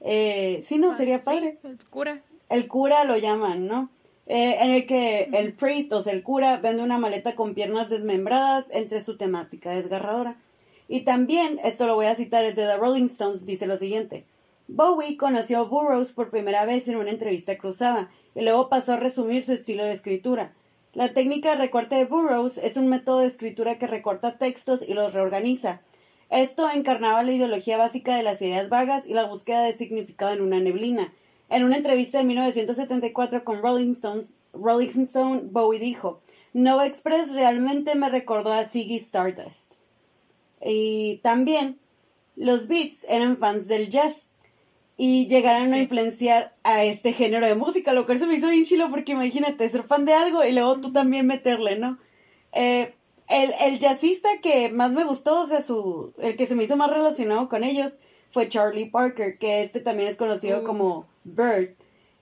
Eh, 0.00 0.60
sí, 0.62 0.78
no, 0.78 0.96
sería 0.96 1.24
padre. 1.24 1.58
el 1.62 1.78
cura. 1.90 2.22
El 2.48 2.68
cura 2.68 3.04
lo 3.04 3.16
llaman, 3.16 3.66
¿no? 3.66 3.90
Eh, 4.26 4.56
en 4.60 4.72
el 4.72 4.86
que 4.86 5.30
el 5.32 5.52
priest, 5.52 5.92
o 5.92 6.02
sea, 6.02 6.12
el 6.12 6.22
cura, 6.22 6.58
vende 6.58 6.82
una 6.82 6.98
maleta 6.98 7.34
con 7.34 7.54
piernas 7.54 7.90
desmembradas 7.90 8.70
entre 8.74 9.00
su 9.00 9.16
temática 9.16 9.70
desgarradora. 9.70 10.36
Y 10.88 11.00
también, 11.00 11.58
esto 11.64 11.86
lo 11.86 11.94
voy 11.94 12.06
a 12.06 12.14
citar, 12.14 12.44
es 12.44 12.56
de 12.56 12.64
The 12.64 12.76
Rolling 12.76 13.06
Stones, 13.06 13.46
dice 13.46 13.66
lo 13.66 13.76
siguiente. 13.76 14.24
Bowie 14.68 15.16
conoció 15.16 15.60
a 15.60 15.62
Burroughs 15.62 16.12
por 16.12 16.30
primera 16.30 16.64
vez 16.64 16.88
en 16.88 16.96
una 16.96 17.10
entrevista 17.10 17.56
cruzada, 17.56 18.08
y 18.34 18.42
luego 18.42 18.68
pasó 18.68 18.94
a 18.94 18.96
resumir 18.96 19.44
su 19.44 19.52
estilo 19.52 19.84
de 19.84 19.92
escritura. 19.92 20.52
La 20.96 21.12
técnica 21.12 21.50
de 21.50 21.56
recorte 21.56 21.94
de 21.94 22.06
Burroughs 22.06 22.56
es 22.56 22.78
un 22.78 22.88
método 22.88 23.18
de 23.18 23.26
escritura 23.26 23.78
que 23.78 23.86
recorta 23.86 24.38
textos 24.38 24.80
y 24.80 24.94
los 24.94 25.12
reorganiza. 25.12 25.82
Esto 26.30 26.70
encarnaba 26.70 27.22
la 27.22 27.32
ideología 27.32 27.76
básica 27.76 28.16
de 28.16 28.22
las 28.22 28.40
ideas 28.40 28.70
vagas 28.70 29.06
y 29.06 29.12
la 29.12 29.26
búsqueda 29.26 29.60
de 29.60 29.74
significado 29.74 30.32
en 30.32 30.40
una 30.40 30.58
neblina. 30.58 31.12
En 31.50 31.64
una 31.64 31.76
entrevista 31.76 32.16
de 32.16 32.24
1974 32.24 33.44
con 33.44 33.60
Rolling, 33.60 33.90
Stones, 33.90 34.38
Stone, 34.54 35.42
Bowie 35.50 35.78
dijo, 35.78 36.22
Nova 36.54 36.86
Express 36.86 37.34
realmente 37.34 37.94
me 37.94 38.08
recordó 38.08 38.54
a 38.54 38.64
Ziggy 38.64 38.96
Stardust. 38.96 39.74
Y 40.64 41.18
también 41.22 41.78
los 42.36 42.68
Beats 42.68 43.04
eran 43.10 43.36
fans 43.36 43.68
del 43.68 43.90
jazz 43.90 44.30
y 44.96 45.28
llegaron 45.28 45.72
a 45.74 45.78
influenciar 45.78 46.54
a 46.62 46.84
este 46.84 47.12
género 47.12 47.46
de 47.46 47.54
música, 47.54 47.92
lo 47.92 48.06
cual 48.06 48.18
se 48.18 48.26
me 48.26 48.34
hizo 48.34 48.48
bien 48.48 48.64
chilo 48.64 48.88
porque 48.90 49.12
imagínate 49.12 49.68
ser 49.68 49.82
fan 49.82 50.04
de 50.04 50.14
algo 50.14 50.44
y 50.44 50.52
luego 50.52 50.80
tú 50.80 50.92
también 50.92 51.26
meterle, 51.26 51.78
¿no? 51.78 51.98
Eh, 52.52 52.94
el, 53.28 53.52
el 53.60 53.78
jazzista 53.78 54.28
que 54.42 54.70
más 54.70 54.92
me 54.92 55.04
gustó, 55.04 55.42
o 55.42 55.46
sea, 55.46 55.60
su, 55.62 56.14
el 56.18 56.36
que 56.36 56.46
se 56.46 56.54
me 56.54 56.64
hizo 56.64 56.76
más 56.76 56.90
relacionado 56.90 57.48
con 57.48 57.64
ellos 57.64 58.00
fue 58.30 58.48
Charlie 58.48 58.90
Parker, 58.90 59.38
que 59.38 59.62
este 59.62 59.80
también 59.80 60.08
es 60.08 60.16
conocido 60.16 60.64
como 60.64 61.06
Bird 61.24 61.74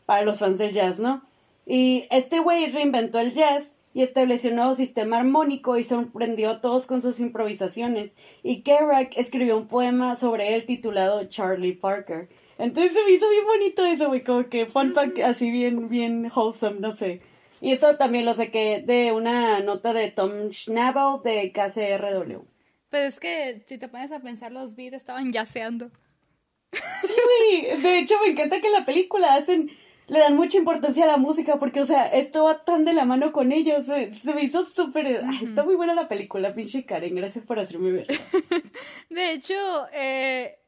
para 0.07 0.23
los 0.23 0.39
fans 0.39 0.59
del 0.59 0.73
jazz, 0.73 0.99
¿no? 0.99 1.23
Y 1.67 2.07
este 2.11 2.41
güey 2.41 2.71
reinventó 2.71 3.21
el 3.21 3.33
jazz 3.33 3.77
y 3.95 4.03
estableció 4.03 4.51
un 4.51 4.57
nuevo 4.57 4.75
sistema 4.75 5.19
armónico 5.19 5.79
y 5.79 5.85
sorprendió 5.85 6.51
a 6.51 6.61
todos 6.61 6.87
con 6.87 7.01
sus 7.01 7.21
improvisaciones. 7.21 8.17
Y 8.43 8.63
Kerouac 8.63 9.17
escribió 9.17 9.57
un 9.57 9.69
poema 9.69 10.17
sobre 10.17 10.55
él 10.55 10.67
titulado 10.67 11.25
Charlie 11.25 11.73
Parker. 11.73 12.29
Entonces 12.59 12.93
se 12.93 13.05
me 13.05 13.13
hizo 13.13 13.29
bien 13.31 13.45
bonito 13.45 13.85
eso, 13.85 14.09
güey, 14.09 14.23
como 14.23 14.49
que 14.49 14.67
fun 14.67 14.93
fact 14.93 15.19
así 15.21 15.51
bien, 15.51 15.89
bien 15.89 16.31
wholesome, 16.35 16.81
no 16.81 16.93
sé. 16.93 17.21
Y 17.61 17.73
esto 17.73 17.97
también 17.97 18.25
lo 18.25 18.35
saqué 18.35 18.83
de 18.85 19.13
una 19.13 19.61
nota 19.61 19.93
de 19.93 20.11
Tom 20.11 20.51
Schnabel 20.51 21.23
de 21.23 21.53
KCRW. 21.53 22.45
Pero 22.91 23.07
es 23.07 23.19
que 23.19 23.63
si 23.67 23.79
te 23.79 23.89
pones 23.89 24.13
a 24.13 24.21
pensar, 24.21 24.53
los 24.53 24.77
beats 24.77 24.97
estaban 24.97 25.33
yaceando. 25.33 25.91
Sí, 26.73 27.13
güey. 27.69 27.83
De 27.83 27.99
hecho, 27.99 28.17
me 28.25 28.33
encanta 28.33 28.61
que 28.61 28.67
en 28.67 28.73
la 28.73 28.85
película 28.85 29.35
hacen 29.35 29.71
le 30.07 30.19
dan 30.19 30.37
mucha 30.37 30.59
importancia 30.59 31.05
a 31.05 31.09
la 31.09 31.17
música 31.17 31.59
porque, 31.59 31.81
o 31.81 31.87
sea, 31.87 32.07
esto 32.07 32.45
va 32.45 32.63
tan 32.65 32.85
de 32.85 32.93
la 32.93 33.05
mano 33.05 33.33
con 33.33 33.53
ellos. 33.53 33.87
Se, 33.87 34.35
me 34.35 34.43
hizo 34.43 34.67
súper... 34.67 35.25
Está 35.43 35.65
muy 35.65 35.77
buena 35.77 35.95
la 35.95 36.09
película, 36.09 36.55
pinche 36.55 36.85
Karen. 36.85 37.15
Gracias 37.15 37.47
por 37.47 37.59
hacerme 37.59 37.93
ver. 37.93 38.07
de 39.09 39.33
hecho, 39.33 39.55
eh, 39.93 40.59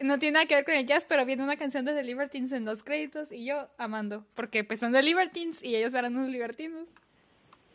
no 0.00 0.18
tiene 0.18 0.34
nada 0.34 0.46
que 0.46 0.54
ver 0.54 0.64
con 0.64 0.74
el 0.74 0.86
jazz, 0.86 1.06
pero 1.08 1.24
viene 1.24 1.42
una 1.42 1.56
canción 1.56 1.84
de 1.84 1.94
The 1.94 2.02
Libertines 2.02 2.52
en 2.52 2.64
los 2.64 2.82
créditos 2.82 3.32
y 3.32 3.44
yo 3.44 3.68
amando. 3.78 4.24
Porque 4.34 4.64
pues 4.64 4.80
son 4.80 4.92
The 4.92 5.02
Libertines 5.02 5.62
y 5.62 5.76
ellos 5.76 5.94
eran 5.94 6.16
unos 6.16 6.30
libertinos. 6.30 6.88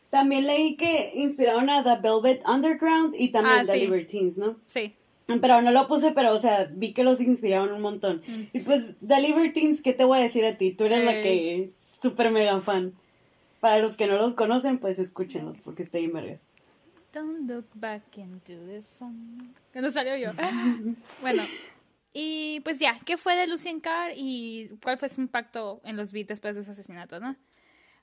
También 0.10 0.46
leí 0.46 0.76
que 0.76 1.12
inspiraron 1.16 1.70
a 1.70 1.84
The 1.84 2.02
Velvet 2.02 2.46
Underground 2.48 3.16
y 3.18 3.30
también 3.30 3.60
ah, 3.60 3.64
The 3.66 3.78
Libertines, 3.78 4.38
¿no? 4.38 4.58
Sí. 4.68 4.94
Pero 5.26 5.62
no 5.62 5.72
lo 5.72 5.88
puse, 5.88 6.12
pero, 6.12 6.34
o 6.36 6.40
sea, 6.40 6.70
vi 6.74 6.92
que 6.92 7.06
los 7.06 7.22
inspiraron 7.22 7.72
un 7.72 7.82
montón. 7.82 8.22
Mm. 8.28 8.42
Y 8.52 8.60
pues, 8.60 8.98
The 9.06 9.22
Libertines, 9.22 9.82
¿qué 9.82 9.94
te 9.94 10.04
voy 10.04 10.20
a 10.20 10.22
decir 10.22 10.44
a 10.46 10.58
ti? 10.58 10.74
Tú 10.74 10.84
eres 10.84 11.06
la 11.06 11.14
que 11.14 11.64
es 11.64 11.74
súper 12.02 12.32
mega 12.32 12.60
fan. 12.60 12.94
Para 13.62 13.80
los 13.80 13.96
que 13.96 14.08
no 14.08 14.18
los 14.18 14.34
conocen, 14.34 14.80
pues 14.80 15.00
escúchenlos, 15.00 15.62
porque 15.62 15.84
estoy 15.84 16.06
en 16.06 16.14
vergas. 16.14 16.48
Don't 17.14 17.50
look 17.50 17.66
back 17.74 18.04
into 18.18 18.54
the 18.66 18.82
sun. 18.82 19.54
no 19.74 19.92
salió 19.92 20.16
yo. 20.18 20.32
bueno, 21.22 21.44
y 22.14 22.60
pues 22.62 22.80
ya, 22.80 22.98
¿qué 23.06 23.18
fue 23.18 23.36
de 23.36 23.48
Lucien 23.48 23.80
Carr 23.80 24.12
y 24.16 24.70
cuál 24.82 24.98
fue 24.98 25.10
su 25.10 25.22
impacto 25.22 25.82
en 25.84 25.98
los 25.98 26.12
beats 26.12 26.28
después 26.30 26.56
de 26.56 26.64
su 26.64 26.72
asesinato, 26.72 27.20
no? 27.20 27.36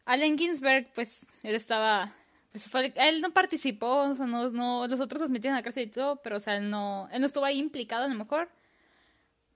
Allen 0.05 0.39
Ginsberg, 0.39 0.91
pues, 0.95 1.27
él 1.43 1.55
estaba 1.55 2.15
pues 2.51 2.69
él 2.97 3.21
no 3.21 3.31
participó, 3.31 4.09
o 4.09 4.15
sea, 4.15 4.27
no, 4.27 4.51
no, 4.51 4.87
los 4.87 5.01
otros 5.01 5.21
los 5.21 5.31
metieron 5.31 5.55
a 5.55 5.59
la 5.59 5.63
cárcel 5.63 5.85
y 5.85 5.91
todo, 5.91 6.17
pero 6.17 6.39
o 6.39 6.41
sea, 6.41 6.57
él 6.57 6.71
no, 6.71 7.09
él 7.13 7.21
no 7.21 7.27
estuvo 7.27 7.45
ahí 7.45 7.59
implicado 7.59 8.05
a 8.05 8.09
lo 8.09 8.15
mejor. 8.15 8.49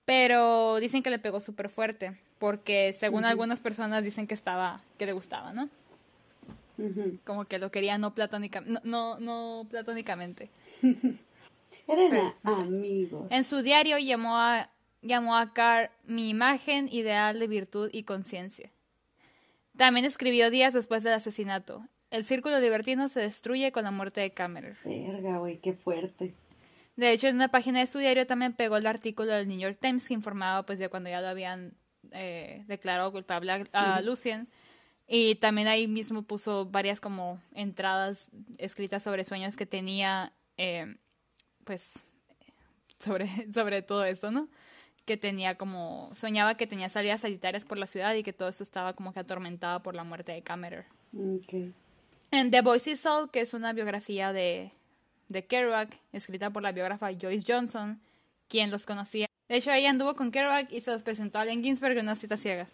Pero 0.05 0.77
dicen 0.77 1.01
que 1.01 1.09
le 1.09 1.17
pegó 1.17 1.39
súper 1.39 1.69
fuerte, 1.69 2.19
porque 2.37 2.91
según 2.93 3.23
algunas 3.23 3.61
personas 3.61 4.03
dicen 4.03 4.27
que 4.27 4.33
estaba, 4.33 4.81
que 4.97 5.05
le 5.05 5.13
gustaba, 5.13 5.53
¿no? 5.53 5.69
Como 7.23 7.45
que 7.45 7.57
lo 7.57 7.71
quería 7.71 7.97
no 7.97 8.13
platónicamente, 8.13 8.81
no, 8.83 9.19
no, 9.19 9.65
platónicamente. 9.69 10.49
Eran 11.87 12.33
amigos. 12.43 13.27
En 13.31 13.43
su 13.43 13.61
diario 13.61 13.97
llamó 13.97 14.37
a, 14.37 14.69
llamó 15.01 15.35
a 15.35 15.53
Carr 15.53 15.91
mi 16.05 16.29
imagen 16.29 16.87
ideal 16.91 17.39
de 17.39 17.47
virtud 17.47 17.89
y 17.91 18.03
conciencia. 18.03 18.71
También 19.77 20.05
escribió 20.05 20.49
días 20.49 20.73
después 20.73 21.03
del 21.03 21.13
asesinato. 21.13 21.87
El 22.11 22.23
círculo 22.23 22.59
libertino 22.59 23.09
se 23.09 23.21
destruye 23.21 23.71
con 23.71 23.85
la 23.85 23.91
muerte 23.91 24.21
de 24.21 24.31
Cameron. 24.31 24.77
Verga, 24.85 25.39
güey, 25.39 25.57
qué 25.57 25.73
fuerte. 25.73 26.35
De 26.95 27.11
hecho, 27.11 27.27
en 27.27 27.35
una 27.35 27.47
página 27.47 27.79
de 27.79 27.87
su 27.87 27.97
diario 27.97 28.27
también 28.27 28.53
pegó 28.53 28.77
el 28.77 28.85
artículo 28.85 29.33
del 29.33 29.47
New 29.47 29.57
York 29.57 29.77
Times 29.81 30.07
que 30.07 30.13
informaba 30.13 30.63
pues 30.63 30.77
de 30.77 30.89
cuando 30.89 31.09
ya 31.09 31.21
lo 31.21 31.27
habían 31.27 31.73
eh, 32.11 32.63
declarado 32.67 33.11
culpable 33.11 33.67
a, 33.73 34.01
Lucien. 34.01 34.47
Y 35.07 35.35
también 35.35 35.67
ahí 35.67 35.87
mismo 35.87 36.21
puso 36.21 36.67
varias 36.67 36.99
como 36.99 37.39
entradas 37.53 38.29
escritas 38.57 39.03
sobre 39.03 39.23
sueños 39.23 39.55
que 39.55 39.65
tenía, 39.65 40.33
eh, 40.57 40.95
pues, 41.63 42.03
sobre, 42.99 43.27
sobre 43.53 43.81
todo 43.81 44.05
esto, 44.05 44.31
¿no? 44.31 44.47
Que 45.05 45.17
tenía 45.17 45.55
como, 45.55 46.11
soñaba 46.15 46.55
que 46.55 46.67
tenía 46.67 46.89
salidas 46.89 47.21
sanitarias 47.21 47.65
por 47.65 47.77
la 47.77 47.87
ciudad 47.87 48.13
y 48.15 48.23
que 48.23 48.33
todo 48.33 48.49
eso 48.49 48.63
estaba 48.63 48.93
como 48.93 49.13
que 49.13 49.19
atormentado 49.19 49.81
por 49.81 49.95
la 49.95 50.03
muerte 50.03 50.31
de 50.31 50.41
Cameron. 50.41 50.85
Okay. 51.13 51.73
En 52.31 52.51
The 52.51 52.61
Voice 52.61 52.91
is 52.91 53.05
All, 53.05 53.29
que 53.29 53.41
es 53.41 53.53
una 53.53 53.73
biografía 53.73 54.33
de, 54.33 54.71
de 55.29 55.45
Kerouac, 55.45 55.99
escrita 56.13 56.49
por 56.49 56.63
la 56.63 56.71
biógrafa 56.71 57.11
Joyce 57.11 57.45
Johnson, 57.47 58.01
quien 58.47 58.71
los 58.71 58.85
conocía. 58.85 59.27
De 59.49 59.57
hecho, 59.57 59.71
ella 59.71 59.89
anduvo 59.89 60.15
con 60.15 60.31
Kerouac 60.31 60.71
y 60.71 60.81
se 60.81 60.91
los 60.91 61.03
presentó 61.03 61.39
a 61.39 61.41
Allen 61.41 61.63
Ginsberg 61.63 61.97
en 61.97 62.05
unas 62.05 62.19
citas 62.19 62.39
ciegas. 62.39 62.71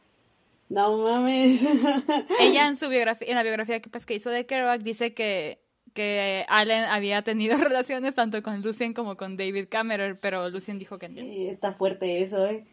No 0.70 0.98
mames. 0.98 1.68
ella 2.40 2.68
en 2.68 2.76
su 2.76 2.90
biografía, 2.90 3.28
en 3.28 3.36
la 3.36 3.44
biografía 3.44 3.82
que, 3.82 3.90
pues, 3.90 4.06
que 4.06 4.14
hizo 4.14 4.30
de 4.30 4.46
Kerouac, 4.46 4.82
dice 4.82 5.14
que, 5.14 5.60
que 6.00 6.46
Allen 6.48 6.86
había 6.86 7.24
tenido 7.24 7.58
relaciones 7.58 8.16
tanto 8.16 8.42
con 8.42 8.62
Lucien 8.62 8.94
como 8.94 9.18
con 9.18 9.36
David 9.36 9.66
Cameron, 9.70 10.18
pero 10.22 10.50
Lucien 10.50 10.80
dijo 10.80 10.98
que 10.98 11.10
no. 11.10 11.20
Está 11.20 11.74
fuerte 11.74 12.22
eso, 12.22 12.46
¿eh? 12.46 12.66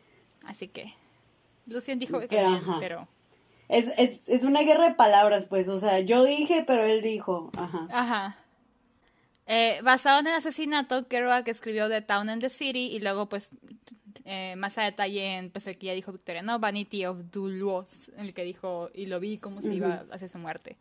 Así 0.44 0.68
que 0.68 0.94
Lucien 1.66 1.98
dijo 1.98 2.20
que 2.20 2.40
no, 2.40 2.76
pero 2.78 3.08
es, 3.68 3.92
es, 3.98 4.28
es 4.28 4.44
una 4.44 4.62
guerra 4.62 4.90
de 4.90 4.94
palabras, 4.94 5.48
pues. 5.48 5.66
O 5.66 5.80
sea, 5.80 5.98
yo 5.98 6.22
dije, 6.22 6.62
pero 6.64 6.84
él 6.84 7.02
dijo. 7.02 7.50
Ajá. 7.58 7.88
Ajá. 7.90 8.36
Eh, 9.48 9.80
basado 9.82 10.20
en 10.20 10.28
el 10.28 10.34
asesinato, 10.34 11.08
Kerouac 11.08 11.48
escribió 11.48 11.88
The 11.88 12.02
Town 12.02 12.28
and 12.28 12.40
the 12.40 12.48
City 12.48 12.92
y 12.92 13.00
luego, 13.00 13.28
pues, 13.28 13.50
eh, 14.24 14.54
más 14.56 14.78
a 14.78 14.84
detalle 14.84 15.36
en 15.36 15.50
pues, 15.50 15.66
el 15.66 15.78
que 15.78 15.86
ya 15.86 15.94
dijo 15.94 16.12
Victoria, 16.12 16.42
¿no? 16.42 16.60
Vanity 16.60 17.06
of 17.06 17.18
Duluth, 17.32 18.08
en 18.16 18.26
el 18.26 18.34
que 18.34 18.44
dijo, 18.44 18.88
y 18.94 19.06
lo 19.06 19.18
vi 19.18 19.38
cómo 19.38 19.62
se 19.62 19.74
iba 19.74 20.04
hacia 20.12 20.28
su 20.28 20.38
muerte. 20.38 20.76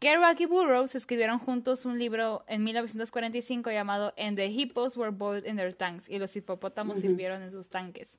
Kerouac 0.00 0.40
y 0.40 0.46
Burroughs 0.46 0.94
escribieron 0.94 1.38
juntos 1.38 1.84
un 1.84 1.98
libro 1.98 2.42
en 2.46 2.64
1945 2.64 3.70
llamado 3.70 4.14
And 4.16 4.34
the 4.34 4.46
Hippos 4.46 4.96
Were 4.96 5.10
Boiled 5.10 5.46
in 5.46 5.56
Their 5.56 5.74
Tanks 5.74 6.08
y 6.08 6.18
los 6.18 6.34
hipopótamos 6.34 7.00
sirvieron 7.00 7.42
en 7.42 7.52
sus 7.52 7.68
tanques, 7.68 8.18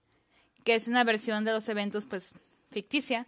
que 0.63 0.75
es 0.75 0.88
una 0.88 1.03
versión 1.03 1.43
de 1.43 1.51
los 1.51 1.67
eventos 1.69 2.05
pues 2.05 2.34
ficticia, 2.69 3.27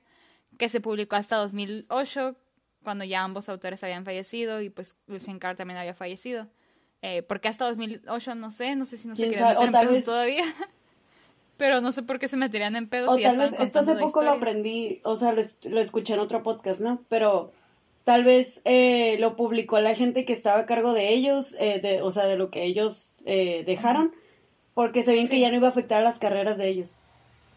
que 0.60 0.70
se 0.70 0.82
publicó 0.82 1.16
hasta 1.16 1.38
2008, 1.38 2.36
cuando 2.84 3.04
ya 3.06 3.24
ambos 3.24 3.50
autores 3.50 3.84
habían 3.84 4.06
fallecido 4.06 4.62
y 4.62 4.70
pues 4.70 4.96
Lucien 5.08 5.40
Carr 5.40 5.56
también 5.56 5.80
había 5.80 5.96
fallecido. 5.96 6.48
Eh, 7.02 7.24
porque 7.24 7.48
hasta 7.48 7.66
2008 7.66 8.36
no 8.36 8.52
sé, 8.52 8.76
no 8.76 8.86
sé 8.86 8.98
si 8.98 9.08
no 9.08 9.16
se 9.16 9.30
querían 9.30 9.50
meter 9.50 9.66
en 9.66 9.72
pedos 9.90 10.06
todavía. 10.06 10.44
Pero 11.58 11.82
no 11.82 11.92
sé 11.92 12.04
por 12.04 12.20
qué 12.20 12.28
se 12.28 12.38
meterían 12.38 12.76
en 12.76 12.88
pedos. 12.88 13.10
O 13.10 13.18
tal 13.18 13.38
vez, 13.38 13.60
esto 13.60 13.80
hace 13.80 13.96
poco 13.96 14.22
lo 14.22 14.32
aprendí, 14.32 15.02
o 15.04 15.16
sea, 15.16 15.34
lo, 15.34 15.82
escuché 15.82 16.14
en 16.14 16.20
otro 16.20 16.44
podcast, 16.44 16.82
¿no? 16.82 17.02
Pero 17.10 17.52
tal 18.04 18.24
vez 18.24 18.62
eh, 18.66 19.18
lo 19.20 19.36
publicó 19.36 19.80
la 19.80 19.96
gente 19.96 20.26
que 20.26 20.34
estaba 20.34 20.60
a 20.60 20.66
cargo 20.66 20.94
de 20.94 21.10
ellos, 21.10 21.56
eh, 21.60 21.80
de, 21.80 22.02
o 22.02 22.12
sea, 22.12 22.26
de 22.26 22.38
lo 22.38 22.50
que 22.50 22.64
ellos 22.64 23.18
eh, 23.26 23.64
dejaron, 23.66 24.14
porque 24.74 25.04
sabían 25.04 25.28
que 25.28 25.40
ya 25.40 25.50
no 25.50 25.58
iba 25.58 25.68
a 25.68 25.72
afectar 25.72 26.00
a 26.00 26.04
las 26.04 26.20
carreras 26.20 26.58
de 26.58 26.68
ellos. 26.68 27.00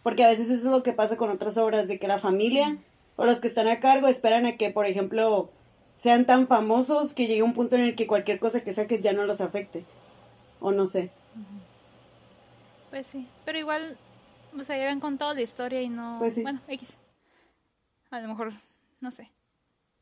Porque 0.03 0.25
a 0.25 0.29
veces 0.29 0.51
eso 0.51 0.67
es 0.69 0.73
lo 0.73 0.83
que 0.83 0.93
pasa 0.93 1.17
con 1.17 1.31
otras 1.31 1.57
obras, 1.57 1.89
de 1.89 1.99
que 1.99 2.09
la 2.09 2.19
familia 2.19 2.79
o 3.17 3.25
los 3.25 3.41
que 3.41 3.49
están 3.49 3.67
a 3.67 3.81
cargo 3.81 4.09
esperan 4.09 4.47
a 4.47 4.57
que, 4.57 4.71
por 4.71 4.87
ejemplo, 4.87 5.51
sean 5.97 6.27
tan 6.27 6.47
famosos 6.47 7.15
que 7.15 7.27
llegue 7.27 7.43
un 7.43 7.55
punto 7.55 7.77
en 7.77 7.83
el 7.83 7.97
que 7.97 8.07
cualquier 8.07 8.39
cosa 8.39 8.63
que 8.63 8.73
saques 8.73 9.03
ya 9.03 9.13
no 9.13 9.25
los 9.25 9.41
afecte. 9.41 9.85
O 10.61 10.71
no 10.71 10.87
sé. 10.87 11.11
Pues 12.91 13.07
sí, 13.09 13.27
pero 13.45 13.59
igual, 13.59 13.97
o 14.57 14.63
sea, 14.63 14.77
ya 14.77 14.85
habían 14.85 15.01
contado 15.01 15.35
la 15.35 15.43
historia 15.43 15.83
y 15.83 15.89
no... 15.89 16.17
Pues 16.19 16.41
bueno, 16.41 16.61
X. 16.69 16.95
A 18.11 18.21
lo 18.21 18.29
mejor, 18.29 18.53
no 19.01 19.11
sé. 19.11 19.29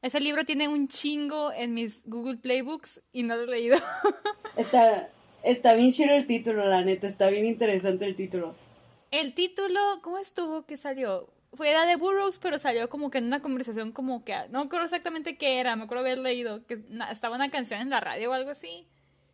Ese 0.04 0.20
libro 0.20 0.44
tiene 0.44 0.68
un 0.68 0.86
chingo 0.86 1.50
en 1.50 1.72
mis 1.72 2.02
Google 2.04 2.36
Playbooks 2.36 3.00
y 3.10 3.22
no 3.22 3.36
lo 3.36 3.44
he 3.44 3.46
leído. 3.46 3.78
está, 4.58 5.08
está 5.42 5.74
bien 5.76 5.92
chido 5.92 6.14
el 6.14 6.26
título, 6.26 6.68
la 6.68 6.82
neta, 6.82 7.06
está 7.06 7.30
bien 7.30 7.46
interesante 7.46 8.04
el 8.04 8.14
título. 8.14 8.54
El 9.10 9.32
título, 9.32 9.80
¿cómo 10.02 10.18
estuvo 10.18 10.66
que 10.66 10.76
salió? 10.76 11.30
Fue 11.54 11.70
era 11.70 11.86
de 11.86 11.96
Burroughs, 11.96 12.36
pero 12.36 12.58
salió 12.58 12.90
como 12.90 13.10
que 13.10 13.16
en 13.16 13.24
una 13.24 13.40
conversación 13.40 13.92
como 13.92 14.26
que... 14.26 14.34
No 14.50 14.58
me 14.58 14.66
acuerdo 14.66 14.84
exactamente 14.84 15.38
qué 15.38 15.58
era, 15.58 15.74
me 15.74 15.84
acuerdo 15.84 16.02
haber 16.02 16.18
leído 16.18 16.66
que 16.66 16.84
estaba 17.10 17.36
una 17.36 17.50
canción 17.50 17.80
en 17.80 17.88
la 17.88 18.00
radio 18.00 18.30
o 18.30 18.34
algo 18.34 18.50
así. 18.50 18.86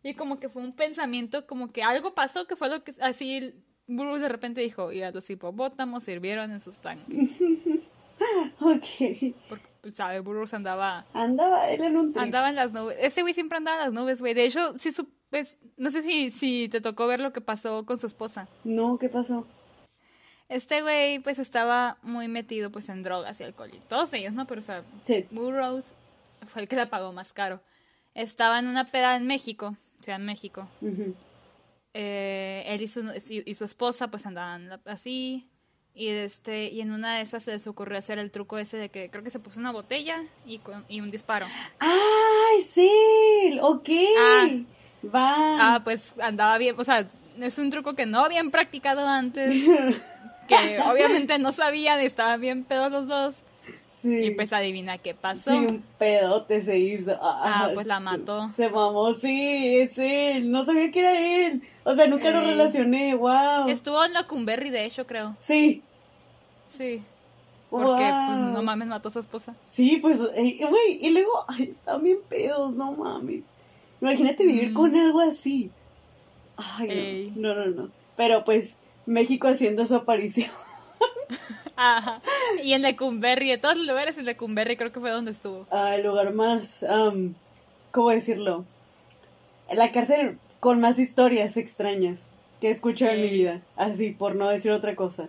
Y 0.03 0.13
como 0.13 0.39
que 0.39 0.47
fue 0.47 0.61
un 0.61 0.73
pensamiento, 0.73 1.47
como 1.47 1.73
que 1.73 1.83
algo 1.83 2.15
pasó 2.15 2.47
que 2.47 2.55
fue 2.55 2.69
lo 2.69 2.85
que 2.85 2.93
así 3.01 3.61
Burroughs 3.87 4.21
de 4.21 4.29
repente 4.29 4.61
dijo, 4.61 4.93
y 4.93 5.01
a 5.01 5.11
los 5.11 5.29
hipopótamos 5.29 6.05
sirvieron 6.05 6.49
en 6.49 6.61
sus 6.61 6.79
tanques. 6.79 7.41
ok. 8.61 9.35
Porque, 9.49 9.70
sabe, 9.91 10.19
Burroughs 10.19 10.53
andaba... 10.53 11.05
Andaba 11.13 11.69
él 11.69 11.81
en 11.81 11.97
un 11.97 12.13
trip. 12.13 12.23
Andaba 12.23 12.49
en 12.49 12.55
las 12.55 12.71
nubes. 12.73 12.97
Ese 12.99 13.21
güey 13.21 13.33
siempre 13.33 13.57
andaba 13.57 13.77
en 13.77 13.83
las 13.85 13.93
nubes, 13.93 14.19
güey. 14.19 14.33
De 14.33 14.45
hecho, 14.45 14.77
sí, 14.77 14.91
su- 14.91 15.07
pues, 15.29 15.57
no 15.77 15.89
sé 15.91 16.01
si, 16.01 16.29
si 16.31 16.67
te 16.69 16.81
tocó 16.81 17.07
ver 17.07 17.19
lo 17.19 17.33
que 17.33 17.41
pasó 17.41 17.85
con 17.85 17.97
su 17.97 18.07
esposa. 18.07 18.47
No, 18.63 18.97
¿qué 18.97 19.09
pasó? 19.09 19.47
Este 20.49 20.81
güey, 20.81 21.19
pues, 21.19 21.39
estaba 21.39 21.97
muy 22.01 22.27
metido, 22.27 22.71
pues, 22.71 22.89
en 22.89 23.03
drogas 23.03 23.39
y 23.39 23.43
alcohol. 23.43 23.69
Y 23.73 23.77
todos 23.87 24.11
ellos, 24.13 24.33
¿no? 24.33 24.45
Pero, 24.47 24.59
o 24.59 24.63
sea, 24.63 24.83
Sí. 25.05 25.25
Burroughs 25.31 25.93
fue 26.47 26.61
el 26.63 26.67
que 26.67 26.75
la 26.75 26.89
pagó 26.89 27.13
más 27.13 27.31
caro. 27.33 27.61
Estaba 28.13 28.59
en 28.59 28.67
una 28.67 28.91
peda 28.91 29.15
en 29.15 29.25
México, 29.25 29.77
Ciudad 30.01 30.19
de 30.19 30.25
México. 30.25 30.67
Ujú. 30.81 31.15
Eh, 31.93 32.63
él 32.67 32.81
y 32.81 32.87
su, 32.87 33.01
y 33.45 33.53
su 33.53 33.65
esposa 33.65 34.07
pues 34.09 34.25
andaban 34.25 34.79
así 34.85 35.49
y 35.93 36.07
este 36.07 36.69
y 36.69 36.81
en 36.81 36.91
una 36.91 37.17
de 37.17 37.21
esas 37.21 37.43
se 37.43 37.51
les 37.51 37.67
ocurrió 37.67 37.97
hacer 37.97 38.17
el 38.19 38.31
truco 38.31 38.57
ese 38.57 38.77
de 38.77 38.89
que 38.89 39.09
creo 39.09 39.23
que 39.23 39.29
se 39.29 39.39
puso 39.39 39.59
una 39.59 39.71
botella 39.71 40.23
y, 40.45 40.59
con- 40.59 40.85
y 40.87 41.01
un 41.01 41.11
disparo. 41.11 41.45
¡Ay, 41.79 42.61
sí! 42.63 43.57
Ok. 43.61 43.89
Ah. 44.19 44.47
Va. 45.03 45.75
Ah, 45.75 45.81
pues 45.83 46.13
andaba 46.21 46.57
bien, 46.57 46.75
o 46.77 46.83
sea, 46.83 47.07
es 47.39 47.57
un 47.57 47.69
truco 47.71 47.95
que 47.95 48.05
no 48.05 48.23
habían 48.23 48.51
practicado 48.51 49.07
antes, 49.07 49.55
que 50.47 50.79
obviamente 50.89 51.39
no 51.39 51.51
sabían, 51.51 51.99
estaban 51.99 52.39
bien 52.39 52.63
pedos 52.63 52.91
los 52.91 53.07
dos 53.07 53.35
sí. 53.89 54.25
y 54.27 54.31
pues 54.31 54.53
adivina 54.53 54.97
qué 54.99 55.13
pasó. 55.15 55.51
Sí, 55.51 55.57
un 55.57 55.83
pedote 55.97 56.61
se 56.61 56.77
hizo. 56.77 57.17
Ah, 57.21 57.71
pues 57.73 57.87
la 57.87 57.99
mató. 57.99 58.51
Se 58.53 58.69
mamó, 58.69 59.13
sí, 59.13 59.77
es 59.79 59.97
él. 59.97 60.51
No 60.51 60.65
sabía 60.65 60.91
que 60.91 60.99
era 60.99 61.19
él. 61.47 61.61
O 61.83 61.95
sea, 61.95 62.07
nunca 62.07 62.29
lo 62.31 62.39
Ey. 62.41 62.45
relacioné, 62.47 63.15
wow. 63.15 63.67
Estuvo 63.67 64.03
en 64.05 64.13
la 64.13 64.27
Cumberry 64.27 64.69
de 64.69 64.85
hecho, 64.85 65.05
creo. 65.07 65.35
Sí, 65.41 65.81
Sí. 66.75 67.01
Porque 67.69 68.03
pues 68.03 68.37
Wow. 68.39 68.51
no 68.53 68.63
mames 68.63 68.87
mató 68.89 69.07
a 69.09 69.11
su 69.11 69.19
esposa. 69.19 69.55
sí, 69.65 69.97
pues, 70.01 70.19
eh, 70.35 70.57
güey, 70.69 70.99
y 71.01 71.09
luego, 71.11 71.31
ay, 71.47 71.63
están 71.71 72.03
bien 72.03 72.17
pedos, 72.29 72.75
no 72.75 72.91
mames. 72.93 73.43
Imagínate 74.01 74.45
vivir 74.45 74.71
Mm. 74.71 74.73
con 74.73 74.95
algo 74.95 75.19
así. 75.21 75.71
Ay, 76.57 77.33
no, 77.35 77.53
no, 77.55 77.65
no, 77.65 77.71
no. 77.83 77.89
Pero 78.17 78.43
pues, 78.43 78.75
México 79.05 79.47
haciendo 79.47 79.85
su 79.85 79.95
aparición. 79.95 80.49
Ajá. 81.75 82.21
Y 82.63 82.73
en 82.73 82.81
Lecumberri, 82.83 83.49
de 83.49 83.57
todos 83.57 83.75
los 83.77 83.87
lugares 83.87 84.17
en 84.17 84.25
Lecumberri 84.25 84.75
creo 84.77 84.91
que 84.91 84.99
fue 84.99 85.09
donde 85.11 85.31
estuvo. 85.31 85.65
Ah, 85.71 85.95
el 85.95 86.03
lugar 86.05 86.33
más, 86.33 86.83
am, 86.83 87.33
¿cómo 87.91 88.09
decirlo? 88.09 88.65
La 89.73 89.91
cárcel 89.91 90.37
con 90.61 90.79
más 90.79 90.99
historias 90.99 91.57
extrañas 91.57 92.19
que 92.61 92.67
he 92.69 92.71
escuchado 92.71 93.13
en 93.13 93.21
mi 93.21 93.29
vida. 93.31 93.61
Así, 93.75 94.11
por 94.11 94.35
no 94.35 94.47
decir 94.47 94.71
otra 94.71 94.95
cosa. 94.95 95.27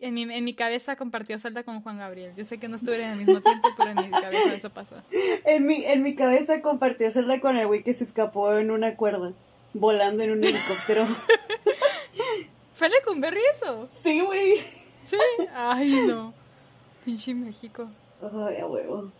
En 0.00 0.14
mi, 0.14 0.22
en 0.22 0.44
mi 0.44 0.54
cabeza 0.54 0.96
compartió 0.96 1.38
celda 1.38 1.62
con 1.62 1.80
Juan 1.82 1.98
Gabriel. 1.98 2.32
Yo 2.36 2.44
sé 2.44 2.58
que 2.58 2.68
no 2.68 2.76
estuvieron 2.76 3.10
al 3.10 3.18
mismo 3.18 3.40
tiempo, 3.40 3.68
pero 3.78 3.90
en 3.90 3.96
mi 3.96 4.10
cabeza 4.10 4.54
eso 4.54 4.70
pasó. 4.70 4.96
En 5.44 5.64
mi, 5.64 5.84
en 5.84 6.02
mi 6.02 6.14
cabeza 6.14 6.60
compartió 6.60 7.10
celda 7.10 7.40
con 7.40 7.56
el 7.56 7.66
güey 7.66 7.82
que 7.82 7.94
se 7.94 8.04
escapó 8.04 8.52
en 8.56 8.70
una 8.70 8.96
cuerda, 8.96 9.32
volando 9.74 10.22
en 10.24 10.32
un 10.32 10.44
helicóptero. 10.44 11.06
¿Fue 12.74 12.88
Lecumberri 12.88 13.40
eso? 13.54 13.86
sí, 13.86 14.20
güey. 14.20 14.56
Sí. 15.04 15.16
Ay, 15.54 15.90
no. 16.06 16.34
Pinche 17.04 17.34
México. 17.34 17.88
Ay, 18.22 18.56
a 18.58 18.66
huevo. 18.66 19.12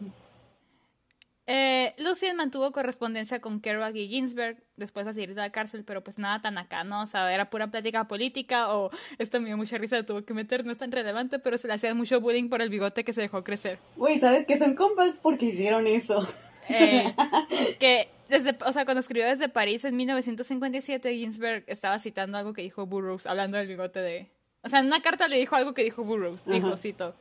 Eh, 1.53 1.97
Lucien 1.99 2.37
mantuvo 2.37 2.71
correspondencia 2.71 3.41
con 3.41 3.61
Kerouac 3.61 3.97
y 3.97 4.07
Ginsberg 4.07 4.63
después 4.77 5.05
de 5.05 5.15
salir 5.15 5.31
de 5.31 5.41
la 5.41 5.51
cárcel, 5.51 5.83
pero 5.83 6.05
pues 6.05 6.17
nada 6.17 6.41
tan 6.41 6.57
acá, 6.59 6.85
¿no? 6.85 7.03
O 7.03 7.07
sea, 7.09 7.35
era 7.35 7.51
pura 7.51 7.73
plática 7.73 8.07
política 8.07 8.73
o 8.73 8.93
esto 9.19 9.41
me 9.41 9.47
dio 9.47 9.57
mucha 9.57 9.77
risa, 9.77 10.01
tuvo 10.07 10.25
que 10.25 10.33
meter, 10.33 10.65
no 10.65 10.71
es 10.71 10.79
tan 10.79 10.93
relevante, 10.93 11.41
pero 11.41 11.59
se 11.59 11.67
le 11.67 11.75
hacía 11.75 11.93
mucho 11.93 12.21
bullying 12.21 12.49
por 12.49 12.63
el 12.63 12.69
bigote 12.69 13.03
que 13.03 13.13
se 13.13 13.23
dejó 13.23 13.43
crecer. 13.43 13.81
Güey, 13.97 14.21
¿sabes 14.21 14.47
que 14.47 14.59
son 14.59 14.77
compas? 14.77 15.19
Porque 15.21 15.47
hicieron 15.47 15.89
eso. 15.89 16.25
Eh, 16.69 17.13
que 17.81 18.09
desde, 18.29 18.57
o 18.65 18.73
sea, 18.73 18.85
cuando 18.85 19.01
escribió 19.01 19.27
desde 19.27 19.49
París 19.49 19.85
en 19.85 19.97
1957, 19.97 21.17
Ginsberg 21.17 21.65
estaba 21.67 21.99
citando 21.99 22.39
algo 22.39 22.53
que 22.53 22.63
dijo 22.63 22.87
Burroughs, 22.87 23.27
hablando 23.27 23.59
del 23.59 23.67
bigote 23.67 23.99
de... 23.99 24.31
O 24.63 24.69
sea, 24.69 24.79
en 24.79 24.87
una 24.87 25.03
carta 25.03 25.27
le 25.27 25.39
dijo 25.39 25.57
algo 25.57 25.75
que 25.75 25.83
dijo 25.83 26.05
Burroughs, 26.05 26.45
dijo, 26.45 26.69
Ajá. 26.69 26.77
cito, 26.77 27.17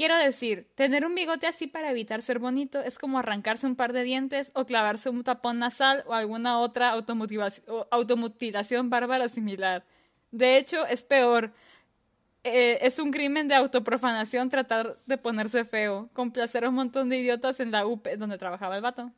Quiero 0.00 0.16
decir, 0.16 0.66
tener 0.76 1.04
un 1.04 1.14
bigote 1.14 1.46
así 1.46 1.66
para 1.66 1.90
evitar 1.90 2.22
ser 2.22 2.38
bonito 2.38 2.80
es 2.80 2.98
como 2.98 3.18
arrancarse 3.18 3.66
un 3.66 3.76
par 3.76 3.92
de 3.92 4.02
dientes 4.02 4.50
o 4.54 4.64
clavarse 4.64 5.10
un 5.10 5.22
tapón 5.24 5.58
nasal 5.58 6.04
o 6.06 6.14
alguna 6.14 6.58
otra 6.58 6.88
automutilación 6.88 8.88
bárbara 8.88 9.28
similar. 9.28 9.84
De 10.30 10.56
hecho, 10.56 10.86
es 10.86 11.02
peor. 11.02 11.52
Eh, 12.44 12.78
es 12.80 12.98
un 12.98 13.10
crimen 13.10 13.46
de 13.46 13.56
autoprofanación 13.56 14.48
tratar 14.48 14.96
de 15.04 15.18
ponerse 15.18 15.66
feo, 15.66 16.08
complacer 16.14 16.64
a 16.64 16.70
un 16.70 16.76
montón 16.76 17.10
de 17.10 17.18
idiotas 17.18 17.60
en 17.60 17.70
la 17.70 17.84
UP, 17.84 18.08
donde 18.16 18.38
trabajaba 18.38 18.76
el 18.76 18.82
vato. 18.82 19.12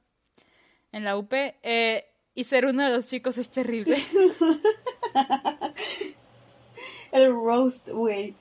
En 0.91 1.05
la 1.05 1.17
UP, 1.17 1.33
eh, 1.33 2.07
y 2.35 2.43
ser 2.43 2.67
uno 2.67 2.83
de 2.83 2.91
los 2.91 3.07
chicos 3.07 3.39
es 3.39 3.49
terrible. 3.51 3.97
El 7.13 7.31
roast, 7.31 7.91
güey. 7.91 8.35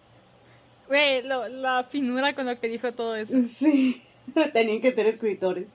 Güey, 0.92 1.22
la 1.24 1.84
finura 1.84 2.34
con 2.34 2.46
lo 2.46 2.60
que 2.60 2.68
dijo 2.68 2.92
todo 2.92 3.16
eso. 3.16 3.42
Sí. 3.44 4.02
Tenían 4.54 4.82
que 4.82 4.92
ser 4.92 5.08
escritores. 5.08 5.70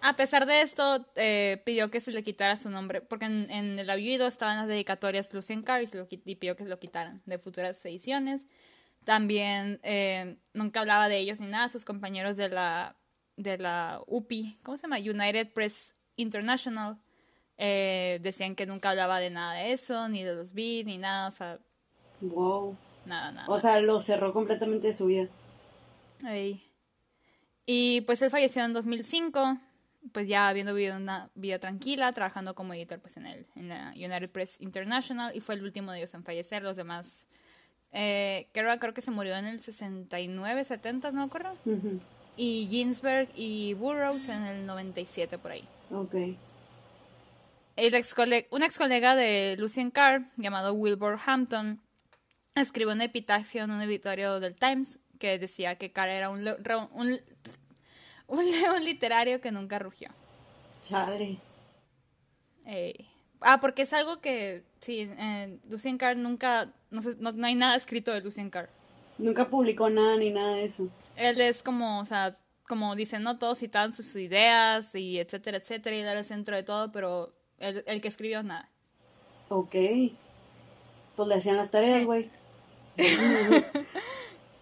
A 0.00 0.16
pesar 0.16 0.46
de 0.46 0.62
esto, 0.62 1.04
eh, 1.16 1.60
pidió 1.66 1.90
que 1.90 2.00
se 2.00 2.12
le 2.12 2.22
quitara 2.22 2.56
su 2.56 2.70
nombre, 2.70 3.02
porque 3.02 3.26
en, 3.26 3.50
en 3.50 3.78
el 3.78 3.90
apellido 3.90 4.26
estaban 4.26 4.56
las 4.56 4.66
dedicatorias 4.66 5.34
Lucien 5.34 5.62
Carr 5.62 5.82
y, 5.82 5.86
lo 5.94 6.08
pidió 6.08 6.56
que 6.56 6.64
se 6.64 6.70
lo 6.70 6.78
quitaran 6.78 7.20
de 7.26 7.36
futuras 7.38 7.84
ediciones. 7.84 8.46
También 9.04 9.80
eh, 9.82 10.38
nunca 10.54 10.80
hablaba 10.80 11.10
de 11.10 11.18
ellos 11.18 11.40
ni 11.40 11.46
nada, 11.46 11.68
sus 11.68 11.84
compañeros 11.84 12.38
de 12.38 12.48
la, 12.48 12.96
de 13.36 13.58
la 13.58 14.00
UPI, 14.06 14.60
¿cómo 14.62 14.78
se 14.78 14.84
llama? 14.84 14.96
United 14.96 15.52
Press 15.52 15.94
International, 16.16 16.96
eh, 17.58 18.18
decían 18.22 18.54
que 18.54 18.64
nunca 18.64 18.88
hablaba 18.88 19.20
de 19.20 19.28
nada 19.28 19.58
de 19.58 19.72
eso, 19.72 20.08
ni 20.08 20.22
de 20.22 20.34
los 20.34 20.54
beats, 20.54 20.86
ni 20.86 20.96
nada, 20.96 21.28
o 21.28 21.32
sea, 21.32 21.58
Wow. 22.22 22.76
Nada, 23.06 23.32
nada. 23.32 23.48
O 23.48 23.58
sea, 23.58 23.80
lo 23.80 24.00
cerró 24.00 24.32
completamente 24.32 24.88
de 24.88 24.94
su 24.94 25.06
vida. 25.06 25.28
Ey. 26.26 26.64
Y 27.66 28.02
pues 28.02 28.20
él 28.22 28.30
falleció 28.30 28.62
en 28.64 28.72
2005, 28.72 29.58
pues 30.12 30.28
ya 30.28 30.48
habiendo 30.48 30.74
vivido 30.74 30.96
una 30.96 31.30
vida 31.34 31.58
tranquila, 31.58 32.12
trabajando 32.12 32.54
como 32.54 32.74
editor 32.74 33.00
pues 33.00 33.16
en, 33.16 33.26
el, 33.26 33.46
en 33.56 33.68
la 33.68 33.92
United 33.94 34.30
Press 34.30 34.60
International 34.60 35.34
y 35.34 35.40
fue 35.40 35.54
el 35.54 35.62
último 35.62 35.92
de 35.92 35.98
ellos 35.98 36.14
en 36.14 36.24
fallecer. 36.24 36.62
Los 36.62 36.76
demás, 36.76 37.26
eh, 37.92 38.48
Kerouac 38.52 38.80
creo 38.80 38.94
que 38.94 39.00
se 39.00 39.10
murió 39.10 39.36
en 39.36 39.46
el 39.46 39.60
69, 39.60 40.64
70, 40.64 41.10
no 41.12 41.20
me 41.20 41.24
acuerdo. 41.24 41.54
Y 42.36 42.66
Ginsberg 42.68 43.28
y 43.34 43.74
Burroughs 43.74 44.28
en 44.28 44.44
el 44.44 44.66
97 44.66 45.38
por 45.38 45.52
ahí. 45.52 45.64
Ok. 45.90 46.14
El 47.76 47.94
ex 47.94 48.14
un 48.50 48.62
ex 48.62 48.78
colega 48.78 49.16
de 49.16 49.56
Lucien 49.58 49.90
Carr, 49.90 50.30
llamado 50.36 50.74
Wilbur 50.74 51.18
Hampton, 51.24 51.80
escribió 52.54 52.92
un 52.92 53.02
epitafio 53.02 53.64
en 53.64 53.70
un 53.70 53.82
editorio 53.82 54.40
del 54.40 54.54
Times 54.54 54.98
que 55.18 55.38
decía 55.38 55.76
que 55.76 55.92
Carr 55.92 56.10
era 56.10 56.30
un, 56.30 56.44
le- 56.44 56.56
re- 56.56 56.76
un, 56.76 57.20
un 58.28 58.50
león 58.50 58.84
literario 58.84 59.40
que 59.40 59.52
nunca 59.52 59.78
rugió. 59.78 60.10
Chale. 60.82 61.38
Eh, 62.66 63.06
ah, 63.40 63.60
porque 63.60 63.82
es 63.82 63.92
algo 63.92 64.20
que, 64.20 64.64
sí, 64.80 65.08
eh, 65.18 65.58
Lucien 65.68 65.98
Carr 65.98 66.16
nunca, 66.16 66.72
no, 66.90 67.02
sé, 67.02 67.16
no, 67.18 67.32
no 67.32 67.46
hay 67.46 67.54
nada 67.54 67.76
escrito 67.76 68.12
de 68.12 68.20
Lucien 68.20 68.50
Carr. 68.50 68.68
Nunca 69.18 69.48
publicó 69.48 69.88
nada 69.90 70.16
ni 70.16 70.30
nada 70.30 70.56
de 70.56 70.64
eso. 70.64 70.88
Él 71.16 71.40
es 71.40 71.62
como, 71.62 72.00
o 72.00 72.04
sea, 72.04 72.36
como 72.68 72.96
dicen, 72.96 73.22
no 73.22 73.38
todos 73.38 73.58
citaban 73.60 73.94
sus 73.94 74.14
ideas 74.16 74.94
y 74.94 75.18
etcétera, 75.20 75.58
etcétera, 75.58 75.96
y 75.96 76.00
era 76.00 76.18
el 76.18 76.24
centro 76.24 76.56
de 76.56 76.62
todo, 76.64 76.90
pero 76.90 77.32
el, 77.58 77.84
el 77.86 78.00
que 78.00 78.08
escribió 78.08 78.42
nada. 78.42 78.70
Ok. 79.50 79.74
Pues 81.14 81.28
le 81.28 81.34
hacían 81.36 81.56
las 81.56 81.70
tareas, 81.70 82.02
Eh. 82.02 82.28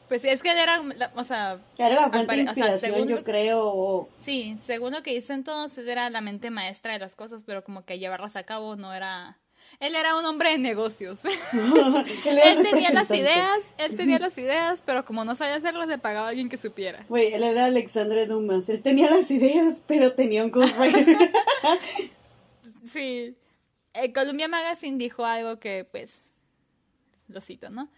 Pues 0.09 0.21
sí, 0.21 0.29
es 0.29 0.43
que 0.43 0.51
él 0.51 0.59
era, 0.59 0.83
o 1.15 1.25
sea, 1.25 1.59
Era 1.79 1.95
la 1.95 2.11
fuente 2.11 2.19
de 2.19 2.23
o 2.23 2.27
sea, 2.27 2.43
inspiración, 2.43 2.81
según 2.95 3.09
yo 3.09 3.25
creo. 3.25 3.63
o- 3.65 4.09
Sí, 4.15 4.57
según 4.63 4.93
lo 4.93 5.03
que 5.03 5.15
dicen 5.15 5.43
todos, 5.43 5.79
él 5.79 5.89
era 5.89 6.11
la 6.11 6.21
mente 6.21 6.51
maestra 6.51 6.93
de 6.93 6.99
las 6.99 7.15
cosas, 7.15 7.43
pero 7.47 7.65
como 7.65 7.87
que 7.87 7.99
llevarlas 7.99 8.37
a 8.37 8.43
cabo 8.43 8.77
no 8.77 8.93
era... 8.93 9.39
Él 9.81 9.95
era 9.95 10.15
un 10.15 10.27
hombre 10.27 10.51
de 10.51 10.59
negocios. 10.59 11.21
Él 11.25 12.63
tenía 12.63 12.91
las 12.93 13.11
ideas, 13.11 13.61
él 13.79 13.97
tenía 13.97 14.19
las 14.19 14.37
ideas, 14.37 14.83
pero 14.85 15.03
como 15.07 15.25
no 15.25 15.35
sabía 15.35 15.55
hacerlas, 15.57 15.89
le 15.89 15.97
pagaba 15.97 16.27
a 16.27 16.29
alguien 16.29 16.51
que 16.51 16.59
supiera. 16.59 17.07
Güey, 17.09 17.33
él 17.33 17.43
era 17.43 17.65
Alexandre 17.65 18.27
Dumas. 18.27 18.69
Él 18.69 18.83
tenía 18.83 19.09
las 19.11 19.31
ideas, 19.31 19.83
pero 19.87 20.13
tenía 20.13 20.45
un 20.45 20.51
ghostwriter. 20.51 21.17
Sí. 22.93 23.35
El 23.95 24.13
Columbia 24.13 24.49
Magazine 24.49 24.99
dijo 24.99 25.25
algo 25.25 25.59
que, 25.59 25.87
pues, 25.91 26.21
lo 27.29 27.41
cito, 27.41 27.71
¿no? 27.71 27.89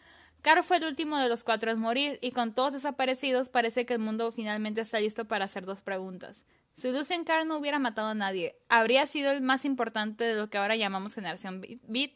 Caro 0.44 0.62
fue 0.62 0.76
el 0.76 0.84
último 0.84 1.16
de 1.16 1.30
los 1.30 1.42
cuatro 1.42 1.70
en 1.70 1.78
morir 1.78 2.18
y 2.20 2.32
con 2.32 2.52
todos 2.52 2.74
desaparecidos 2.74 3.48
parece 3.48 3.86
que 3.86 3.94
el 3.94 3.98
mundo 3.98 4.30
finalmente 4.30 4.82
está 4.82 5.00
listo 5.00 5.24
para 5.24 5.46
hacer 5.46 5.64
dos 5.64 5.80
preguntas. 5.80 6.44
Si 6.76 6.90
Lucien 6.92 7.24
Carr 7.24 7.46
no 7.46 7.56
hubiera 7.56 7.78
matado 7.78 8.08
a 8.08 8.14
nadie, 8.14 8.54
¿habría 8.68 9.06
sido 9.06 9.30
el 9.32 9.40
más 9.40 9.64
importante 9.64 10.22
de 10.24 10.34
lo 10.34 10.50
que 10.50 10.58
ahora 10.58 10.76
llamamos 10.76 11.14
generación 11.14 11.62
Beat? 11.88 12.10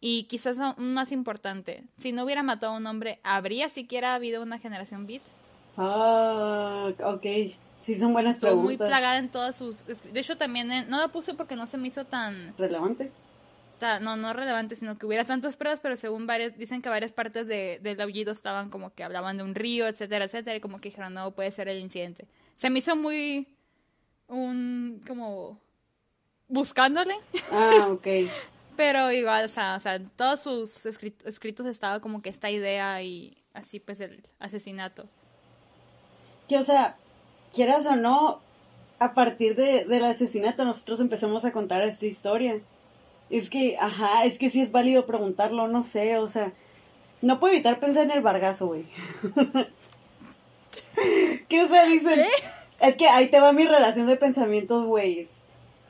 Y 0.00 0.24
quizás 0.24 0.58
un 0.76 0.92
más 0.92 1.12
importante, 1.12 1.84
si 1.96 2.12
no 2.12 2.24
hubiera 2.24 2.42
matado 2.42 2.74
a 2.74 2.76
un 2.76 2.86
hombre, 2.86 3.20
¿habría 3.22 3.70
siquiera 3.70 4.12
habido 4.14 4.42
una 4.42 4.58
generación 4.58 5.06
beat? 5.06 5.22
Ah, 5.78 6.90
ok. 7.02 7.24
Sí, 7.80 7.94
son 7.98 8.12
buenas 8.12 8.34
Estuvo 8.36 8.50
preguntas. 8.50 8.64
muy 8.66 8.76
plagada 8.76 9.16
en 9.16 9.30
todas 9.30 9.56
sus... 9.56 9.86
De 9.86 10.20
hecho, 10.20 10.36
también 10.36 10.70
en- 10.70 10.90
no 10.90 10.98
la 10.98 11.08
puse 11.08 11.32
porque 11.32 11.56
no 11.56 11.66
se 11.66 11.78
me 11.78 11.88
hizo 11.88 12.04
tan... 12.04 12.54
Relevante. 12.58 13.10
No, 14.00 14.16
no 14.16 14.32
relevante, 14.32 14.76
sino 14.76 14.96
que 14.96 15.06
hubiera 15.06 15.24
tantas 15.24 15.56
pruebas, 15.56 15.80
pero 15.80 15.96
según 15.96 16.26
varios, 16.26 16.56
dicen 16.56 16.80
que 16.82 16.88
varias 16.88 17.12
partes 17.12 17.46
de, 17.46 17.78
del 17.82 18.00
aullido 18.00 18.32
estaban 18.32 18.70
como 18.70 18.94
que 18.94 19.04
hablaban 19.04 19.36
de 19.36 19.42
un 19.42 19.54
río, 19.54 19.86
etcétera, 19.86 20.24
etcétera, 20.24 20.56
y 20.56 20.60
como 20.60 20.80
que 20.80 20.88
dijeron, 20.88 21.14
no, 21.14 21.32
puede 21.34 21.50
ser 21.50 21.68
el 21.68 21.78
incidente. 21.80 22.26
Se 22.54 22.70
me 22.70 22.78
hizo 22.78 22.96
muy... 22.96 23.48
un... 24.28 25.02
como... 25.06 25.60
buscándole, 26.48 27.14
Ah, 27.50 27.88
ok. 27.90 28.06
pero 28.76 29.12
igual, 29.12 29.44
o 29.44 29.48
sea, 29.48 29.76
o 29.76 29.80
sea 29.80 29.96
en 29.96 30.08
todos 30.10 30.40
sus 30.42 30.86
escrit- 30.86 31.24
escritos 31.26 31.66
estaba 31.66 32.00
como 32.00 32.22
que 32.22 32.30
esta 32.30 32.50
idea 32.50 33.02
y 33.02 33.36
así 33.52 33.80
pues 33.80 34.00
el 34.00 34.26
asesinato. 34.38 35.08
Que, 36.48 36.58
o 36.58 36.64
sea, 36.64 36.96
quieras 37.54 37.86
o 37.86 37.96
no, 37.96 38.40
a 38.98 39.14
partir 39.14 39.54
de, 39.56 39.84
del 39.84 40.04
asesinato 40.04 40.64
nosotros 40.64 41.00
empezamos 41.00 41.44
a 41.44 41.52
contar 41.52 41.82
esta 41.82 42.06
historia. 42.06 42.60
Es 43.30 43.50
que, 43.50 43.76
ajá, 43.80 44.24
es 44.24 44.38
que 44.38 44.50
sí 44.50 44.60
es 44.60 44.72
válido 44.72 45.06
preguntarlo, 45.06 45.68
no 45.68 45.82
sé, 45.82 46.18
o 46.18 46.28
sea, 46.28 46.52
no 47.22 47.40
puedo 47.40 47.54
evitar 47.54 47.80
pensar 47.80 48.04
en 48.04 48.10
el 48.10 48.22
Vargazo, 48.22 48.66
güey. 48.66 48.84
¿Qué, 51.48 51.62
o 51.62 51.68
sea, 51.68 51.86
dicen? 51.86 52.26
Es 52.80 52.96
que 52.96 53.08
ahí 53.08 53.28
te 53.28 53.40
va 53.40 53.52
mi 53.52 53.64
relación 53.64 54.06
de 54.06 54.16
pensamientos, 54.16 54.84
güey. 54.84 55.26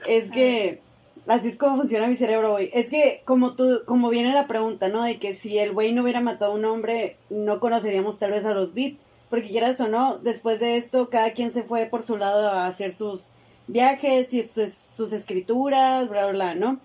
Es 0.07 0.31
que, 0.31 0.81
así 1.27 1.49
es 1.49 1.57
como 1.57 1.77
funciona 1.77 2.07
mi 2.07 2.17
cerebro, 2.17 2.53
güey. 2.53 2.71
Es 2.73 2.91
que, 2.91 3.23
como 3.25 3.55
tú, 3.55 3.83
como 3.87 4.11
viene 4.11 4.33
la 4.33 4.47
pregunta, 4.47 4.89
¿no? 4.89 5.03
De 5.03 5.19
que 5.19 5.35
si 5.35 5.59
el 5.59 5.73
güey 5.73 5.93
no 5.93 6.03
hubiera 6.03 6.21
matado 6.21 6.53
a 6.53 6.55
un 6.55 6.65
hombre, 6.65 7.17
no 7.31 7.61
conoceríamos 7.61 8.19
tal 8.19 8.31
vez 8.31 8.45
a 8.45 8.55
los 8.55 8.75
Beat. 8.75 8.95
Porque 9.29 9.49
quieras 9.49 9.81
o 9.81 9.89
no, 9.89 10.19
después 10.19 10.61
de 10.61 10.77
esto, 10.77 11.11
cada 11.11 11.33
quien 11.33 11.53
se 11.53 11.65
fue 11.65 11.87
por 11.87 12.03
su 12.03 12.17
lado 12.17 12.51
a 12.51 12.67
hacer 12.67 12.93
sus 12.93 13.31
viajes 13.67 14.33
y 14.33 14.45
sus, 14.45 14.73
sus 14.73 15.13
escrituras, 15.13 16.09
bla, 16.09 16.27
bla, 16.27 16.33
bla, 16.33 16.55
¿no? 16.55 16.79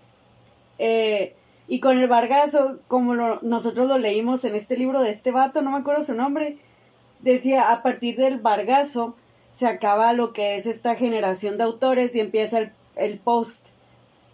Eh, 0.79 1.35
y 1.67 1.79
con 1.81 1.99
el 1.99 2.07
Vargazo, 2.07 2.79
como 2.87 3.13
lo- 3.13 3.39
nosotros 3.41 3.87
lo 3.87 3.97
leímos 3.99 4.43
en 4.45 4.55
este 4.55 4.75
libro 4.77 5.01
de 5.01 5.11
este 5.11 5.29
vato, 5.31 5.61
no 5.61 5.69
me 5.71 5.77
acuerdo 5.77 6.03
su 6.03 6.13
nombre, 6.15 6.57
decía, 7.19 7.71
a 7.71 7.83
partir 7.83 8.15
del 8.15 8.39
Vargazo 8.39 9.15
se 9.53 9.67
acaba 9.67 10.13
lo 10.13 10.33
que 10.33 10.55
es 10.57 10.65
esta 10.65 10.95
generación 10.95 11.57
de 11.57 11.65
autores 11.65 12.15
y 12.15 12.21
empieza 12.21 12.59
el, 12.59 12.71
el 12.95 13.19
post. 13.19 13.67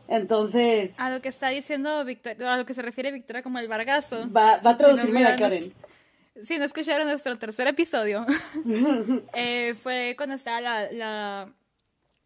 Entonces, 0.08 1.00
A 1.00 1.10
lo 1.10 1.20
que 1.22 1.30
está 1.30 1.50
diciendo 1.50 2.06
Victoria, 2.06 2.54
a 2.54 2.58
lo 2.58 2.66
que 2.66 2.74
se 2.76 2.82
refiere 2.84 3.12
Victoria 3.12 3.41
como 3.41 3.58
el 3.60 3.68
Vargazo. 3.68 4.32
va, 4.32 4.58
va 4.66 4.72
a 4.72 4.78
traducirme 4.78 5.22
la 5.24 5.36
Karen. 5.36 5.64
Si 6.43 6.58
no 6.58 6.66
escucharon 6.66 7.08
nuestro 7.08 7.38
tercer 7.38 7.66
episodio, 7.68 8.26
eh, 9.34 9.74
fue 9.82 10.16
cuando 10.18 10.36
estaba 10.36 10.60
la, 10.60 10.91
la- 10.91 11.54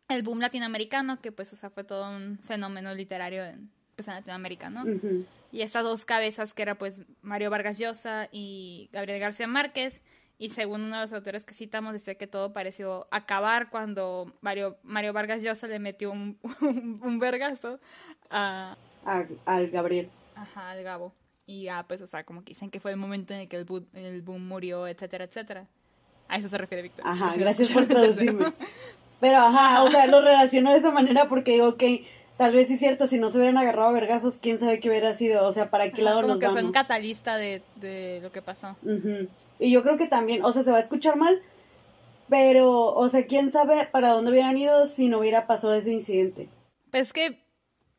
el 0.08 0.24
boom 0.24 0.40
latinoamericano, 0.40 1.22
que 1.22 1.32
pues, 1.32 1.54
o 1.54 1.56
sea, 1.56 1.70
fue 1.70 1.84
todo 1.84 2.10
un 2.10 2.40
fenómeno 2.44 2.96
literario 2.96 3.46
en, 3.46 3.70
pues, 4.04 4.08
en 4.08 4.16
Latinoamérica, 4.16 4.70
¿no? 4.70 4.84
Ujú. 4.84 5.26
Y 5.52 5.62
estas 5.62 5.84
dos 5.84 6.06
cabezas, 6.06 6.54
que 6.54 6.62
era 6.62 6.76
pues 6.76 7.02
Mario 7.22 7.50
Vargas 7.50 7.78
Llosa 7.80 8.30
y 8.32 8.90
Gabriel 8.94 9.20
García 9.20 9.48
Márquez, 9.48 10.02
y 10.38 10.50
según 10.50 10.82
uno 10.84 10.96
de 10.98 11.02
los 11.04 11.12
autores 11.14 11.44
que 11.44 11.54
citamos, 11.54 11.92
decía 11.92 12.16
que 12.16 12.28
todo 12.28 12.54
pareció 12.54 13.08
acabar 13.12 13.70
cuando 13.70 14.32
Mario, 14.42 14.78
Mario 14.84 15.12
Vargas 15.12 15.42
Llosa 15.42 15.68
le 15.68 15.80
metió 15.80 16.12
un, 16.12 16.38
un, 16.62 17.00
un 17.04 17.20
vergazo 17.20 17.80
a, 18.30 18.78
A- 19.06 19.26
al 19.46 19.68
Gabriel. 19.70 20.10
Ajá, 20.36 20.70
al 20.72 20.84
Gabo. 20.84 21.14
Y 21.46 21.64
ya, 21.64 21.84
pues, 21.88 22.02
o 22.02 22.08
sea, 22.08 22.24
como 22.24 22.44
que 22.44 22.52
dicen 22.52 22.70
que 22.70 22.80
fue 22.80 22.92
el 22.92 22.98
momento 22.98 23.34
en 23.34 23.42
el 23.42 23.48
que 23.50 23.58
el, 23.58 23.66
bu- 23.66 23.88
el 23.94 24.22
boom 24.22 24.48
murió, 24.48 24.88
etcétera, 24.88 25.26
etcétera. 25.26 25.68
A 26.28 26.38
eso 26.38 26.48
se 26.48 26.58
refiere 26.60 26.84
Víctor. 26.84 27.06
Ajá, 27.08 27.34
gracias 27.36 27.72
por 27.72 27.86
traducirme. 27.88 28.54
Pero, 29.20 29.38
ajá, 29.40 29.82
o 29.84 29.90
sea, 29.90 30.06
lo 30.08 30.22
relaciono 30.22 30.72
de 30.72 30.78
esa 30.78 30.92
manera 30.92 31.28
porque 31.28 31.54
digo, 31.54 31.70
ok, 31.70 31.84
tal 32.40 32.54
vez 32.54 32.70
sí 32.70 32.76
es 32.76 32.80
cierto, 32.80 33.06
si 33.06 33.20
no 33.20 33.30
se 33.30 33.38
hubieran 33.38 33.58
agarrado 33.58 33.90
a 33.90 33.92
vergazos, 33.92 34.38
quién 34.42 34.60
sabe 34.60 34.80
qué 34.80 34.88
hubiera 34.88 35.14
sido, 35.14 35.46
o 35.46 35.52
sea, 35.52 35.70
para 35.70 35.92
qué 35.92 36.02
lado 36.02 36.22
Como 36.22 36.36
nos 36.36 36.40
que 36.40 36.50
fue 36.50 36.64
un 36.64 36.72
catalista 36.72 37.36
de, 37.36 37.62
de 37.76 38.22
lo 38.24 38.32
que 38.32 38.42
pasó. 38.42 38.78
Y 39.60 39.70
yo 39.70 39.84
creo 39.84 39.98
que 39.98 40.08
también, 40.08 40.46
o 40.46 40.54
sea, 40.54 40.64
se 40.64 40.72
va 40.72 40.78
a 40.78 40.80
escuchar 40.80 41.18
mal, 41.18 41.42
pero, 42.30 42.94
o 42.94 43.10
sea, 43.10 43.26
quién 43.26 43.52
sabe 43.52 43.90
para 43.92 44.14
dónde 44.14 44.32
hubieran 44.32 44.56
ido 44.56 44.88
si 44.88 45.10
no 45.10 45.20
hubiera 45.20 45.48
pasado 45.48 45.74
ese 45.74 45.92
incidente. 45.92 46.48
Pues 46.92 47.08
es 47.08 47.14
que, 47.14 47.44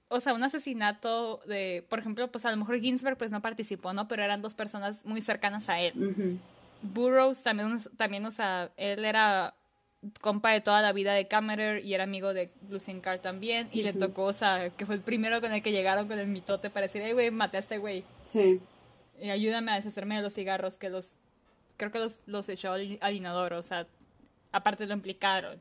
o 0.09 0.20
sea, 0.20 0.32
un 0.32 0.43
asesinato 0.43 1.43
de, 1.47 1.84
por 1.91 1.99
ejemplo, 1.99 2.32
pues 2.32 2.47
a 2.47 2.51
lo 2.51 2.57
mejor 2.57 2.80
Ginsberg 2.80 3.18
pues 3.18 3.30
no 3.30 3.43
participó, 3.43 3.93
¿no? 3.93 4.09
Pero 4.09 4.22
eran 4.22 4.41
dos 4.41 4.55
personas 4.55 5.05
muy 5.05 5.20
cercanas 5.20 5.68
a 5.68 5.80
él. 5.80 6.41
Burroughs 6.80 7.43
también, 7.43 7.78
también, 7.99 8.24
o 8.24 8.30
sea, 8.30 8.70
él 8.78 9.05
era 9.05 9.55
compa 10.20 10.51
de 10.53 10.61
toda 10.61 10.80
la 10.82 10.92
vida 10.92 11.12
de 11.14 11.28
Kammerer 11.28 11.84
y 11.84 11.94
era 11.94 12.05
amigo 12.05 12.32
de 12.32 12.51
Lucien 12.68 13.01
Carr 13.01 13.18
también. 13.18 13.68
Y 13.72 13.82
le 13.82 13.92
tocó, 13.92 14.24
o 14.24 14.32
sea, 14.32 14.70
que 14.70 14.86
fue 14.86 14.94
el 14.94 15.01
primero 15.03 15.40
con 15.40 15.53
el 15.53 15.62
que 15.62 15.72
llegaron 15.72 16.09
con 16.09 16.18
el 16.18 16.26
mitote 16.26 16.70
para 16.70 16.86
decir, 16.86 17.03
hey, 17.05 17.12
güey, 17.12 17.30
maté 17.30 17.59
a 17.59 17.61
este 17.61 17.78
güey. 17.78 18.05
Sí. 18.22 18.61
Y 19.20 19.30
ayúdame 19.30 19.72
a 19.72 19.74
deshacerme 19.76 20.16
de 20.16 20.22
los 20.22 20.34
cigarros 20.34 20.78
que 20.78 20.88
los, 20.88 21.16
creo 21.76 21.92
que 21.92 21.98
los, 21.98 22.20
los 22.26 22.48
echó 22.48 22.72
al, 22.72 23.14
inodoro, 23.14 23.59
o 23.59 23.62
sea, 23.62 23.86
aparte 24.53 24.86
lo 24.86 24.94
implicaron. 24.94 25.59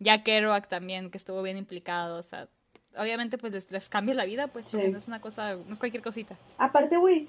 Jack 0.00 0.24
Kerouac 0.24 0.68
también, 0.68 1.10
que 1.10 1.18
estuvo 1.18 1.42
bien 1.42 1.56
implicado, 1.58 2.18
o 2.18 2.22
sea, 2.22 2.48
obviamente 2.96 3.38
pues 3.38 3.52
les, 3.52 3.70
les 3.70 3.88
cambia 3.88 4.14
la 4.14 4.24
vida, 4.24 4.46
pues, 4.48 4.70
porque 4.70 4.86
Sí. 4.86 4.92
no 4.92 4.98
es 4.98 5.06
una 5.06 5.20
cosa, 5.20 5.56
no 5.56 5.72
es 5.72 5.78
cualquier 5.78 6.02
cosita. 6.02 6.36
Aparte, 6.58 6.96
güey, 6.96 7.28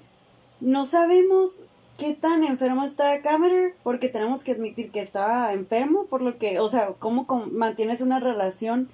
no 0.60 0.86
sabemos 0.86 1.64
qué 1.98 2.14
tan 2.14 2.44
enfermo 2.44 2.84
está 2.84 3.20
Cameron, 3.22 3.72
porque 3.82 4.08
tenemos 4.08 4.42
que 4.42 4.52
admitir 4.52 4.90
que 4.90 5.00
estaba 5.00 5.52
enfermo, 5.52 6.06
por 6.06 6.22
lo 6.22 6.38
que, 6.38 6.58
o 6.60 6.68
sea, 6.68 6.88
cómo 6.98 7.26
mantienes 7.52 8.00
una 8.00 8.20
relación 8.20 8.88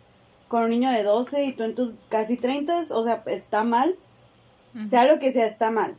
con 0.49 0.65
un 0.65 0.71
niño 0.71 0.91
de 0.91 1.03
12 1.03 1.45
y 1.45 1.53
tú 1.53 1.65
en 1.65 1.75
tus 1.75 1.95
casi 2.09 2.37
30, 2.37 2.83
o 2.91 3.03
sea, 3.03 3.23
está 3.27 3.65
mal, 3.65 3.97
sea 4.87 5.07
lo 5.07 5.19
que 5.19 5.33
sea, 5.33 5.47
está 5.47 5.71
mal. 5.71 5.97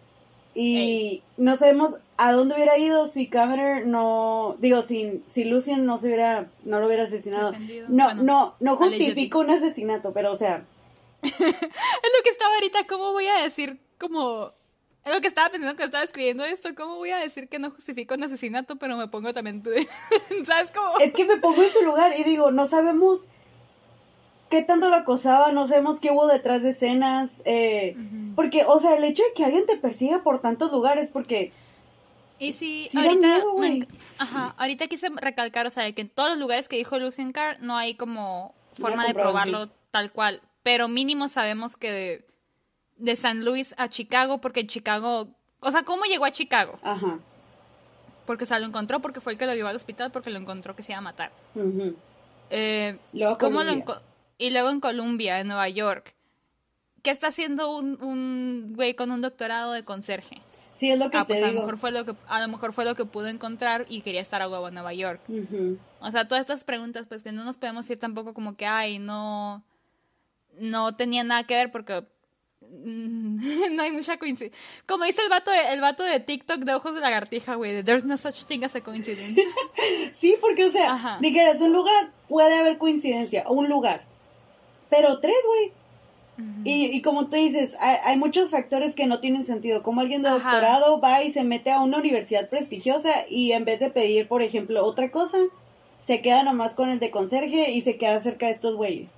Y 0.56 1.24
no 1.38 1.58
sabemos 1.58 1.96
a 2.18 2.32
dónde 2.32 2.54
hubiera 2.54 2.78
ido 2.78 3.08
si 3.08 3.28
Cameron 3.28 3.90
no, 3.90 4.56
digo, 4.60 4.84
si, 4.84 5.24
si 5.26 5.46
Lucien 5.46 5.86
no 5.86 5.98
se 5.98 6.08
hubiera, 6.08 6.48
no 6.64 6.80
lo 6.80 6.86
hubiera 6.86 7.04
asesinado. 7.04 7.52
Defendido. 7.52 7.88
No, 7.90 8.06
Bueno, 8.06 8.24
no, 8.24 8.56
no 8.60 8.76
justifico 8.76 9.40
un 9.40 9.50
asesinato, 9.50 10.14
pero 10.14 10.32
o 10.32 10.38
sea, 10.38 10.64
Es 11.24 11.32
lo 11.32 12.24
que 12.24 12.30
estaba 12.30 12.54
ahorita, 12.56 12.86
¿cómo 12.88 13.14
voy 13.14 13.28
a 13.28 13.42
decir 13.42 13.80
como... 14.00 14.54
Es 15.06 15.14
lo 15.14 15.20
que 15.22 15.28
estaba 15.28 15.50
pensando 15.50 15.76
que 15.76 15.84
estaba 15.84 16.04
escribiendo 16.04 16.46
esto, 16.46 16.74
¿cómo 16.76 16.96
voy 16.96 17.12
a 17.12 17.18
decir 17.18 17.50
que 17.50 17.60
no 17.60 17.72
justifico 17.72 18.14
un 18.16 18.24
asesinato, 18.24 18.78
pero 18.78 18.96
me 18.96 19.08
pongo 19.10 19.34
también... 19.34 19.62
¿Sabes 20.46 20.72
cómo? 20.74 20.98
Es 21.00 21.14
que 21.14 21.26
me 21.26 21.38
pongo 21.38 21.62
en 21.62 21.70
su 21.70 21.84
lugar 21.84 22.14
y 22.18 22.24
digo, 22.24 22.52
no 22.52 22.68
sabemos 22.68 23.28
qué 24.50 24.62
tanto 24.64 24.90
lo 24.90 24.96
acosaba, 24.96 25.52
no 25.52 25.68
sabemos 25.68 26.00
qué 26.00 26.12
hubo 26.12 26.28
detrás 26.28 26.62
de 26.64 26.70
escenas, 26.70 27.42
eh, 27.46 27.98
porque, 28.36 28.64
o 28.66 28.80
sea, 28.80 28.96
el 28.96 29.04
hecho 29.04 29.24
de 29.24 29.34
que 29.36 29.44
alguien 29.44 29.66
te 29.66 29.78
persiga 29.78 30.22
por 30.24 30.42
tantos 30.42 30.72
lugares, 30.72 31.10
porque, 31.12 31.52
Y 32.40 32.54
sí, 32.54 32.88
Sí 32.92 32.98
ahorita, 32.98 33.28
miedo, 33.28 33.58
me- 33.58 33.88
ajá, 34.20 34.54
ahorita 34.58 34.88
quise 34.88 35.10
recalcar, 35.16 35.66
o 35.66 35.70
sea, 35.70 35.84
de 35.84 35.94
que 35.94 36.02
en 36.04 36.10
todos 36.10 36.30
los 36.30 36.38
lugares 36.40 36.70
que 36.70 36.76
dijo 36.78 36.98
Lucien 37.00 37.32
Carr 37.34 37.58
no 37.62 37.76
hay 37.78 37.96
como 37.96 38.54
forma 38.80 39.06
de 39.08 39.14
probarlo 39.14 39.70
tal 39.92 40.12
cual, 40.12 40.42
pero 40.62 40.88
mínimo 40.88 41.30
sabemos 41.30 41.76
que 41.76 42.24
de, 43.04 43.16
San 43.16 43.44
Luis 43.46 43.74
a 43.78 43.90
Chicago, 43.90 44.40
porque 44.42 44.62
en 44.62 44.68
Chicago, 44.68 45.28
o 45.60 45.72
sea, 45.72 45.84
¿cómo 45.84 46.04
llegó 46.06 46.26
a 46.26 46.32
Chicago? 46.32 46.78
ajá, 46.84 47.20
Porque, 48.26 48.44
o 48.46 48.48
sea, 48.48 48.60
lo 48.60 48.66
encontró 48.66 49.00
porque 49.02 49.20
fue 49.22 49.34
el 49.34 49.38
que 49.40 49.46
lo 49.46 49.54
llevó 49.54 49.70
al 49.70 49.76
hospital 49.76 50.12
porque 50.12 50.30
lo 50.30 50.40
encontró 50.40 50.76
que 50.76 50.84
se 50.84 50.92
iba 50.94 51.00
a 51.00 51.02
matar. 51.02 51.32
Eh, 52.50 52.98
Luego 53.14 53.38
¿cómo 53.38 53.64
lo 53.64 53.84
y 54.38 54.50
luego 54.50 54.70
en 54.70 54.80
Columbia, 54.80 55.40
en 55.40 55.48
Nueva 55.48 55.70
York. 55.70 56.14
¿Qué 57.02 57.12
está 57.12 57.28
haciendo 57.28 57.76
un, 57.78 58.02
un 58.02 58.74
güey 58.76 58.94
con 58.96 59.12
un 59.12 59.22
doctorado 59.22 59.72
de 59.74 59.84
conserje? 59.84 60.42
sí, 60.74 60.90
es 60.90 60.98
lo 60.98 61.10
que 61.12 61.18
Ah, 61.18 61.26
te 61.26 61.34
pues 61.34 61.44
a 61.44 61.48
lo 61.48 61.52
digo. 61.52 61.62
mejor 61.64 61.78
fue 61.78 61.92
lo 61.92 62.04
que 62.06 62.16
a 62.28 62.42
lo 62.42 62.48
mejor 62.48 62.74
fue 62.74 62.84
lo 62.84 62.96
que 62.96 63.06
pudo 63.06 63.28
encontrar 63.28 63.86
y 63.90 64.02
quería 64.02 64.22
estar 64.22 64.42
a 64.42 64.50
huevo 64.50 64.68
en 64.68 64.74
Nueva 64.74 64.94
York. 64.94 65.22
Ujú. 65.30 65.78
O 66.00 66.12
sea, 66.12 66.28
todas 66.28 66.42
estas 66.42 66.64
preguntas 66.64 67.06
pues 67.08 67.24
que 67.24 67.32
no 67.32 67.44
nos 67.44 67.58
podemos 67.58 67.90
ir 67.90 68.00
tampoco 68.00 68.34
como 68.34 68.56
que 68.58 68.66
ay, 68.66 69.00
no 69.00 69.64
no 70.60 70.96
tenía 70.96 71.24
nada 71.24 71.44
que 71.46 71.56
ver 71.56 71.72
porque 71.72 72.06
no 73.72 73.84
hay 73.84 73.92
mucha 73.92 74.18
coincidencia. 74.18 74.60
Como 74.88 75.06
dice 75.06 75.22
el 75.22 75.30
vato 75.30 75.52
de, 75.52 75.74
el 75.74 75.82
vato 75.82 76.04
de 76.04 76.20
TikTok 76.20 76.60
de 76.60 76.74
ojos 76.74 76.96
de 76.96 77.02
lagartija, 77.02 77.56
güey, 77.56 77.74
de 77.74 77.84
there's 77.84 78.06
no 78.06 78.18
such 78.18 78.46
thing 78.46 78.64
as 78.64 78.76
a 78.76 78.82
coincidence. 78.82 79.42
Sí, 80.16 80.38
porque, 80.40 80.66
o 80.66 80.72
sea, 80.72 80.94
Ajá. 80.94 81.18
dijeras, 81.20 81.60
un 81.62 81.74
lugar, 81.74 82.12
puede 82.30 82.56
haber 82.56 82.78
coincidencia, 82.78 83.44
un 83.50 83.68
lugar, 83.68 84.06
pero 84.90 85.20
tres, 85.20 85.36
güey. 85.48 85.72
Y, 86.64 86.86
y 86.86 87.02
como 87.04 87.28
tú 87.28 87.36
dices, 87.36 87.76
hay, 87.80 87.98
hay 88.06 88.18
muchos 88.18 88.50
factores 88.50 88.96
que 88.96 89.06
no 89.06 89.20
tienen 89.20 89.44
sentido. 89.44 89.84
Como 89.84 90.02
alguien 90.02 90.24
de 90.24 90.30
Ajá. 90.30 90.40
doctorado 90.40 91.00
va 91.00 91.22
y 91.24 91.32
se 91.32 91.44
mete 91.44 91.72
a 91.72 91.80
una 91.82 91.98
universidad 91.98 92.50
prestigiosa 92.50 93.12
y 93.30 93.52
en 93.52 93.66
vez 93.66 93.80
de 93.80 93.92
pedir, 93.92 94.28
por 94.28 94.42
ejemplo, 94.42 94.84
otra 94.84 95.12
cosa, 95.12 95.38
se 96.02 96.22
queda 96.22 96.44
nomás 96.44 96.74
con 96.74 96.90
el 96.90 97.00
de 97.00 97.12
conserje 97.12 97.72
y 97.72 97.82
se 97.82 97.98
queda 97.98 98.20
cerca 98.20 98.48
de 98.48 98.54
estos 98.54 98.76
güeyes. 98.76 99.18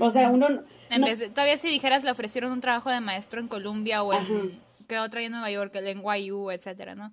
O 0.00 0.10
sea, 0.10 0.28
uno, 0.30 0.48
En 0.90 1.00
No. 1.00 1.06
vez 1.06 1.18
de- 1.18 1.30
todavía 1.30 1.56
si 1.58 1.68
dijeras 1.68 2.04
le 2.04 2.10
ofrecieron 2.10 2.52
un 2.52 2.60
trabajo 2.60 2.90
de 2.90 3.00
maestro 3.00 3.40
en 3.40 3.48
Columbia 3.48 4.02
o 4.02 4.12
en 4.12 4.60
que 4.88 4.98
otra 4.98 5.22
en 5.22 5.32
Nueva 5.32 5.50
York, 5.50 5.74
el 5.76 5.86
NYU, 5.88 6.50
etcétera, 6.50 6.94
¿no? 6.94 7.12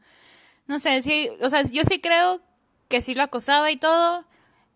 No 0.68 0.80
sé, 0.80 1.02
sí, 1.02 1.30
o 1.42 1.50
sea, 1.50 1.64
yo 1.64 1.84
sí 1.84 2.00
creo 2.02 2.42
que 2.90 3.02
sí 3.02 3.16
lo 3.16 3.24
acosaba 3.24 3.72
y 3.72 3.78
todo. 3.78 4.26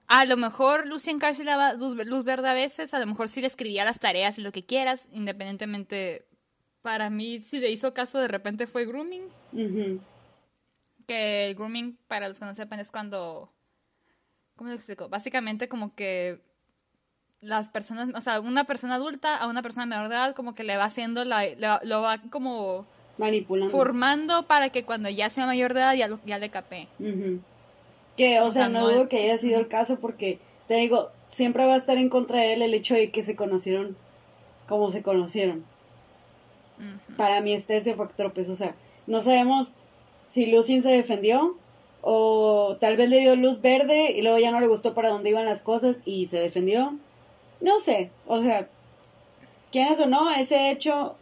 A 0.08 0.26
lo 0.26 0.38
mejor 0.38 0.88
Lucien 0.88 1.20
Carr 1.20 1.36
sí 1.36 1.43
le 1.43 1.52
daba 1.52 1.74
luz, 1.74 1.96
luz 2.06 2.24
verde 2.24 2.48
a 2.50 2.54
veces, 2.54 2.93
a 2.93 3.00
lo 3.00 3.06
mejor 3.08 3.28
sí 3.28 3.41
le 3.41 3.48
escribía 3.48 3.84
las 3.86 4.00
tareas 4.00 4.38
y 4.38 4.41
lo 4.41 4.52
que 4.52 4.64
quieras, 4.66 5.10
independientemente. 5.12 6.26
Para 6.82 7.10
mí, 7.10 7.41
si 7.41 7.60
le 7.60 7.72
hizo 7.72 7.93
caso, 7.96 8.20
de 8.20 8.28
repente 8.28 8.68
fue 8.68 8.86
grooming. 8.86 9.24
Que 11.08 11.48
el 11.48 11.56
grooming, 11.56 11.98
para 12.08 12.28
los 12.30 12.39
que 12.39 12.46
no 12.46 12.56
sepan, 12.56 12.80
es 12.80 12.91
cuando. 12.91 13.52
¿Cómo 14.56 14.70
lo 14.70 14.76
explico? 14.76 15.10
Básicamente, 15.10 15.68
como 15.68 15.93
que 15.96 16.41
las 17.46 17.70
personas, 17.70 18.10
o 18.16 18.22
sea, 18.22 18.39
una 18.39 18.64
persona 18.66 18.96
adulta 18.96 19.38
a 19.38 19.48
una 19.48 19.62
persona 19.62 19.86
menor 19.86 20.10
de 20.10 20.16
edad, 20.16 20.36
como 20.36 20.56
que 20.56 20.64
le 20.64 20.78
va 20.78 20.86
haciendo, 20.86 21.24
la, 21.26 21.46
la- 21.58 21.80
lo 21.84 22.02
va 22.02 22.18
como 22.32 22.86
Manipulando. 23.18 23.72
formando 23.72 24.48
para 24.48 24.70
que 24.70 24.84
cuando 24.84 25.10
ya 25.10 25.30
sea 25.30 25.46
mayor 25.46 25.74
de 25.74 25.80
edad 25.82 25.93
ya, 25.93 26.08
lo- 26.08 26.20
ya 26.26 26.39
le. 26.39 26.50
Ujú. 27.00 27.39
Que, 28.18 28.39
o, 28.41 28.52
sea, 28.52 28.64
sea, 28.64 28.70
no, 28.70 28.80
no 28.82 28.89
dudo 28.89 29.04
es- 29.04 29.10
que 29.10 29.24
haya 29.24 29.38
sido 29.38 29.60
el 29.60 29.68
caso 29.68 30.00
porque, 30.00 30.39
te 30.68 30.76
digo, 30.76 31.12
siempre 31.30 31.66
va 31.66 31.76
a 31.76 31.78
estar 31.78 31.98
en 31.98 32.10
contra 32.10 32.39
de 32.39 32.54
él 32.54 32.62
el 32.62 32.74
hecho 32.74 32.96
de 32.96 33.12
que 33.12 33.24
se 33.24 33.36
conocieron 33.36 33.96
como 34.68 34.91
se 34.91 35.04
conocieron. 35.04 35.64
Para 37.16 37.39
mí 37.41 37.54
este 37.54 37.78
es 37.78 37.88
ese 37.88 37.96
factor, 37.96 38.34
pues, 38.34 38.50
o 38.50 38.56
sea, 38.56 38.76
no 39.08 39.22
sabemos 39.22 39.74
si 40.28 40.48
Lucien 40.48 40.84
se 40.84 40.89
defendió 40.89 41.56
o 42.02 42.78
tal 42.82 42.98
vez 42.98 43.10
le 43.10 43.20
dio 43.20 43.36
luz 43.36 43.62
verde 43.62 44.12
y 44.12 44.22
luego 44.22 44.38
ya 44.39 44.52
no 44.52 44.60
le 44.60 44.68
gustó 44.68 44.93
para 44.93 45.10
dónde 45.10 45.30
iban 45.30 45.46
las 45.46 45.62
cosas 45.62 46.02
y 46.06 46.26
se 46.28 46.39
defendió. 46.39 46.98
No 47.62 47.80
sé, 47.80 48.12
o 48.28 48.41
sea, 48.41 48.68
quienes 49.72 49.99
o 49.99 50.06
no, 50.06 50.32
ese 50.32 50.72
hecho 50.72 51.16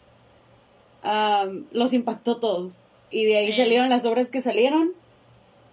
am, 1.04 1.66
los 1.72 1.94
impactó 1.94 2.34
a 2.34 2.40
todos. 2.40 2.80
Y 3.12 3.26
de 3.26 3.38
ahí 3.38 3.52
Sí. 3.52 3.62
salieron 3.62 3.90
las 3.90 4.06
obras 4.06 4.32
que 4.32 4.42
salieron, 4.42 4.92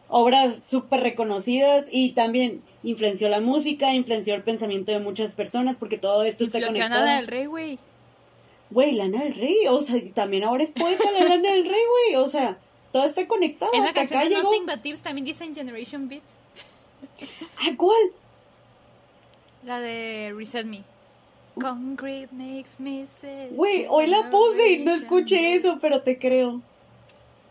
obras 0.08 0.62
súper 0.64 1.00
reconocidas 1.00 1.86
y 1.90 2.12
también 2.12 2.62
influenció 2.82 3.28
la 3.28 3.40
música, 3.40 3.94
influenció 3.94 4.34
el 4.34 4.42
pensamiento 4.42 4.92
de 4.92 4.98
muchas 5.00 5.34
personas 5.34 5.78
porque 5.78 5.98
todo 5.98 6.22
esto 6.24 6.44
está 6.44 6.58
a 6.58 6.66
conectado. 6.66 7.04
Lana 7.04 7.16
del 7.16 7.26
Rey, 7.26 7.46
güey. 7.46 7.78
Güey, 8.70 8.92
Lana 8.92 9.24
del 9.24 9.34
Rey, 9.34 9.66
o 9.68 9.80
sea, 9.80 10.00
también 10.14 10.44
ahora 10.44 10.62
es 10.62 10.72
poeta 10.72 11.04
la 11.12 11.24
Lana 11.28 11.50
del 11.52 11.64
Rey, 11.64 11.82
güey, 12.12 12.16
o 12.22 12.26
sea, 12.26 12.58
todo 12.92 13.04
está 13.04 13.26
conectado. 13.26 13.72
En 13.74 13.82
la 13.82 13.88
Hasta 13.88 14.00
canción 14.00 14.20
acá 14.20 14.28
de 14.28 14.34
llegó. 14.34 14.50
Nothing 14.50 14.66
But 14.66 14.82
Thieves 14.82 15.02
también 15.02 15.24
dicen 15.24 15.54
Generation 15.54 16.08
Beat. 16.08 16.22
¿Ah, 17.58 17.70
cuál? 17.76 17.96
La 19.62 19.80
de 19.80 20.32
Reset 20.36 20.66
Me. 20.66 20.82
Concrete 21.60 22.32
makes 22.32 22.78
me 22.78 23.06
say. 23.06 23.50
Güey, 23.50 23.86
hoy 23.88 24.06
la 24.06 24.30
puse 24.30 24.72
y 24.72 24.78
no 24.84 24.92
escuché 24.92 25.54
eso, 25.54 25.78
pero 25.80 26.02
te 26.02 26.18
creo. 26.18 26.62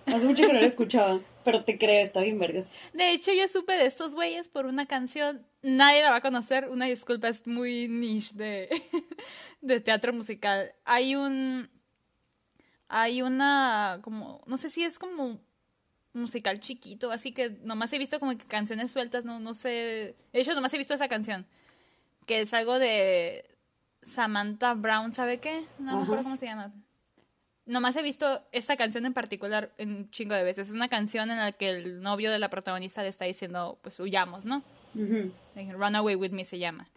Hace 0.07 0.25
mucho 0.25 0.47
que 0.47 0.53
no 0.53 0.59
la 0.59 0.65
escuchaba, 0.65 1.19
pero 1.43 1.63
te 1.63 1.77
creo, 1.77 2.01
está 2.01 2.21
bien 2.21 2.39
vergas. 2.39 2.75
De 2.93 3.11
hecho, 3.11 3.31
yo 3.31 3.47
supe 3.47 3.73
de 3.73 3.85
estos 3.85 4.15
güeyes 4.15 4.49
por 4.49 4.65
una 4.65 4.87
canción. 4.87 5.45
Nadie 5.61 6.01
la 6.01 6.11
va 6.11 6.17
a 6.17 6.21
conocer. 6.21 6.67
Una 6.69 6.85
disculpa, 6.85 7.27
es 7.27 7.45
muy 7.45 7.87
niche 7.87 8.31
de, 8.33 8.81
de 9.61 9.79
teatro 9.79 10.13
musical. 10.13 10.73
Hay 10.85 11.15
un. 11.15 11.69
Hay 12.87 13.21
una. 13.21 13.99
como. 14.01 14.41
No 14.47 14.57
sé 14.57 14.71
si 14.71 14.83
es 14.83 14.97
como 14.97 15.39
musical 16.13 16.59
chiquito, 16.59 17.11
así 17.11 17.33
que 17.33 17.51
nomás 17.63 17.93
he 17.93 17.99
visto 17.99 18.19
como 18.19 18.35
que 18.35 18.45
canciones 18.45 18.91
sueltas, 18.91 19.25
no, 19.25 19.39
no 19.39 19.53
sé. 19.53 20.15
De 20.33 20.41
hecho, 20.41 20.55
nomás 20.55 20.73
he 20.73 20.77
visto 20.79 20.95
esa 20.95 21.07
canción. 21.07 21.45
Que 22.29 22.41
es 22.41 22.53
algo 22.53 22.77
de 22.77 23.43
Samantha 24.03 24.75
Brown, 24.75 25.11
¿sabe 25.13 25.39
qué? 25.39 25.63
No 25.79 25.97
me 25.97 26.03
acuerdo 26.03 26.23
cómo 26.25 26.37
se 26.37 26.45
llama. 26.45 26.71
Nomás 27.65 27.95
he 27.95 28.03
visto 28.03 28.43
esta 28.51 28.77
canción 28.77 29.07
en 29.07 29.13
particular 29.13 29.71
un 29.79 30.11
chingo 30.11 30.35
de 30.35 30.43
veces. 30.43 30.67
Es 30.67 30.73
una 30.75 30.89
canción 30.89 31.31
en 31.31 31.37
la 31.37 31.51
que 31.53 31.69
el 31.69 32.01
novio 32.01 32.29
de 32.31 32.37
la 32.37 32.51
protagonista 32.51 33.01
le 33.01 33.09
está 33.09 33.25
diciendo, 33.25 33.79
pues 33.81 33.99
huyamos, 33.99 34.45
¿no? 34.45 34.61
Ujú. 34.93 35.31
Like, 35.55 35.73
Run 35.73 35.95
Away 35.95 36.13
With 36.15 36.29
Me 36.29 36.45
se 36.45 36.59
llama. 36.59 36.87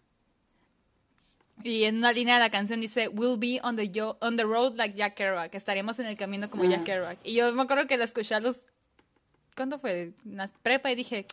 Y 1.63 1.85
en 1.85 1.97
una 1.97 2.13
línea 2.13 2.35
de 2.35 2.41
la 2.41 2.51
canción 2.51 2.81
dice, 2.81 3.09
We'll 3.09 3.39
be 3.39 3.59
on 3.63 3.77
the, 3.77 3.89
yo- 3.89 4.19
on 4.21 4.37
the 4.37 4.45
road 4.45 4.75
like 4.77 4.95
Jack 4.95 5.15
Kerouac. 5.15 5.55
Estaremos 5.55 5.99
en 5.99 6.07
el 6.09 6.17
camino 6.19 6.51
como 6.51 6.65
Ah. 6.65 6.67
Jack 6.67 6.85
Kerouac. 6.85 7.19
Y 7.25 7.33
yo 7.33 7.51
me 7.55 7.63
acuerdo 7.63 7.87
que 7.87 7.97
la 7.97 8.05
escuché 8.05 8.35
a 8.35 8.41
los... 8.41 8.61
¿Cuándo 9.57 9.79
fue? 9.79 10.13
En 10.27 10.37
la 10.37 10.49
prepa 10.63 10.91
y 10.91 10.95
dije, 10.95 11.25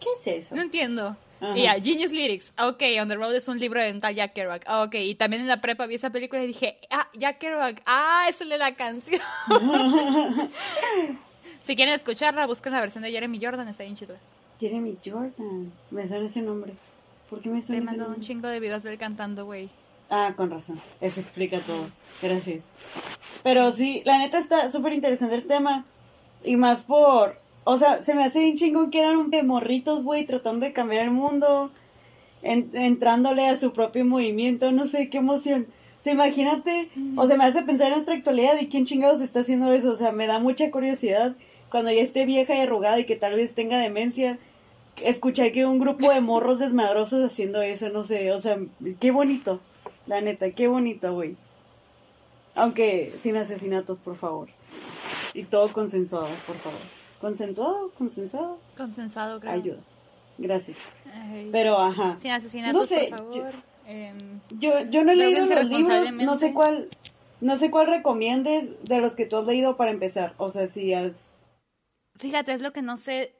¿Qué 0.00 0.08
es 0.18 0.26
eso? 0.26 0.56
no 0.56 0.62
entiendo. 0.62 1.16
Y 1.54 1.62
ya, 1.62 1.74
Genius 1.80 2.10
Lyrics. 2.10 2.52
Ah, 2.56 2.68
ok, 2.68 2.82
On 3.00 3.08
the 3.08 3.14
Road 3.14 3.34
es 3.36 3.46
un 3.48 3.58
libro 3.58 3.80
de 3.80 3.92
un 3.92 4.00
tal 4.00 4.14
Jack 4.14 4.32
Kerouac. 4.32 4.64
Ah, 4.66 4.82
ok. 4.82 4.94
Y 4.96 5.14
también 5.14 5.42
en 5.42 5.48
la 5.48 5.60
prepa 5.60 5.86
vi 5.86 5.94
esa 5.94 6.10
película 6.10 6.42
y 6.42 6.46
dije, 6.48 6.78
ah, 6.90 7.08
Jack 7.14 7.38
Kerouac. 7.38 7.82
Ah, 7.86 8.26
esa 8.28 8.44
es 8.44 8.50
de 8.50 8.58
la 8.58 8.74
canción. 8.74 9.20
si 11.62 11.76
quieren 11.76 11.94
escucharla, 11.94 12.46
busquen 12.46 12.72
la 12.72 12.80
versión 12.80 13.02
de 13.04 13.10
Jeremy 13.10 13.38
Jordan, 13.42 13.68
está 13.68 13.84
bien 13.84 13.96
chida. 13.96 14.16
Jeremy 14.60 14.96
Jordan. 15.04 15.72
Me 15.90 16.06
suena 16.08 16.26
ese 16.26 16.42
nombre. 16.42 16.72
¿Por 17.30 17.40
qué 17.40 17.48
me 17.50 17.60
Te 17.60 17.66
suena 17.66 17.78
ese 17.82 17.86
mandó 17.86 18.04
un 18.04 18.10
nombre? 18.12 18.26
chingo 18.26 18.48
de 18.48 18.60
videos 18.60 18.82
de 18.82 18.92
él 18.92 18.98
cantando, 18.98 19.44
güey. 19.44 19.68
Ah, 20.10 20.32
con 20.36 20.50
razón. 20.50 20.78
Eso 21.00 21.20
explica 21.20 21.60
todo. 21.60 21.86
Gracias. 22.22 22.64
Pero 23.44 23.70
sí, 23.72 24.02
la 24.06 24.18
neta 24.18 24.38
está 24.38 24.70
súper 24.70 24.94
interesante 24.94 25.34
el 25.34 25.46
tema. 25.46 25.84
Y 26.44 26.56
más 26.56 26.84
por. 26.84 27.38
O 27.64 27.76
sea, 27.76 28.02
se 28.02 28.14
me 28.14 28.24
hace 28.24 28.40
bien 28.40 28.56
chingón 28.56 28.90
que 28.90 29.00
eran 29.00 29.16
un 29.16 29.30
de 29.30 29.42
morritos, 29.42 30.02
güey, 30.04 30.24
tratando 30.26 30.64
de 30.66 30.72
cambiar 30.72 31.04
el 31.04 31.10
mundo. 31.10 31.70
en- 32.40 32.70
entrándole 32.72 33.48
a 33.48 33.56
su 33.56 33.72
propio 33.72 34.04
movimiento. 34.04 34.70
No 34.70 34.86
sé, 34.86 35.10
qué 35.10 35.18
emoción. 35.18 35.66
O 36.00 36.02
sea, 36.04 36.12
imagínate. 36.12 36.88
O 37.16 37.26
sea, 37.26 37.36
me 37.36 37.44
hace 37.44 37.62
pensar 37.62 37.88
en 37.88 37.94
nuestra 37.94 38.14
actualidad 38.14 38.52
y 38.60 38.68
quién 38.68 38.84
chingados 38.86 39.20
está 39.20 39.40
haciendo 39.40 39.72
eso. 39.72 39.90
O 39.90 39.96
sea, 39.96 40.12
me 40.12 40.28
da 40.28 40.38
mucha 40.38 40.70
curiosidad. 40.70 41.34
Cuando 41.68 41.90
ya 41.90 42.00
esté 42.00 42.24
vieja 42.26 42.54
y 42.54 42.60
arrugada 42.60 43.00
y 43.00 43.06
que 43.06 43.16
tal 43.16 43.34
vez 43.34 43.54
tenga 43.54 43.78
demencia. 43.78 44.38
Escuchar 45.02 45.50
que 45.50 45.66
un 45.66 45.80
grupo 45.80 46.10
de 46.12 46.20
morros 46.20 46.60
desmadrosos 46.60 47.24
haciendo 47.24 47.60
eso, 47.60 47.88
no 47.90 48.04
sé. 48.04 48.30
O 48.32 48.40
sea, 48.40 48.56
qué 49.00 49.10
bonito. 49.10 49.58
La 50.06 50.20
neta, 50.20 50.50
qué 50.52 50.68
bonito, 50.68 51.12
güey. 51.12 51.34
Aunque 52.54 53.12
sin 53.16 53.36
asesinatos, 53.36 53.98
por 53.98 54.16
favor. 54.16 54.48
Y 55.34 55.42
todo 55.44 55.68
consensuado, 55.72 56.26
por 56.46 56.56
favor. 56.56 56.80
¿Consensuado? 57.20 57.90
¿Consensuado? 57.96 58.58
Consensuado, 58.76 59.40
creo. 59.40 59.52
Ayuda. 59.52 59.78
Gracias. 60.38 60.92
Ay. 61.12 61.48
Pero, 61.50 61.78
ajá. 61.78 62.16
Sin 62.22 62.30
asesinatos, 62.30 62.74
No 62.74 62.84
sé, 62.84 63.08
por 63.10 63.18
favor. 63.18 63.52
Em, 63.86 64.16
Yo, 64.58 64.80
yo 64.90 65.02
no 65.02 65.12
he 65.12 65.16
leído 65.16 65.46
los 65.46 65.68
libros, 65.68 66.12
no 66.14 66.36
sé 66.36 66.52
cuál, 66.52 66.88
no 67.40 67.56
sé 67.56 67.70
cuál 67.70 67.86
recomiendes 67.86 68.84
de 68.84 69.00
los 69.00 69.14
que 69.16 69.26
tú 69.26 69.36
has 69.36 69.46
leído 69.46 69.76
para 69.76 69.90
empezar. 69.90 70.34
O 70.36 70.50
sea, 70.50 70.68
si 70.68 70.94
has... 70.94 71.34
Fíjate, 72.16 72.52
es 72.52 72.60
lo 72.60 72.72
que 72.72 72.82
no 72.82 72.96
sé 72.96 73.34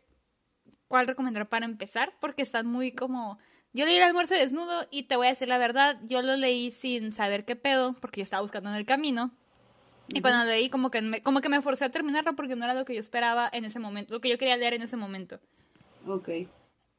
cuál 0.89 1.07
recomendar 1.07 1.49
para 1.49 1.67
empezar, 1.67 2.15
porque 2.21 2.43
están 2.43 2.67
muy 2.67 2.93
como... 2.93 3.39
Yo 3.75 3.85
leí 3.85 3.97
el 3.97 4.03
almuerzo 4.03 4.35
desnudo 4.35 4.87
y 4.91 5.05
te 5.05 5.17
voy 5.17 5.27
a 5.27 5.31
decir 5.31 5.47
la 5.47 5.59
verdad, 5.59 6.01
yo 6.05 6.23
lo 6.23 6.37
leí 6.37 6.71
sin 6.71 7.13
saber 7.13 7.45
qué 7.45 7.55
pedo, 7.55 7.95
porque 8.01 8.21
yo 8.21 8.25
estaba 8.25 8.41
buscando 8.41 8.71
en 8.71 8.77
el 8.77 8.87
camino. 8.87 9.31
Y 10.09 10.21
cuando 10.23 10.45
leí, 10.45 10.71
como 10.71 10.91
que, 10.91 11.03
me, 11.03 11.23
como 11.23 11.41
que 11.41 11.49
me 11.49 11.61
forcé 11.61 11.85
a 11.85 11.91
terminarlo 11.91 12.35
porque 12.35 12.57
no 12.57 12.65
era 12.65 12.75
lo 12.75 12.85
que 12.85 12.95
yo 12.95 13.01
esperaba 13.01 13.49
en 13.53 13.65
ese 13.65 13.79
momento, 13.79 14.15
lo 14.15 14.21
que 14.21 14.29
yo 14.29 14.39
quería 14.39 14.57
leer 14.57 14.75
en 14.75 14.83
ese 14.83 14.97
momento. 14.97 15.39
Ok. 16.07 16.31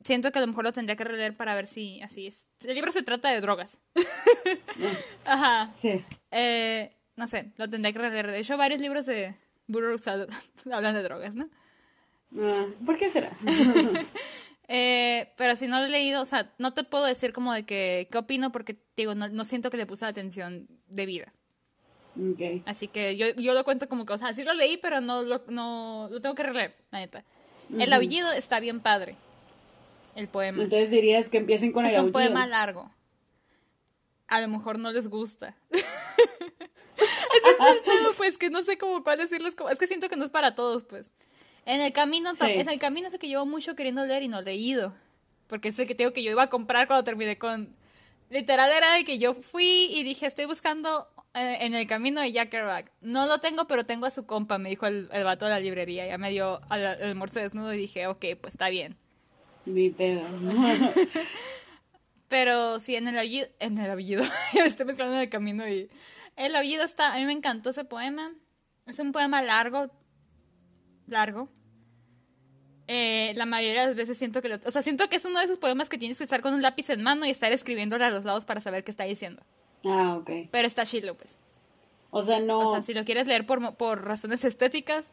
Siento 0.04 0.32
que 0.32 0.40
a 0.40 0.42
lo 0.42 0.48
mejor 0.48 0.64
lo 0.64 0.72
tendría 0.72 0.96
que 0.96 1.04
releer 1.04 1.36
para 1.36 1.56
ver 1.56 1.68
si 1.68 2.02
así 2.02 2.28
es. 2.28 2.48
El 2.64 2.76
libro 2.76 2.92
se 2.92 3.04
trata 3.04 3.30
de 3.30 3.42
drogas. 3.42 3.78
Ajá. 5.26 5.72
Sí. 5.76 6.04
Eh, 6.32 6.96
no 7.16 7.28
sé, 7.28 7.52
lo 7.58 7.70
tendría 7.70 7.92
que 7.92 8.00
releer. 8.00 8.32
De 8.32 8.40
hecho, 8.40 8.58
varios 8.58 8.80
libros 8.80 9.06
de 9.06 9.36
Burroughs 9.68 10.08
hablan 10.08 10.94
de 10.94 11.04
drogas, 11.04 11.36
¿no? 11.36 11.50
Ah, 12.40 12.66
¿Por 12.86 12.98
qué 12.98 13.10
será? 13.10 13.32
Eh, 14.72 15.34
pero 15.36 15.56
si 15.56 15.66
no 15.66 15.80
lo 15.80 15.88
he 15.88 15.90
leído, 15.90 16.22
o 16.22 16.26
sea, 16.28 16.54
no 16.60 16.76
te 16.76 16.84
puedo 16.84 17.04
decir 17.04 17.34
como 17.34 17.52
de 17.54 17.66
que 17.66 18.08
qué 18.12 18.20
opino 18.20 18.52
porque 18.52 18.78
digo, 18.96 19.16
no, 19.16 19.28
no 19.28 19.44
siento 19.44 19.72
que 19.72 19.78
le 19.78 19.88
puse 19.88 20.06
atención 20.06 20.68
debida. 20.86 21.34
Ok. 22.16 22.64
Así 22.66 22.88
que 22.88 23.16
yo, 23.18 23.28
yo 23.36 23.54
lo 23.54 23.64
cuento 23.64 23.88
como 23.90 24.06
que, 24.06 24.14
o 24.14 24.18
sea, 24.18 24.34
sí 24.34 24.44
lo 24.44 24.54
leí, 24.54 24.78
pero 24.78 25.02
no 25.02 25.22
lo, 25.24 25.42
no, 25.48 26.08
lo 26.12 26.22
tengo 26.22 26.36
que 26.36 26.44
releer, 26.44 26.76
la 26.92 27.00
neta. 27.00 27.24
El 27.78 27.94
aullido 27.94 28.32
está 28.32 28.60
bien 28.60 28.80
padre. 28.80 29.16
El 30.16 30.28
poema. 30.28 30.64
Entonces 30.64 30.90
dirías 30.90 31.30
que 31.30 31.38
empiecen 31.38 31.72
con 31.72 31.86
es 31.86 31.94
el 31.94 32.00
un 32.00 32.06
aullido. 32.06 32.14
poema 32.14 32.48
largo. 32.48 32.92
A 34.28 34.42
lo 34.42 34.48
mejor 34.48 34.80
no 34.80 34.92
les 34.92 35.08
gusta. 35.08 35.56
Ese 35.72 37.50
es 37.50 37.60
el 37.76 37.80
pedo, 37.86 38.14
pues 38.18 38.38
que 38.38 38.50
no 38.50 38.62
sé 38.64 38.78
cómo 38.78 39.04
cuál 39.04 39.18
decirles. 39.20 39.56
Como... 39.56 39.70
Es 39.70 39.78
que 39.78 39.88
siento 39.88 40.10
que 40.10 40.16
no 40.16 40.26
es 40.26 40.32
para 40.32 40.56
todos, 40.56 40.84
pues. 40.84 41.12
En 41.66 41.82
el 41.82 41.94
camino, 41.94 42.34
Sí. 42.34 42.46
en 42.46 42.68
el 42.70 42.80
camino 42.80 43.08
es 43.08 43.14
el 43.14 43.20
que 43.20 43.28
llevo 43.28 43.46
mucho 43.46 43.76
queriendo 43.76 44.04
leer 44.04 44.24
y 44.24 44.28
no 44.28 44.42
leído. 44.42 44.94
Porque 45.48 45.70
es 45.70 45.80
el 45.80 45.88
que 45.88 45.96
tengo 45.96 46.12
que 46.14 46.24
yo 46.24 46.32
iba 46.32 46.44
a 46.44 46.50
comprar 46.50 46.88
cuando 46.88 47.04
terminé 47.04 47.38
con. 47.38 47.76
Literal 48.30 48.72
era 48.72 48.94
de 48.94 49.04
que 49.04 49.18
yo 49.20 49.34
fui 49.34 49.88
y 49.92 50.04
dije, 50.04 50.26
estoy 50.28 50.46
buscando 50.46 51.08
eh, 51.34 51.58
en 51.62 51.74
el 51.74 51.88
camino 51.88 52.22
de 52.22 52.32
Jack 52.32 52.50
Kerouac. 52.50 52.92
No 53.02 53.28
lo 53.28 53.40
tengo, 53.40 53.68
pero 53.68 53.84
tengo 53.84 54.06
a 54.06 54.12
su 54.12 54.26
compa, 54.26 54.58
me 54.58 54.70
dijo 54.70 54.88
el, 54.88 55.10
el 55.12 55.24
vato 55.24 55.46
de 55.46 55.52
la 55.52 55.60
librería. 55.60 56.08
Ya 56.08 56.18
me 56.18 56.32
dio 56.32 56.62
al, 56.70 56.86
al 56.86 57.04
almuerzo 57.04 57.40
desnudo 57.40 57.74
y 57.74 57.78
dije, 57.78 58.08
ok, 58.08 58.26
pues 58.42 58.56
está 58.56 58.70
bien. 58.70 58.98
Mi 59.66 59.90
pedo. 59.90 60.22
Pero 62.28 62.80
sí, 62.80 62.96
en 62.96 63.08
el 63.08 63.18
aullido, 63.18 63.48
en 63.60 63.78
el 63.78 63.90
aullido, 63.90 64.24
me 64.54 64.62
estoy 64.62 64.86
mezclando 64.86 65.16
en 65.16 65.22
el 65.22 65.30
camino 65.30 65.68
y 65.68 65.90
el 66.36 66.56
aullido 66.56 66.84
está, 66.84 67.14
a 67.14 67.18
mí 67.18 67.26
me 67.26 67.34
encantó 67.34 67.72
ese 67.72 67.84
poema. 67.84 68.32
Es 68.86 69.00
un 69.00 69.12
poema 69.12 69.42
largo, 69.42 69.92
largo. 71.08 71.50
Eh, 72.88 73.34
la 73.36 73.46
mayoría 73.46 73.82
de 73.82 73.88
las 73.88 73.96
veces 73.96 74.18
siento 74.18 74.42
que 74.42 74.50
lo, 74.50 74.60
o 74.66 74.72
sea, 74.72 74.82
siento 74.82 75.10
que 75.10 75.18
es 75.18 75.26
uno 75.26 75.40
de 75.40 75.46
esos 75.46 75.58
poemas 75.58 75.90
que 75.90 75.98
tienes 75.98 76.18
que 76.18 76.24
estar 76.24 76.42
con 76.42 76.54
un 76.54 76.62
lápiz 76.62 76.90
en 76.90 77.04
mano 77.04 77.26
y 77.26 77.30
estar 77.30 77.52
escribiéndole 77.52 78.06
a 78.06 78.10
los 78.10 78.26
lados 78.26 78.46
para 78.46 78.62
saber 78.62 78.84
qué 78.84 78.92
está 78.92 79.04
diciendo. 79.04 79.44
Ah, 79.86 80.18
ok. 80.20 80.50
Pero 80.52 80.68
está 80.68 80.86
chilo, 80.86 81.16
pues. 81.16 81.36
O 82.12 82.24
sea, 82.24 82.40
no. 82.40 82.60
O 82.70 82.74
sea, 82.74 82.82
si 82.82 82.94
lo 82.94 83.06
quieres 83.06 83.28
leer 83.28 83.46
por, 83.46 83.76
por 83.76 84.04
razones 84.04 84.44
estéticas, 84.44 85.06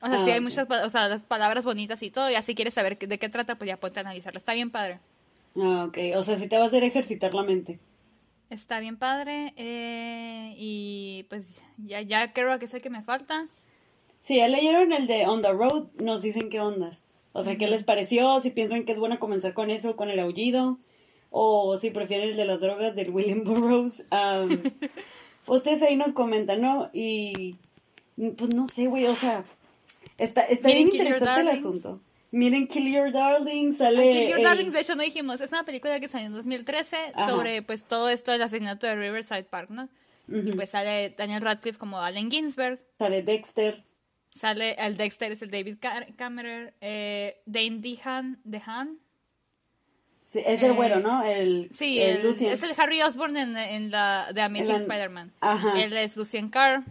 o 0.00 0.08
sea, 0.08 0.20
Ah, 0.20 0.24
si 0.24 0.30
hay 0.32 0.40
muchas, 0.40 0.68
o 0.70 0.90
sea, 0.90 1.08
las 1.08 1.24
palabras 1.24 1.64
bonitas 1.64 2.02
y 2.02 2.10
todo, 2.10 2.30
y 2.30 2.34
así 2.34 2.54
quieres 2.54 2.74
saber 2.74 2.98
de 2.98 3.18
qué 3.18 3.28
trata, 3.28 3.56
pues 3.56 3.68
ya 3.68 3.78
ponte 3.78 4.00
a 4.00 4.02
analizarlo. 4.02 4.38
Está 4.38 4.52
bien 4.52 4.70
padre. 4.70 5.00
Ah, 5.56 5.86
ok. 5.88 5.98
O 6.16 6.24
sea, 6.24 6.38
si 6.38 6.48
te 6.48 6.58
va 6.58 6.64
a 6.64 6.66
hacer 6.66 6.84
ejercitar 6.84 7.32
la 7.32 7.42
mente. 7.42 7.78
Está 8.50 8.80
bien 8.80 8.98
padre. 8.98 9.54
eh, 9.56 10.54
y 10.56 11.24
pues 11.28 11.60
ya, 11.78 12.02
ya 12.02 12.32
creo 12.32 12.58
que 12.58 12.66
el 12.66 12.82
que 12.82 12.90
me 12.90 13.02
falta. 13.02 13.48
Si 14.20 14.36
ya 14.36 14.48
leyeron 14.48 14.92
el 14.92 15.06
de 15.06 15.26
On 15.26 15.42
the 15.42 15.52
Road, 15.52 15.88
nos 16.00 16.22
dicen 16.22 16.50
qué 16.50 16.60
ondas. 16.60 17.06
O 17.32 17.42
sea, 17.42 17.56
qué 17.56 17.68
les 17.68 17.84
pareció, 17.84 18.40
si 18.40 18.50
piensan 18.50 18.84
que 18.84 18.92
es 18.92 18.98
bueno 18.98 19.18
comenzar 19.18 19.54
con 19.54 19.70
eso, 19.70 19.96
con 19.96 20.08
el 20.08 20.20
aullido, 20.20 20.78
o 21.36 21.76
si 21.78 21.90
prefieren 21.90 22.28
el 22.30 22.36
de 22.36 22.44
las 22.44 22.60
drogas 22.60 22.94
del 22.94 23.10
William 23.10 23.42
Burroughs. 23.42 24.04
ustedes 25.48 25.82
ahí 25.82 25.96
nos 25.96 26.12
comentan, 26.12 26.60
¿no? 26.60 26.90
Y 26.92 27.56
pues 28.36 28.54
no 28.54 28.68
sé, 28.68 28.86
güey, 28.86 29.06
o 29.06 29.14
sea, 29.14 29.42
está, 30.18 30.42
está 30.42 30.68
bien 30.68 30.88
interesante 30.88 31.40
el 31.40 31.48
asunto. 31.48 32.00
Miren 32.30 32.66
Kill 32.68 32.92
Your 32.92 33.12
Darling, 33.12 33.70
Ah, 33.72 33.76
sale... 33.78 34.12
Kill 34.12 34.28
Your 34.28 34.38
el- 34.38 34.44
Darlings, 34.44 34.72
de 34.74 34.80
hecho, 34.80 34.94
no 34.96 35.02
dijimos. 35.02 35.40
Es 35.40 35.50
una 35.52 35.64
película 35.64 35.98
que 36.00 36.08
salió 36.08 36.26
en 36.28 36.32
2013 36.32 36.96
Ajá. 37.14 37.28
sobre 37.30 37.62
pues 37.62 37.84
todo 37.84 38.08
esto 38.08 38.32
del 38.32 38.42
asesinato 38.42 38.86
de 38.86 38.96
Riverside 38.96 39.44
Park, 39.44 39.70
¿no? 39.70 39.88
Y 40.28 40.52
pues 40.52 40.70
sale 40.70 41.10
Daniel 41.18 41.42
Radcliffe 41.42 41.78
como 41.78 42.00
Allen 42.00 42.30
Ginsberg. 42.30 42.80
Sale 42.98 43.22
Dexter. 43.22 43.82
Sale 44.30 44.74
el 44.78 44.96
Dexter, 44.96 45.30
es 45.32 45.42
el 45.42 45.50
David 45.50 45.76
Ca- 45.80 46.06
Cameron. 46.16 46.72
Eh, 46.80 47.40
Dane 47.46 47.78
Dehan. 47.80 48.40
Dehan 48.44 48.98
Sí, 50.34 50.42
es 50.44 50.62
el 50.64 50.72
Eh, 50.72 50.74
güero, 50.74 50.98
¿no? 50.98 51.22
El, 51.22 51.68
Sí, 51.72 52.02
el 52.02 52.16
el- 52.16 52.22
Lucien. 52.24 52.50
es 52.52 52.62
el 52.64 52.74
Harry 52.76 53.00
Osborn 53.02 53.36
en, 53.36 53.56
en 53.56 53.90
la 53.92 54.32
de 54.34 54.42
Amazing 54.42 54.68
la- 54.72 54.76
Spider-Man. 54.78 55.32
Ajá. 55.40 55.80
Él 55.80 55.96
es 55.96 56.16
Lucien 56.16 56.48
Carr, 56.48 56.82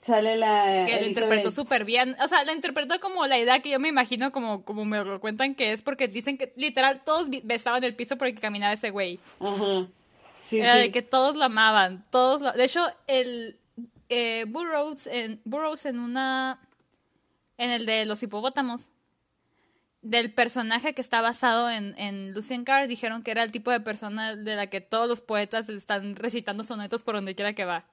Sale 0.00 0.36
la... 0.36 0.84
que 0.86 1.00
lo 1.00 1.06
interpretó 1.08 1.50
súper 1.50 1.84
bien. 1.84 2.16
O 2.24 2.28
sea, 2.28 2.42
lo 2.44 2.52
interpretó 2.54 2.98
como 3.00 3.26
la 3.26 3.38
idea 3.38 3.60
que 3.60 3.68
yo 3.70 3.78
me 3.78 3.88
imagino, 3.88 4.32
como, 4.32 4.62
como 4.64 4.84
me 4.86 5.04
lo 5.04 5.20
cuentan 5.20 5.54
que 5.54 5.72
es, 5.72 5.82
porque 5.82 6.08
dicen 6.08 6.38
que 6.38 6.52
literal 6.56 7.02
todos 7.04 7.28
besaban 7.42 7.84
el 7.84 7.94
piso 7.94 8.16
porque 8.16 8.34
caminaba 8.34 8.72
ese 8.72 8.90
güey. 8.90 9.18
Ajá. 9.40 9.86
Sí, 10.44 10.60
Era 10.60 10.74
sí. 10.76 10.80
de 10.82 10.90
que 10.92 11.02
todos 11.02 11.36
lo 11.36 11.44
amaban. 11.44 12.02
Todos 12.10 12.40
lo- 12.40 12.52
De 12.52 12.64
hecho, 12.64 12.86
el 13.08 13.58
eh, 14.08 14.44
Burroughs, 14.48 15.06
en, 15.06 15.40
Burroughs 15.44 15.84
en 15.84 15.98
una. 15.98 16.60
En 17.58 17.70
el 17.70 17.84
de 17.84 18.06
los 18.06 18.22
hipopótamos. 18.22 18.86
Del 20.08 20.32
personaje 20.32 20.94
que 20.94 21.00
está 21.02 21.20
basado 21.20 21.68
en, 21.68 21.94
en 21.98 22.32
Lucien 22.32 22.64
Carr, 22.64 22.86
dijeron 22.86 23.22
que 23.24 23.32
era 23.32 23.42
el 23.42 23.50
tipo 23.50 23.70
de 23.72 23.80
persona 23.80 24.36
de 24.36 24.54
la 24.54 24.68
que 24.68 24.80
todos 24.80 25.08
los 25.08 25.20
poetas 25.20 25.68
están 25.68 26.14
recitando 26.14 26.62
sonetos 26.62 27.02
por 27.02 27.16
donde 27.16 27.34
quiera 27.34 27.54
que 27.54 27.64
va. 27.64 27.84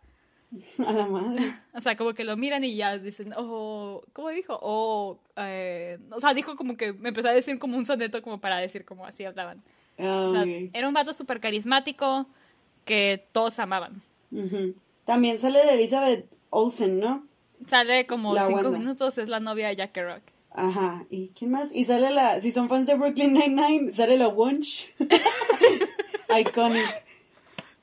A 0.85 0.93
la 0.93 1.07
madre. 1.07 1.41
O 1.73 1.81
sea, 1.81 1.97
como 1.97 2.13
que 2.13 2.23
lo 2.23 2.37
miran 2.37 2.63
y 2.63 2.75
ya 2.75 2.99
dicen, 2.99 3.33
oh, 3.35 4.03
¿cómo 4.13 4.29
dijo? 4.29 4.59
Oh, 4.61 5.17
eh, 5.37 5.97
o 6.11 6.21
sea, 6.21 6.35
dijo 6.35 6.55
como 6.55 6.77
que 6.77 6.93
me 6.93 7.09
empezó 7.09 7.29
a 7.29 7.33
decir 7.33 7.57
como 7.57 7.77
un 7.77 7.85
soneto 7.85 8.21
como 8.21 8.39
para 8.39 8.57
decir 8.57 8.85
como 8.85 9.05
así 9.07 9.25
hablaban. 9.25 9.63
Ah, 9.97 10.27
O 10.29 10.31
sea, 10.33 10.41
ok. 10.43 10.69
era 10.73 10.87
un 10.87 10.93
vato 10.93 11.13
súper 11.13 11.39
carismático 11.39 12.27
que 12.85 13.27
todos 13.31 13.57
amaban. 13.57 14.03
También 15.05 15.39
sale 15.39 15.65
la 15.65 15.73
Elizabeth 15.73 16.25
Olsen, 16.51 16.99
¿no? 16.99 17.25
Sale 17.65 18.05
como 18.05 18.33
La 18.35 18.45
cinco 18.45 18.61
Wanda. 18.63 18.77
minutos, 18.77 19.17
es 19.17 19.29
la 19.29 19.39
novia 19.39 19.69
de 19.69 19.77
Jack 19.77 19.93
Kerouac. 19.93 20.21
Ajá. 20.53 21.05
¿Y 21.09 21.29
quién 21.29 21.51
más? 21.51 21.71
Y 21.73 21.85
sale 21.85 22.11
la... 22.11 22.39
Si 22.39 22.51
son 22.51 22.69
fans 22.69 22.87
de 22.87 22.95
Brooklyn 22.95 23.33
Nine-Nine, 23.33 23.91
sale 23.91 24.17
la 24.17 24.27
Wunsch. 24.27 24.89
Iconic. 26.39 27.03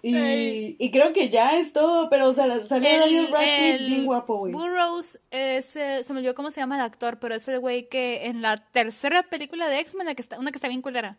Y, 0.02 0.76
y 0.78 0.90
creo 0.90 1.12
que 1.12 1.28
ya 1.28 1.58
es 1.58 1.74
todo, 1.74 2.08
pero 2.08 2.28
o 2.28 2.32
sea, 2.32 2.64
sale 2.64 2.98
Daniel 2.98 3.28
Radcliffe 3.30 3.74
el 3.74 3.86
bien 3.86 4.06
guapo, 4.06 4.38
güey. 4.38 4.52
Burroughs 4.52 5.18
es, 5.30 5.76
eh, 5.76 6.02
se 6.04 6.12
me 6.12 6.20
olvidó 6.20 6.34
cómo 6.34 6.50
se 6.50 6.60
llama 6.60 6.76
el 6.76 6.82
actor, 6.82 7.18
pero 7.18 7.34
es 7.34 7.46
el 7.48 7.58
güey 7.58 7.88
que 7.88 8.26
en 8.26 8.40
la 8.40 8.56
tercera 8.56 9.24
película 9.24 9.68
de 9.68 9.80
X-Men, 9.80 10.06
la 10.06 10.14
que 10.14 10.22
está, 10.22 10.38
una 10.38 10.52
que 10.52 10.56
está 10.56 10.68
bien 10.68 10.80
culera. 10.80 11.18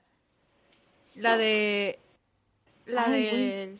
La 1.16 1.38
de... 1.38 1.99
La 2.86 3.04
Ay, 3.04 3.24
de... 3.24 3.76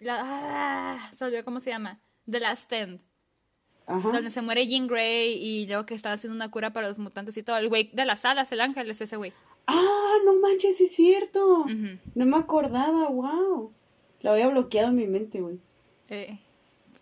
La, 0.00 0.20
ah, 0.22 1.10
se 1.14 1.24
me 1.24 1.28
olvidó 1.28 1.44
cómo 1.44 1.60
se 1.60 1.70
llama. 1.70 1.98
The 2.30 2.40
Last 2.40 2.64
Stand. 2.64 3.00
Ajá. 3.88 4.10
Donde 4.12 4.30
se 4.30 4.42
muere 4.42 4.66
Jean 4.68 4.86
Grey 4.86 5.32
y 5.42 5.66
luego 5.66 5.86
que 5.86 5.94
estaba 5.94 6.14
haciendo 6.14 6.36
una 6.36 6.50
cura 6.50 6.72
para 6.72 6.86
los 6.88 6.98
mutantes 6.98 7.36
y 7.36 7.42
todo. 7.42 7.56
El 7.56 7.68
güey 7.68 7.90
de 7.92 8.04
las 8.04 8.24
alas, 8.24 8.52
el 8.52 8.60
ángel, 8.60 8.90
es 8.90 9.00
ese 9.00 9.16
güey. 9.16 9.32
Ah, 9.66 10.14
no 10.24 10.34
manches, 10.40 10.80
es 10.80 10.94
cierto. 10.94 11.64
No 12.14 12.26
me 12.26 12.36
acordaba, 12.36 13.08
wow. 13.08 13.70
Lo 14.20 14.30
había 14.30 14.48
bloqueado 14.48 14.90
en 14.90 14.96
mi 14.96 15.06
mente, 15.06 15.40
güey. 15.40 15.58
Eh, 16.08 16.38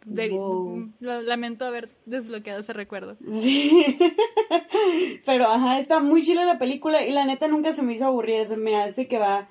Wow. 0.08 0.86
lamento 1.00 1.64
haber 1.64 1.88
desbloqueado 2.04 2.60
ese 2.60 2.72
recuerdo. 2.72 3.16
Sí. 3.32 3.98
Pero 5.26 5.46
ajá, 5.46 5.80
está 5.80 5.98
muy 6.00 6.22
chila 6.22 6.44
la 6.44 6.58
película 6.58 7.04
y 7.04 7.12
la 7.12 7.24
neta 7.24 7.48
nunca 7.48 7.72
se 7.72 7.82
me 7.82 7.94
hizo 7.94 8.06
aburrida. 8.06 8.46
Se 8.46 8.56
me 8.56 8.76
hace 8.76 9.08
que 9.08 9.18
va 9.18 9.48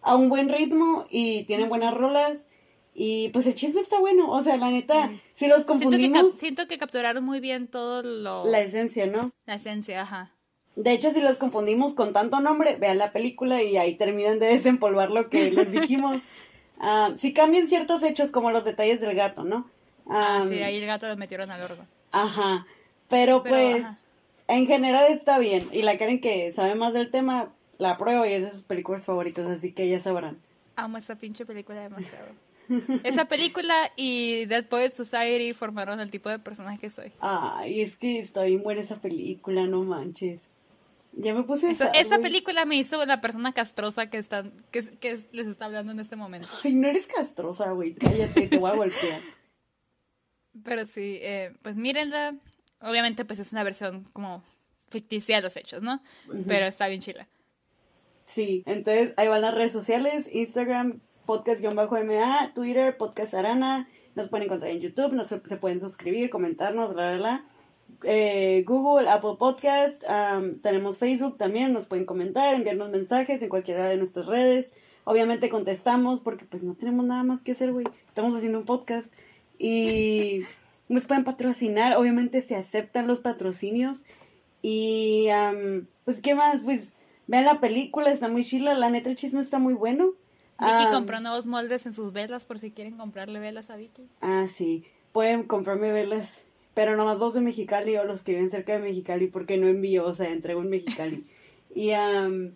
a 0.00 0.16
un 0.16 0.30
buen 0.30 0.48
ritmo 0.48 1.04
y 1.10 1.44
tiene 1.44 1.68
buenas 1.68 1.92
rolas. 1.92 2.48
Y 3.00 3.28
pues 3.28 3.46
el 3.46 3.54
chisme 3.54 3.80
está 3.80 4.00
bueno. 4.00 4.30
O 4.32 4.42
sea, 4.42 4.56
la 4.56 4.70
neta, 4.70 5.12
si 5.34 5.46
los 5.46 5.62
Siento 5.64 5.78
que, 5.78 5.88
cap- 5.88 5.90
confundimos, 5.92 6.32
siento 6.34 6.66
que 6.66 6.78
capturaron 6.78 7.22
muy 7.24 7.38
bien 7.38 7.68
todo 7.68 8.02
lo... 8.02 8.44
la 8.44 8.60
esencia, 8.60 9.06
¿no? 9.06 9.30
la 9.46 9.54
esencia, 9.54 10.02
ajá. 10.02 10.32
De 10.74 10.92
hecho, 10.92 11.10
si 11.12 11.20
los 11.20 11.38
confundimos 11.38 11.94
con 11.94 12.12
tanto 12.12 12.40
nombre, 12.40 12.76
vean 12.76 12.98
la 12.98 13.12
película 13.12 13.62
y 13.62 13.76
ahí 13.76 13.94
terminan 13.94 14.38
de 14.40 14.46
desempolvar 14.46 15.10
lo 15.10 15.28
que 15.30 15.50
les 15.50 15.70
dijimos. 15.72 16.22
Ah, 16.80 17.10
si 17.16 17.32
cambian 17.32 17.66
ciertos 17.66 18.04
hechos 18.04 18.30
como 18.30 18.52
los 18.52 18.64
detalles 18.64 19.00
del 19.00 19.16
gato, 19.16 19.42
¿no? 19.42 19.68
Ah, 20.08 20.42
Ah, 20.42 20.46
sí, 20.48 20.62
ahí 20.62 20.76
el 20.76 20.86
gato 20.86 21.08
lo 21.08 21.16
metieron 21.16 21.50
al 21.50 21.60
horno. 21.60 21.84
Ajá. 22.12 22.68
Pero, 23.08 23.42
Pero, 23.42 23.54
pues, 23.56 23.84
ajá. 23.84 23.98
en 24.46 24.66
general 24.68 25.06
está 25.10 25.40
bien. 25.40 25.60
Y 25.72 25.82
la 25.82 25.98
Karen 25.98 26.20
que 26.20 26.52
sabe 26.52 26.76
más 26.76 26.92
del 26.94 27.10
tema, 27.10 27.52
la 27.78 27.90
apruebo 27.90 28.24
y 28.24 28.32
es 28.32 28.42
de 28.44 28.50
sus 28.52 28.62
películas 28.62 29.06
favoritas, 29.06 29.46
así 29.46 29.72
que 29.72 29.88
ya 29.88 29.98
sabrán. 29.98 30.38
Amo 30.76 30.98
esta 30.98 31.16
pinche 31.16 31.44
película 31.44 31.80
demasiado. 31.80 32.28
Esa 33.04 33.26
película 33.26 33.92
y 33.96 34.44
Dead 34.46 34.66
Poets 34.66 34.96
Society 34.96 35.52
formaron 35.52 36.00
el 36.00 36.10
tipo 36.10 36.28
de 36.28 36.38
personaje 36.38 36.78
que 36.78 36.90
soy. 36.90 37.12
Ay, 37.20 37.80
es 37.80 37.96
que 37.96 38.18
está 38.18 38.44
bien 38.44 38.62
buena 38.62 38.80
esa 38.80 39.00
película, 39.00 39.66
no 39.66 39.82
manches. 39.82 40.48
Ya 41.12 41.34
me 41.34 41.42
puse 41.42 41.74
sad, 41.74 41.90
esa 41.94 42.16
güey. 42.16 42.22
película 42.30 42.64
me 42.64 42.76
hizo 42.76 43.04
la 43.04 43.20
persona 43.20 43.52
castrosa 43.52 44.08
que, 44.10 44.18
están, 44.18 44.52
que, 44.70 44.84
que 44.84 45.18
les 45.32 45.46
está 45.48 45.64
hablando 45.64 45.90
en 45.92 46.00
este 46.00 46.16
momento. 46.16 46.48
Ay, 46.64 46.74
no 46.74 46.88
eres 46.88 47.06
castrosa, 47.06 47.72
güey. 47.72 47.94
Cállate, 47.94 48.46
te 48.46 48.58
voy 48.58 48.70
a 48.70 48.74
golpear. 48.74 49.20
Pero 50.64 50.86
sí, 50.86 51.18
eh, 51.20 51.54
pues 51.62 51.76
mírenla. 51.76 52.36
Obviamente, 52.80 53.24
pues 53.24 53.40
es 53.40 53.52
una 53.52 53.64
versión 53.64 54.04
como 54.12 54.44
ficticia 54.90 55.36
de 55.36 55.42
los 55.42 55.56
hechos, 55.56 55.82
¿no? 55.82 56.00
Pero 56.46 56.66
está 56.66 56.86
bien 56.88 57.00
chila. 57.00 57.26
Sí, 58.24 58.62
entonces 58.66 59.14
ahí 59.16 59.26
van 59.26 59.40
las 59.40 59.54
redes 59.54 59.72
sociales, 59.72 60.28
Instagram, 60.32 61.00
podcast-ma, 61.28 62.52
Twitter, 62.54 62.96
podcast 62.96 63.34
arana, 63.34 63.86
nos 64.14 64.28
pueden 64.28 64.46
encontrar 64.46 64.70
en 64.70 64.80
YouTube, 64.80 65.12
nos, 65.12 65.28
se 65.28 65.56
pueden 65.58 65.78
suscribir, 65.78 66.30
comentarnos, 66.30 66.94
bla, 66.94 67.10
bla, 67.10 67.18
bla. 67.18 67.44
Eh, 68.02 68.64
Google, 68.66 69.10
Apple 69.10 69.34
Podcast, 69.38 70.04
tenemos 70.62 70.96
Facebook 70.96 71.36
también, 71.36 71.74
nos 71.74 71.84
pueden 71.84 72.06
comentar, 72.06 72.54
enviarnos 72.54 72.88
mensajes 72.88 73.42
en 73.42 73.50
cualquiera 73.50 73.86
de 73.86 73.98
nuestras 73.98 74.24
redes. 74.24 74.76
Obviamente 75.04 75.50
contestamos 75.50 76.22
porque 76.22 76.46
pues 76.46 76.64
no 76.64 76.74
tenemos 76.74 77.04
nada 77.04 77.24
más 77.24 77.42
que 77.42 77.52
hacer, 77.52 77.72
güey. 77.72 77.84
Estamos 78.08 78.34
haciendo 78.34 78.60
un 78.60 78.64
podcast 78.64 79.12
y 79.58 80.44
nos 80.88 81.04
pueden 81.04 81.24
patrocinar, 81.24 81.98
obviamente 81.98 82.40
se 82.40 82.56
aceptan 82.56 83.06
los 83.06 83.20
patrocinios. 83.20 84.04
Y 84.62 85.26
pues 86.06 86.22
qué 86.22 86.34
más, 86.34 86.62
pues 86.62 86.96
vean 87.26 87.44
la 87.44 87.60
película, 87.60 88.10
está 88.10 88.28
muy 88.28 88.44
chila, 88.44 88.72
la 88.72 88.88
neta 88.88 89.10
el 89.10 89.16
chisme 89.16 89.42
está 89.42 89.58
muy 89.58 89.74
bueno. 89.74 90.14
Vicky 90.58 90.84
Am, 90.86 90.92
compró 90.92 91.20
nuevos 91.20 91.46
moldes 91.46 91.86
en 91.86 91.92
sus 91.92 92.12
velas 92.12 92.44
por 92.44 92.58
si 92.58 92.70
quieren 92.72 92.96
comprarle 92.96 93.38
velas 93.38 93.70
a 93.70 93.76
Vicky. 93.76 94.08
Ah, 94.20 94.46
sí. 94.48 94.84
Pueden 95.12 95.44
comprarme 95.44 95.92
velas, 95.92 96.44
pero 96.74 96.96
nomás 96.96 97.18
los 97.18 97.34
de 97.34 97.40
Mexicali 97.40 97.96
o 97.96 98.04
los 98.04 98.22
que 98.24 98.32
viven 98.32 98.50
cerca 98.50 98.72
de 98.74 98.80
Mexicali, 98.80 99.26
porque 99.28 99.56
no 99.56 99.68
envío, 99.68 100.04
o 100.06 100.14
sea, 100.14 100.30
entrego 100.30 100.60
en 100.62 100.70
Mexicali. 100.70 101.24
Y, 101.74 101.92
am, 101.92 102.54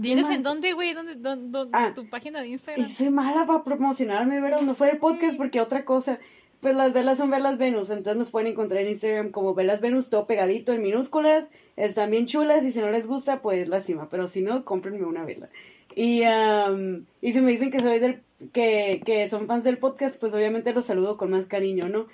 ¿Tienes 0.00 0.28
en 0.28 0.42
dónde, 0.42 0.74
güey? 0.74 0.92
¿Dónde, 0.92 1.14
dónde, 1.16 1.48
dónde- 1.50 1.76
Ah, 1.78 1.92
tu 1.94 2.08
página 2.10 2.40
de 2.42 2.48
y 2.48 2.52
Instagram? 2.52 2.88
soy 2.88 3.10
mala 3.10 3.46
para 3.46 3.64
promocionarme, 3.64 4.40
¿verdad? 4.40 4.60
No 4.60 4.74
fuera 4.74 4.92
el 4.92 4.98
podcast, 4.98 5.36
porque 5.36 5.60
otra 5.60 5.84
cosa. 5.84 6.18
Pues 6.64 6.76
las 6.76 6.94
velas 6.94 7.18
son 7.18 7.30
velas 7.30 7.58
Venus, 7.58 7.90
entonces 7.90 8.16
nos 8.16 8.30
pueden 8.30 8.50
encontrar 8.50 8.80
en 8.80 8.88
Instagram 8.88 9.32
como 9.32 9.52
velas 9.52 9.82
Venus, 9.82 10.08
todo 10.08 10.26
pegadito 10.26 10.72
en 10.72 10.80
minúsculas. 10.80 11.50
Están 11.76 12.10
bien 12.10 12.24
chulas 12.24 12.64
y 12.64 12.72
si 12.72 12.78
no 12.78 12.90
les 12.90 13.06
gusta, 13.06 13.42
pues 13.42 13.68
lástima, 13.68 14.08
pero 14.08 14.28
si 14.28 14.40
no, 14.40 14.64
cómprenme 14.64 15.04
una 15.04 15.26
vela. 15.26 15.50
Y, 15.94 16.22
am, 16.22 17.04
y 17.20 17.34
si 17.34 17.42
me 17.42 17.50
dicen 17.50 17.70
que 17.70 17.80
soy 17.80 17.98
del 17.98 18.22
que, 18.54 19.02
que 19.04 19.28
son 19.28 19.46
fans 19.46 19.62
del 19.64 19.76
podcast, 19.76 20.18
pues 20.18 20.32
obviamente 20.32 20.72
los 20.72 20.86
saludo 20.86 21.18
con 21.18 21.28
más 21.32 21.44
cariño, 21.44 21.90
¿no? 21.90 22.06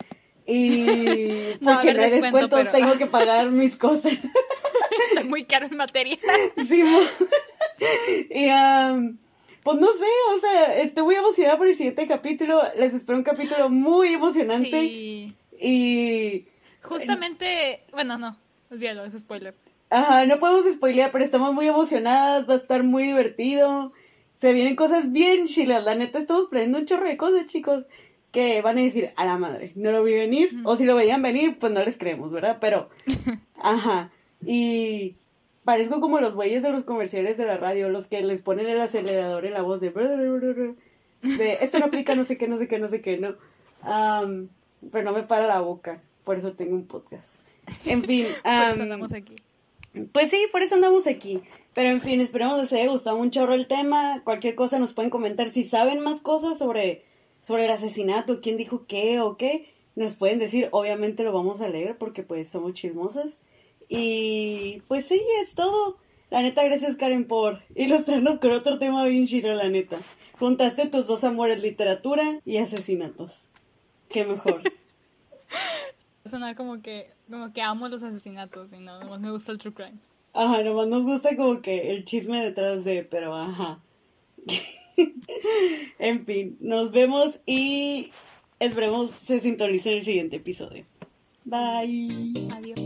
Y 0.46 0.84
No, 1.60 1.74
porque 1.74 1.94
no 1.94 2.02
hay 2.02 2.10
descuento, 2.10 2.38
descuentos, 2.56 2.58
pero- 2.58 2.72
tengo 2.72 2.98
que 2.98 3.06
pagar 3.06 3.52
mis 3.52 3.76
cosas. 3.76 4.14
Está 5.14 5.28
muy 5.28 5.44
caro 5.44 5.66
en 5.66 5.76
materia. 5.76 6.18
Sí, 6.66 6.82
y 8.30 8.48
am, 8.48 9.16
pues 9.62 9.78
no 9.78 9.86
sé, 9.86 10.06
o 10.36 10.40
sea, 10.40 10.76
estoy 10.82 11.04
muy 11.04 11.14
emocionada 11.14 11.58
por 11.58 11.68
el 11.68 11.74
siguiente 11.74 12.06
capítulo. 12.06 12.62
Les 12.78 12.94
espero 12.94 13.18
un 13.18 13.24
capítulo 13.24 13.68
muy 13.68 14.14
emocionante. 14.14 14.80
Sí. 14.80 15.34
Y 15.60 16.46
Justamente, 16.82 17.82
bueno, 17.92 18.18
no, 18.18 18.36
olvídalo, 18.70 19.04
es 19.04 19.18
spoiler. 19.18 19.54
Ajá, 19.90 20.24
no 20.26 20.38
podemos 20.38 20.64
spoilear, 20.72 21.10
pero 21.10 21.24
estamos 21.24 21.52
muy 21.52 21.66
emocionadas, 21.66 22.48
va 22.48 22.54
a 22.54 22.58
estar 22.58 22.82
muy 22.84 23.04
divertido. 23.04 23.92
Se 24.34 24.54
vienen 24.54 24.76
cosas 24.76 25.12
bien 25.12 25.46
chilas, 25.46 25.84
la 25.84 25.94
neta 25.94 26.18
estamos 26.18 26.46
planeando 26.48 26.78
un 26.78 26.86
chorro 26.86 27.06
de 27.06 27.16
cosas, 27.16 27.46
chicos, 27.46 27.84
que 28.30 28.62
van 28.62 28.78
a 28.78 28.82
decir, 28.82 29.12
a 29.16 29.24
la 29.26 29.36
madre, 29.36 29.72
no 29.74 29.90
lo 29.90 30.02
vi 30.02 30.14
venir, 30.14 30.50
o 30.64 30.76
si 30.76 30.84
lo 30.84 30.94
veían 30.94 31.20
venir, 31.20 31.58
pues 31.58 31.72
no 31.72 31.84
les 31.84 31.98
creemos, 31.98 32.30
¿verdad? 32.30 32.58
Pero, 32.60 32.88
ajá, 33.62 34.10
y 34.46 35.16
parezco 35.70 36.00
como 36.00 36.18
los 36.18 36.34
güeyes 36.34 36.64
de 36.64 36.70
los 36.70 36.82
comerciales 36.82 37.38
de 37.38 37.46
la 37.46 37.56
radio, 37.56 37.90
los 37.90 38.08
que 38.08 38.20
les 38.22 38.42
ponen 38.42 38.66
el 38.66 38.80
acelerador 38.80 39.44
en 39.44 39.52
la 39.52 39.62
voz 39.62 39.80
de, 39.80 39.90
de 39.92 41.58
esto 41.60 41.78
no 41.78 41.84
aplica, 41.84 42.16
no 42.16 42.24
sé 42.24 42.36
qué, 42.36 42.48
no 42.48 42.58
sé 42.58 42.66
qué, 42.66 42.80
no 42.80 42.88
sé 42.88 43.00
qué, 43.00 43.18
no. 43.18 43.36
Am, 43.82 44.48
pero 44.90 45.04
no 45.04 45.12
me 45.12 45.22
para 45.22 45.46
la 45.46 45.60
boca, 45.60 46.02
por 46.24 46.36
eso 46.36 46.54
tengo 46.54 46.74
un 46.74 46.88
podcast. 46.88 47.46
En 47.86 48.02
fin, 48.02 48.24
Por 48.42 48.50
eso 48.50 48.72
am, 48.72 48.80
andamos 48.80 49.12
aquí. 49.12 49.36
pues 50.10 50.30
sí, 50.30 50.44
por 50.50 50.62
eso 50.62 50.74
andamos 50.74 51.06
aquí. 51.06 51.40
Pero 51.72 51.90
en 51.90 52.00
fin, 52.00 52.20
esperemos 52.20 52.56
que 52.56 52.62
les 52.62 52.72
haya 52.72 52.90
gustado 52.90 53.16
un 53.18 53.30
chorro 53.30 53.54
el 53.54 53.68
tema. 53.68 54.22
Cualquier 54.24 54.56
cosa 54.56 54.80
nos 54.80 54.92
pueden 54.92 55.10
comentar. 55.10 55.50
Si 55.50 55.62
saben 55.62 56.00
más 56.00 56.18
cosas 56.18 56.58
sobre, 56.58 57.02
sobre 57.42 57.66
el 57.66 57.70
asesinato, 57.70 58.40
quién 58.40 58.56
dijo 58.56 58.86
qué 58.88 59.20
o 59.20 59.36
qué, 59.36 59.72
nos 59.94 60.14
pueden 60.16 60.40
decir. 60.40 60.68
Obviamente 60.72 61.22
lo 61.22 61.32
vamos 61.32 61.60
a 61.60 61.68
leer 61.68 61.96
porque 61.96 62.24
pues 62.24 62.48
somos 62.48 62.72
chismosas. 62.72 63.44
Y 63.92 64.82
pues 64.86 65.04
sí, 65.04 65.20
es 65.42 65.54
todo. 65.54 65.98
La 66.30 66.42
neta, 66.42 66.62
gracias 66.62 66.96
Karen 66.96 67.26
por 67.26 67.60
ilustrarnos 67.74 68.38
con 68.38 68.52
otro 68.52 68.78
tema 68.78 69.04
bien 69.04 69.26
chido, 69.26 69.52
la 69.52 69.68
neta. 69.68 69.98
Juntaste 70.38 70.86
tus 70.86 71.08
dos 71.08 71.24
amores, 71.24 71.60
literatura 71.60 72.40
y 72.46 72.58
asesinatos. 72.58 73.46
Qué 74.08 74.24
mejor. 74.24 74.62
Sonar 76.30 76.54
como 76.54 76.80
que, 76.80 77.10
como 77.28 77.52
que 77.52 77.62
amo 77.62 77.88
los 77.88 78.04
asesinatos 78.04 78.72
y 78.72 78.78
no, 78.78 79.00
nomás 79.00 79.20
me 79.20 79.32
gusta 79.32 79.50
el 79.50 79.58
true 79.58 79.74
crime. 79.74 79.98
Ajá, 80.34 80.62
nomás 80.62 80.86
nos 80.86 81.02
gusta 81.02 81.36
como 81.36 81.60
que 81.60 81.90
el 81.90 82.04
chisme 82.04 82.44
detrás 82.44 82.84
de, 82.84 83.02
pero 83.02 83.34
ajá. 83.34 83.80
en 85.98 86.24
fin, 86.24 86.56
nos 86.60 86.92
vemos 86.92 87.40
y 87.44 88.12
esperemos 88.60 89.10
se 89.10 89.40
sintonicen 89.40 89.92
en 89.92 89.98
el 89.98 90.04
siguiente 90.04 90.36
episodio. 90.36 90.84
Bye. 91.44 92.48
Adiós. 92.52 92.78